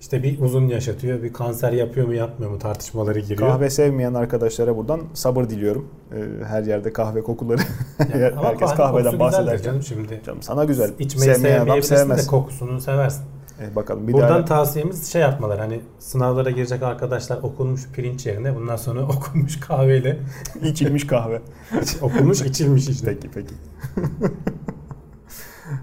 işte 0.01 0.23
bir 0.23 0.41
uzun 0.41 0.67
yaşatıyor, 0.67 1.23
bir 1.23 1.33
kanser 1.33 1.71
yapıyor 1.71 2.07
mu 2.07 2.13
yapmıyor 2.13 2.51
mu 2.51 2.59
tartışmaları 2.59 3.19
giriyor. 3.19 3.49
Kahve 3.49 3.69
sevmeyen 3.69 4.13
arkadaşlara 4.13 4.77
buradan 4.77 5.01
sabır 5.13 5.49
diliyorum. 5.49 5.89
Ee, 6.11 6.45
her 6.45 6.63
yerde 6.63 6.93
kahve 6.93 7.21
kokuları. 7.21 7.61
Yani 7.99 8.35
Herkes 8.41 8.69
kahve 8.69 8.77
kahveden 8.77 9.19
bahseder. 9.19 9.61
Canım 9.61 9.83
şimdi. 9.83 10.21
Canım 10.25 10.41
sana 10.41 10.65
güzel. 10.65 10.93
İçmeyi 10.99 11.35
Sevmeyen 11.35 11.65
adam 11.65 11.83
sevmez. 11.83 12.23
de 12.25 12.29
kokusunu 12.29 12.81
seversin. 12.81 13.23
E, 13.61 13.75
bakalım 13.75 14.07
bir 14.07 14.13
Buradan 14.13 14.29
daha... 14.29 14.45
tavsiyemiz 14.45 15.11
şey 15.11 15.21
yapmalar. 15.21 15.59
Hani 15.59 15.81
sınavlara 15.99 16.51
girecek 16.51 16.83
arkadaşlar 16.83 17.37
okunmuş 17.37 17.87
pirinç 17.93 18.25
yerine 18.25 18.55
bundan 18.55 18.75
sonra 18.75 19.01
okunmuş 19.17 19.59
kahveyle 19.59 20.19
içilmiş 20.63 21.07
kahve. 21.07 21.41
okunmuş 22.01 22.41
içilmiş 22.41 22.89
işte. 22.89 23.05
Peki 23.05 23.29
peki. 23.33 23.53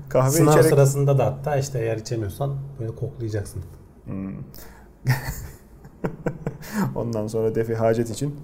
kahve 0.08 0.30
Sınav 0.30 0.50
içerek... 0.50 0.70
sırasında 0.70 1.18
da 1.18 1.26
hatta 1.26 1.56
işte 1.56 1.78
eğer 1.78 1.96
içemiyorsan 1.96 2.56
böyle 2.80 2.94
koklayacaksın. 2.94 3.62
Hmm. 4.06 4.34
Ondan 6.94 7.26
sonra 7.26 7.54
defi 7.54 7.74
hacet 7.74 8.10
için 8.10 8.34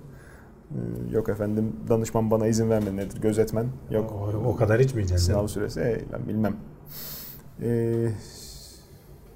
e, 0.70 0.78
yok 1.12 1.28
efendim 1.28 1.76
danışman 1.88 2.30
bana 2.30 2.46
izin 2.46 2.70
vermedi 2.70 2.96
nedir 2.96 3.20
gözetmen 3.20 3.66
yok. 3.90 4.12
O, 4.12 4.48
o 4.48 4.56
kadar 4.56 4.80
içmeyeceğim. 4.80 5.20
Sınav 5.20 5.46
süresi 5.46 5.80
e, 5.80 6.00
ben 6.12 6.28
bilmem. 6.28 6.56
Ee, 7.62 8.08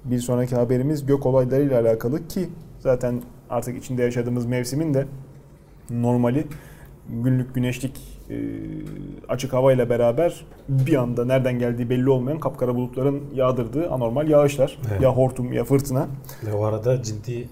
bir 0.05 0.19
sonraki 0.19 0.55
haberimiz 0.55 1.05
gök 1.05 1.25
olaylarıyla 1.25 1.81
alakalı 1.81 2.27
ki 2.27 2.49
zaten 2.79 3.21
artık 3.49 3.77
içinde 3.77 4.03
yaşadığımız 4.03 4.45
mevsimin 4.45 4.93
de 4.93 5.05
normali 5.89 6.47
günlük 7.09 7.55
güneşlik 7.55 8.14
e, 8.29 8.35
açık 9.27 9.53
havayla 9.53 9.89
beraber 9.89 10.45
bir 10.69 10.95
anda 10.95 11.25
nereden 11.25 11.59
geldiği 11.59 11.89
belli 11.89 12.09
olmayan 12.09 12.39
kapkara 12.39 12.75
bulutların 12.75 13.23
yağdırdığı 13.33 13.89
anormal 13.89 14.29
yağışlar. 14.29 14.79
Evet. 14.91 15.01
Ya 15.01 15.15
hortum 15.15 15.53
ya 15.53 15.63
fırtına. 15.63 16.07
Ve 16.45 16.53
o 16.53 16.63
arada 16.63 17.03
ciddi 17.03 17.49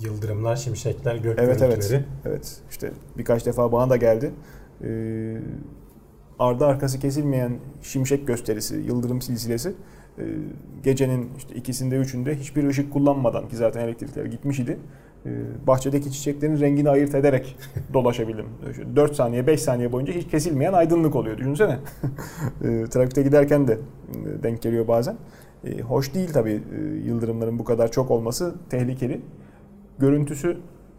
yıldırımlar, 0.00 0.56
şimşekler, 0.56 1.16
gök 1.16 1.38
evet, 1.38 1.60
görüntüleri. 1.60 1.94
Evet, 1.94 2.04
evet. 2.24 2.60
İşte 2.70 2.92
birkaç 3.18 3.46
defa 3.46 3.72
bana 3.72 3.90
da 3.90 3.96
geldi. 3.96 4.30
Ee, 4.84 5.38
ardı 6.38 6.66
arkası 6.66 7.00
kesilmeyen 7.00 7.52
şimşek 7.82 8.26
gösterisi, 8.26 8.76
yıldırım 8.76 9.22
silsilesi 9.22 9.74
e, 10.18 10.24
gecenin 10.84 11.30
işte 11.38 11.54
ikisinde 11.54 11.96
üçünde 11.96 12.36
hiçbir 12.36 12.64
ışık 12.64 12.92
kullanmadan 12.92 13.48
ki 13.48 13.56
zaten 13.56 13.80
elektrikler 13.80 14.24
gitmiş 14.24 14.58
idi 14.58 14.78
bahçedeki 15.66 16.12
çiçeklerin 16.12 16.60
rengini 16.60 16.90
ayırt 16.90 17.14
ederek 17.14 17.56
dolaşabildim. 17.94 18.46
4 18.96 19.14
saniye 19.14 19.46
5 19.46 19.62
saniye 19.62 19.92
boyunca 19.92 20.12
hiç 20.12 20.30
kesilmeyen 20.30 20.72
aydınlık 20.72 21.16
oluyor 21.16 21.38
düşünsene. 21.38 21.78
Ee, 22.64 22.84
trafikte 22.90 23.22
giderken 23.22 23.68
de 23.68 23.72
e, 23.72 24.42
denk 24.42 24.62
geliyor 24.62 24.88
bazen. 24.88 25.16
Ee, 25.64 25.80
hoş 25.80 26.14
değil 26.14 26.32
tabii 26.32 26.62
e, 26.78 27.06
yıldırımların 27.06 27.58
bu 27.58 27.64
kadar 27.64 27.90
çok 27.90 28.10
olması 28.10 28.54
tehlikeli. 28.70 29.20
Görüntüsü 29.98 30.56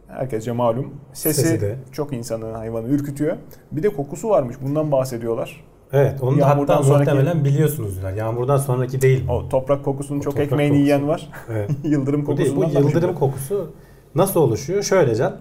herkesce 0.07 0.51
malum. 0.51 0.93
Sesi, 1.13 1.41
Sesi 1.41 1.61
de. 1.61 1.75
çok 1.91 2.13
insanı 2.13 2.45
hayvanı 2.45 2.87
ürkütüyor. 2.87 3.37
Bir 3.71 3.83
de 3.83 3.89
kokusu 3.89 4.29
varmış 4.29 4.55
bundan 4.61 4.91
bahsediyorlar. 4.91 5.63
Evet 5.93 6.21
onu 6.21 6.39
da 6.39 6.49
hatta 6.49 6.83
sonraki, 6.83 7.11
muhtemelen 7.11 7.45
biliyorsunuzlar. 7.45 8.13
Yağmurdan 8.13 8.57
sonraki 8.57 9.01
değil? 9.01 9.23
O 9.29 9.49
toprak 9.49 9.85
kokusunun 9.85 10.19
o 10.19 10.21
çok 10.21 10.33
toprak 10.33 10.47
ekmeğini 10.51 10.73
kokusu. 10.73 10.83
yiyen 10.83 11.07
var. 11.07 11.29
Evet. 11.51 11.69
yıldırım 11.83 12.25
kokusundan 12.25 12.69
Bu 12.69 12.79
yıldırım 12.79 13.15
kokusu 13.15 13.71
Nasıl 14.15 14.39
oluşuyor? 14.39 14.83
Şöyle 14.83 15.15
Can. 15.15 15.37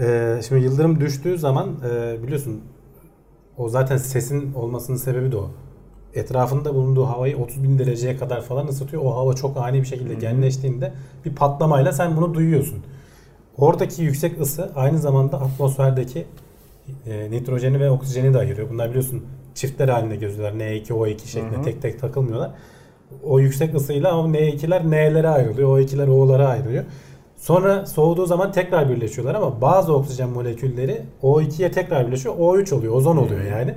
E, 0.00 0.40
şimdi 0.48 0.64
yıldırım 0.64 1.00
düştüğü 1.00 1.38
zaman 1.38 1.76
e, 1.90 2.22
biliyorsun 2.22 2.60
o 3.56 3.68
zaten 3.68 3.96
sesin 3.96 4.54
olmasının 4.54 4.96
sebebi 4.96 5.32
de 5.32 5.36
o. 5.36 5.50
Etrafında 6.14 6.74
bulunduğu 6.74 7.04
havayı 7.04 7.36
30 7.38 7.62
bin 7.62 7.78
dereceye 7.78 8.16
kadar 8.16 8.42
falan 8.42 8.66
ısıtıyor. 8.66 9.02
O 9.04 9.14
hava 9.16 9.34
çok 9.34 9.56
ani 9.56 9.80
bir 9.80 9.86
şekilde 9.86 10.14
genleştiğinde 10.14 10.92
bir 11.24 11.34
patlamayla 11.34 11.92
sen 11.92 12.16
bunu 12.16 12.34
duyuyorsun. 12.34 12.78
Oradaki 13.58 14.02
yüksek 14.02 14.40
ısı 14.40 14.72
aynı 14.76 14.98
zamanda 14.98 15.40
atmosferdeki 15.40 16.26
e, 17.06 17.30
nitrojeni 17.30 17.80
ve 17.80 17.90
oksijeni 17.90 18.34
de 18.34 18.38
ayırıyor. 18.38 18.70
Bunlar 18.70 18.88
biliyorsun 18.88 19.26
çiftler 19.54 19.88
halinde 19.88 20.16
gözüyorlar. 20.16 20.60
N2, 20.60 20.86
O2 20.86 21.26
şeklinde 21.26 21.62
tek 21.62 21.82
tek 21.82 22.00
takılmıyorlar. 22.00 22.50
O 23.24 23.40
yüksek 23.40 23.74
ısıyla 23.74 24.18
o 24.18 24.28
N2'ler 24.28 24.90
N'lere 24.90 25.28
ayrılıyor. 25.28 25.78
O2'ler 25.78 26.10
O'lara 26.10 26.48
ayrılıyor. 26.48 26.84
Sonra 27.38 27.86
soğuduğu 27.86 28.26
zaman 28.26 28.52
tekrar 28.52 28.88
birleşiyorlar 28.90 29.34
ama 29.34 29.60
bazı 29.60 29.94
oksijen 29.94 30.28
molekülleri 30.28 31.02
O2'ye 31.22 31.70
tekrar 31.72 32.06
birleşiyor. 32.06 32.34
O3 32.34 32.74
oluyor, 32.74 32.94
ozon 32.94 33.16
oluyor 33.16 33.40
yani. 33.44 33.74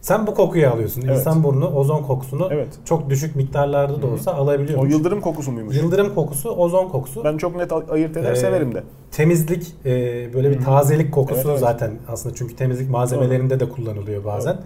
Sen 0.00 0.26
bu 0.26 0.34
kokuyu 0.34 0.68
alıyorsun. 0.70 1.02
Evet. 1.06 1.18
İnsan 1.18 1.44
burnu 1.44 1.66
ozon 1.74 2.02
kokusunu 2.02 2.48
Evet. 2.50 2.68
çok 2.84 3.10
düşük 3.10 3.36
miktarlarda 3.36 4.02
da 4.02 4.06
olsa 4.06 4.30
O 4.32 4.34
alabiliyormuş. 4.34 4.92
yıldırım 4.92 5.20
kokusu 5.20 5.52
muymuş? 5.52 5.76
Yıldırım 5.76 6.14
kokusu, 6.14 6.50
ozon 6.50 6.88
kokusu. 6.88 7.24
Ben 7.24 7.36
çok 7.36 7.56
net 7.56 7.72
ayırt 7.90 8.16
eder 8.16 8.32
Ee, 8.32 8.36
severim 8.36 8.74
de. 8.74 8.82
temizlik 9.10 9.72
e, 9.86 9.90
böyle 10.34 10.50
bir 10.50 10.60
tazelik 10.64 11.12
kokusu 11.14 11.36
Evet, 11.40 11.46
evet. 11.50 11.60
zaten 11.60 11.90
aslında 12.08 12.34
çünkü 12.34 12.56
temizlik 12.56 12.90
malzemelerinde 12.90 13.60
de 13.60 13.68
kullanılıyor 13.68 14.24
bazen. 14.24 14.56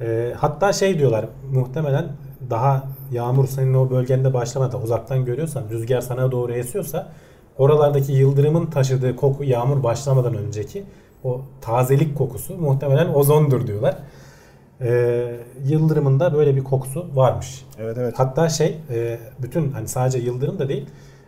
E, 0.00 0.32
hatta 0.36 0.72
şey 0.72 0.98
diyorlar 0.98 1.24
muhtemelen 1.54 2.06
daha 2.50 2.84
yağmur 3.12 3.46
senin 3.46 3.74
o 3.74 3.90
bölgende 3.90 4.34
başlamadan 4.34 4.82
uzaktan 4.82 5.24
görüyorsan 5.24 5.62
rüzgar 5.70 6.00
sana 6.00 6.32
doğru 6.32 6.52
esiyorsa 6.52 7.08
oralardaki 7.58 8.12
yıldırımın 8.12 8.66
taşıdığı 8.66 9.16
koku 9.16 9.44
yağmur 9.44 9.82
başlamadan 9.82 10.34
önceki 10.34 10.84
o 11.24 11.40
tazelik 11.60 12.18
kokusu 12.18 12.56
muhtemelen 12.56 13.14
ozondur 13.14 13.66
diyorlar. 13.66 13.96
E, 14.80 15.24
yıldırımın 15.64 16.20
da 16.20 16.34
böyle 16.34 16.56
bir 16.56 16.64
kokusu 16.64 17.06
varmış. 17.14 17.64
Evet 17.78 17.98
evet. 17.98 18.14
Hatta 18.16 18.48
şey 18.48 18.78
e, 18.90 19.18
bütün 19.42 19.72
hani 19.72 19.88
sadece 19.88 20.18
yıldırım 20.18 20.58
da 20.58 20.68
değil 20.68 20.86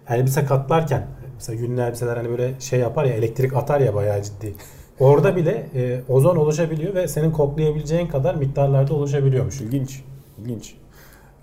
elbise 0.09 0.45
katlarken 0.45 1.07
mesela 1.35 1.61
yünlü 1.61 1.81
elbiseler 1.81 2.16
hani 2.16 2.29
böyle 2.29 2.61
şey 2.61 2.81
yapar 2.81 3.05
ya 3.05 3.12
elektrik 3.12 3.57
atar 3.57 3.81
ya 3.81 3.95
bayağı 3.95 4.22
ciddi. 4.22 4.55
Orada 5.01 5.37
bile 5.37 5.66
e, 5.75 6.01
ozon 6.09 6.37
oluşabiliyor 6.37 6.95
ve 6.95 7.09
senin 7.09 7.31
koklayabileceğin 7.31 8.07
kadar 8.07 8.35
miktarlarda 8.35 8.95
oluşabiliyormuş. 8.95 9.61
İlginç. 9.61 10.03
İlginç. 10.39 10.75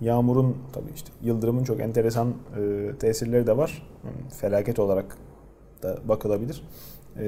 Yağmurun 0.01 0.57
tabii 0.73 0.91
işte 0.95 1.09
yıldırımın 1.21 1.63
çok 1.63 1.79
enteresan 1.79 2.33
e, 2.57 2.91
tesirleri 2.99 3.47
de 3.47 3.57
var. 3.57 3.87
Yani 4.05 4.29
felaket 4.29 4.79
olarak 4.79 5.17
da 5.83 5.97
bakılabilir. 6.05 6.63
E, 7.19 7.25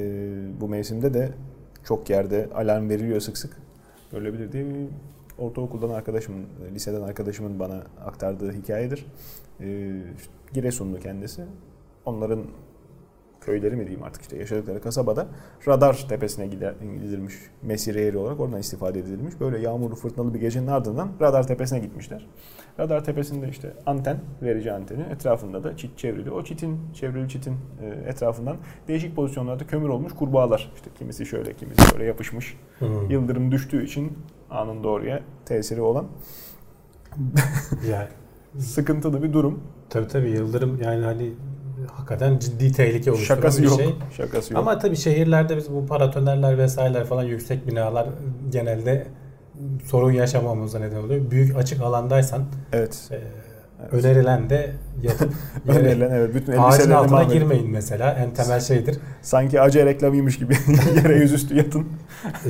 bu 0.61 0.67
mevsimde 0.67 1.13
de 1.13 1.32
çok 1.84 2.09
yerde 2.09 2.49
alarm 2.55 2.89
veriliyor 2.89 3.19
sık 3.19 3.38
sık. 3.38 3.57
Görülebilir 4.11 4.51
diye 4.51 4.65
bir 4.65 4.76
ortaokuldan 5.38 5.89
arkadaşımın, 5.89 6.43
e, 6.43 6.76
liseden 6.76 7.01
arkadaşımın 7.01 7.59
bana 7.59 7.84
aktardığı 8.05 8.51
hikayedir. 8.51 9.05
E, 9.61 9.97
Giresunlu 10.53 10.99
kendisi. 10.99 11.43
Onların 12.05 12.43
köyleri 13.45 13.75
mi 13.75 13.87
diyeyim 13.87 14.03
artık 14.03 14.21
işte 14.21 14.37
yaşadıkları 14.37 14.81
kasabada 14.81 15.27
radar 15.67 16.05
tepesine 16.09 16.47
gidilmiş 16.47 17.33
mesire 17.61 18.01
yeri 18.01 18.17
olarak 18.17 18.39
oradan 18.39 18.59
istifade 18.59 18.99
edilmiş. 18.99 19.39
Böyle 19.39 19.59
yağmurlu 19.59 19.95
fırtınalı 19.95 20.33
bir 20.33 20.39
gecenin 20.39 20.67
ardından 20.67 21.11
radar 21.21 21.47
tepesine 21.47 21.79
gitmişler. 21.79 22.27
Radar 22.79 23.05
tepesinde 23.05 23.49
işte 23.49 23.73
anten, 23.85 24.19
verici 24.41 24.71
anteni 24.71 25.01
etrafında 25.01 25.63
da 25.63 25.77
çit 25.77 25.97
çevrili. 25.97 26.31
O 26.31 26.43
çitin, 26.43 26.79
çevrili 26.93 27.29
çitin 27.29 27.55
e, 27.81 28.09
etrafından 28.09 28.57
değişik 28.87 29.15
pozisyonlarda 29.15 29.67
kömür 29.67 29.89
olmuş 29.89 30.13
kurbağalar. 30.13 30.71
İşte 30.75 30.89
kimisi 30.95 31.25
şöyle, 31.25 31.53
kimisi 31.53 31.89
şöyle 31.91 32.05
yapışmış. 32.05 32.57
Hmm. 32.79 33.09
Yıldırım 33.09 33.51
düştüğü 33.51 33.85
için 33.85 34.17
anında 34.49 34.87
oraya 34.87 35.21
tesiri 35.45 35.81
olan 35.81 36.05
Yani 37.89 38.07
sıkıntılı 38.57 39.23
bir 39.23 39.33
durum. 39.33 39.63
tabii 39.89 40.07
tabii 40.07 40.29
yıldırım 40.29 40.81
yani 40.83 41.05
hani 41.05 41.33
hakikaten 41.91 42.39
ciddi 42.39 42.71
tehlike 42.71 43.11
oluşturan 43.11 43.36
Şakası 43.36 43.61
bir 43.61 43.67
yok. 43.67 43.80
şey. 43.80 43.93
Şakası 44.17 44.53
yok. 44.53 44.61
Ama 44.61 44.80
tabii 44.80 44.95
şehirlerde 44.95 45.57
biz 45.57 45.71
bu 45.71 45.86
paratonerler 45.86 46.57
vesaireler 46.57 47.05
falan 47.05 47.24
yüksek 47.24 47.67
binalar 47.67 48.07
genelde 48.51 49.07
sorun 49.86 50.11
yaşamamıza 50.11 50.80
neden 50.80 50.97
oluyor. 50.97 51.32
Büyük 51.32 51.57
açık 51.57 51.82
alandaysan 51.82 52.43
evet. 52.74 53.09
e, 53.11 53.17
Evet. 53.82 53.93
önerilen 53.93 54.49
de 54.49 54.71
yatıp 55.01 55.34
Önerilen 55.67 56.11
evet 56.11 56.36
bütün 56.36 56.53
Ağacın 56.57 56.91
altına 56.91 57.24
girmeyin 57.24 57.69
mesela. 57.69 58.11
En 58.13 58.34
temel 58.34 58.59
şeydir. 58.59 58.97
Sanki 59.21 59.61
acı 59.61 59.86
reklamıymış 59.86 60.38
gibi 60.39 60.53
yere 60.95 61.15
yüzüstü 61.15 61.57
yatın. 61.57 61.88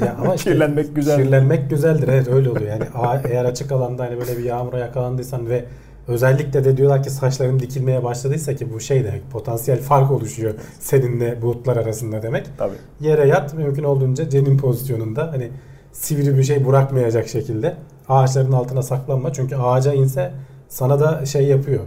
Ya 0.05 0.15
ama 0.21 0.35
Kirlenmek 0.35 0.95
güzel. 0.95 1.23
Kirlenmek 1.23 1.69
güzeldir. 1.69 2.07
Evet 2.07 2.27
öyle 2.27 2.49
oluyor. 2.49 2.67
Yani 2.67 2.83
eğer 3.29 3.45
açık 3.45 3.71
alanda 3.71 4.03
hani 4.03 4.17
böyle 4.19 4.37
bir 4.37 4.43
yağmura 4.43 4.79
yakalandıysan 4.79 5.49
ve 5.49 5.65
özellikle 6.07 6.63
de 6.63 6.77
diyorlar 6.77 7.03
ki 7.03 7.09
saçların 7.09 7.59
dikilmeye 7.59 8.03
başladıysa 8.03 8.55
ki 8.55 8.73
bu 8.73 8.79
şey 8.79 9.03
demek 9.03 9.31
potansiyel 9.31 9.81
fark 9.81 10.11
oluşuyor 10.11 10.53
seninle 10.79 11.41
bulutlar 11.41 11.77
arasında 11.77 12.21
demek. 12.23 12.47
Tabii. 12.57 12.75
Yere 12.99 13.27
yat 13.27 13.53
mümkün 13.53 13.83
olduğunca 13.83 14.29
cenin 14.29 14.57
pozisyonunda 14.57 15.31
hani 15.31 15.51
sivri 15.91 16.37
bir 16.37 16.43
şey 16.43 16.67
bırakmayacak 16.67 17.27
şekilde 17.27 17.75
ağaçların 18.09 18.51
altına 18.51 18.81
saklanma. 18.81 19.33
Çünkü 19.33 19.55
ağaca 19.55 19.93
inse 19.93 20.31
sana 20.69 20.99
da 20.99 21.25
şey 21.25 21.47
yapıyor. 21.47 21.83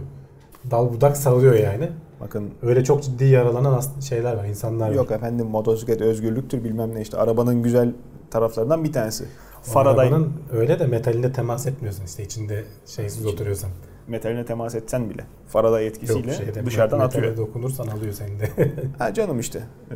Dal 0.71 0.93
budak 0.93 1.17
salıyor 1.17 1.55
yani. 1.55 1.89
Bakın 2.19 2.49
Öyle 2.61 2.83
çok 2.83 3.03
ciddi 3.03 3.25
yaralanan 3.25 3.81
şeyler 4.01 4.33
var, 4.33 4.45
insanlar 4.45 4.89
var. 4.89 4.93
yok 4.93 5.11
efendim 5.11 5.47
motosiklet 5.47 6.01
özgürlüktür 6.01 6.63
bilmem 6.63 6.95
ne 6.95 7.01
işte 7.01 7.17
arabanın 7.17 7.63
güzel 7.63 7.93
taraflarından 8.31 8.83
bir 8.83 8.93
tanesi. 8.93 9.25
Faraday 9.61 10.07
Arabanın 10.07 10.33
öyle 10.53 10.79
de 10.79 10.85
metaline 10.85 11.31
temas 11.31 11.67
etmiyorsun 11.67 12.05
işte 12.05 12.23
içinde 12.23 12.63
şeysiz 12.85 13.25
oturuyorsan. 13.25 13.69
Metaline 14.07 14.45
temas 14.45 14.75
etsen 14.75 15.09
bile 15.09 15.23
Faraday 15.47 15.85
Yok 15.85 15.95
etkisiyle 15.95 16.33
şeyde 16.33 16.65
dışarıdan 16.65 16.99
atıyor. 16.99 17.37
dokunursan 17.37 17.87
alıyor 17.87 18.13
seni 18.13 18.39
de. 18.39 18.49
Ha 18.99 19.13
canım 19.13 19.39
işte. 19.39 19.59
Ee, 19.91 19.95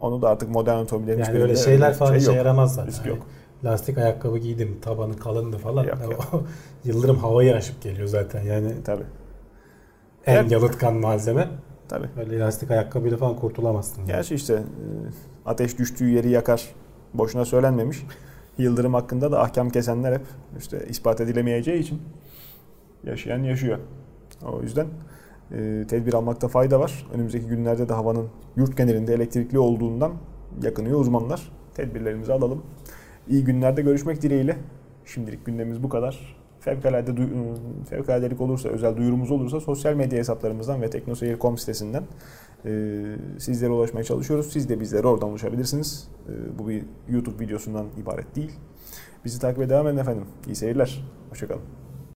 onu 0.00 0.22
da 0.22 0.28
artık 0.28 0.48
modern 0.50 0.78
otomobillerimiz 0.78 1.28
yani 1.28 1.42
öyle 1.42 1.56
şeyler 1.56 1.94
falan 1.94 2.10
şey 2.10 2.18
işe 2.18 2.26
yok. 2.26 2.36
yaramaz 2.36 2.74
zaten. 2.74 2.88
Risk 2.88 3.00
Hani 3.00 3.08
yok. 3.08 3.26
lastik 3.64 3.98
ayakkabı 3.98 4.38
giydim, 4.38 4.78
tabanı 4.82 5.16
kalındı 5.16 5.58
falan. 5.58 5.84
Yok, 5.84 5.98
O- 6.08 6.10
yok. 6.12 6.44
Yıldırım 6.84 7.16
havayı 7.18 7.54
aşıp 7.56 7.82
geliyor 7.82 8.08
zaten. 8.08 8.42
Yani 8.42 8.72
Tabii. 8.84 9.04
en 10.26 10.36
Evet. 10.36 10.50
yalıtkan 10.52 10.94
malzeme. 10.94 11.48
Tabii. 11.88 12.06
Öyle 12.18 12.38
lastik 12.38 12.70
ayakkabıyla 12.70 13.16
falan 13.18 13.36
kurtulamazsın. 13.36 14.00
yani. 14.00 14.06
Gerçi 14.08 14.34
işte 14.34 14.54
e, 14.54 14.62
ateş 15.46 15.78
düştüğü 15.78 16.08
yeri 16.10 16.30
yakar. 16.30 16.74
Boşuna 17.14 17.44
söylenmemiş. 17.44 18.02
Yıldırım 18.58 18.94
hakkında 18.94 19.32
da 19.32 19.40
ahkam 19.42 19.70
kesenler 19.70 20.12
hep 20.12 20.22
işte 20.58 20.86
ispat 20.88 21.20
edilemeyeceği 21.20 21.78
için 21.80 22.02
yaşayan 23.04 23.42
yaşıyor. 23.42 23.78
O 24.42 24.62
yüzden 24.62 24.86
e, 25.52 25.84
tedbir 25.88 26.14
almakta 26.14 26.48
fayda 26.48 26.80
var. 26.80 27.06
Önümüzdeki 27.14 27.46
günlerde 27.46 27.88
de 27.88 27.92
havanın 27.92 28.28
yurt 28.56 28.76
genelinde 28.76 29.14
elektrikli 29.14 29.58
olduğundan 29.58 30.12
yakınıyor 30.62 31.00
uzmanlar. 31.00 31.52
Tedbirlerimizi 31.74 32.32
alalım. 32.32 32.62
İyi 33.28 33.44
günlerde 33.44 33.82
görüşmek 33.82 34.22
dileğiyle. 34.22 34.56
Şimdilik 35.04 35.46
gündemimiz 35.46 35.82
bu 35.82 35.88
kadar. 35.88 36.36
Fevkalade 36.60 37.10
ıı, 37.10 37.56
fevkaladelik 37.90 38.40
olursa, 38.40 38.68
özel 38.68 38.96
duyurumuz 38.96 39.30
olursa 39.30 39.60
sosyal 39.60 39.94
medya 39.94 40.18
hesaplarımızdan 40.18 40.82
ve 40.82 40.90
teknoseyir.com 40.90 41.58
sitesinden 41.58 42.02
e, 42.64 43.02
sizlere 43.38 43.70
ulaşmaya 43.70 44.04
çalışıyoruz. 44.04 44.52
Siz 44.52 44.68
de 44.68 44.80
bizlere 44.80 45.06
oradan 45.06 45.30
ulaşabilirsiniz. 45.30 46.08
E, 46.28 46.58
bu 46.58 46.68
bir 46.68 46.84
YouTube 47.08 47.44
videosundan 47.44 47.86
ibaret 48.02 48.36
değil. 48.36 48.52
Bizi 49.24 49.40
takip 49.40 49.62
edin 49.62 49.96
efendim. 49.96 50.24
İyi 50.46 50.56
seyirler. 50.56 51.04
Hoşçakalın. 51.30 51.85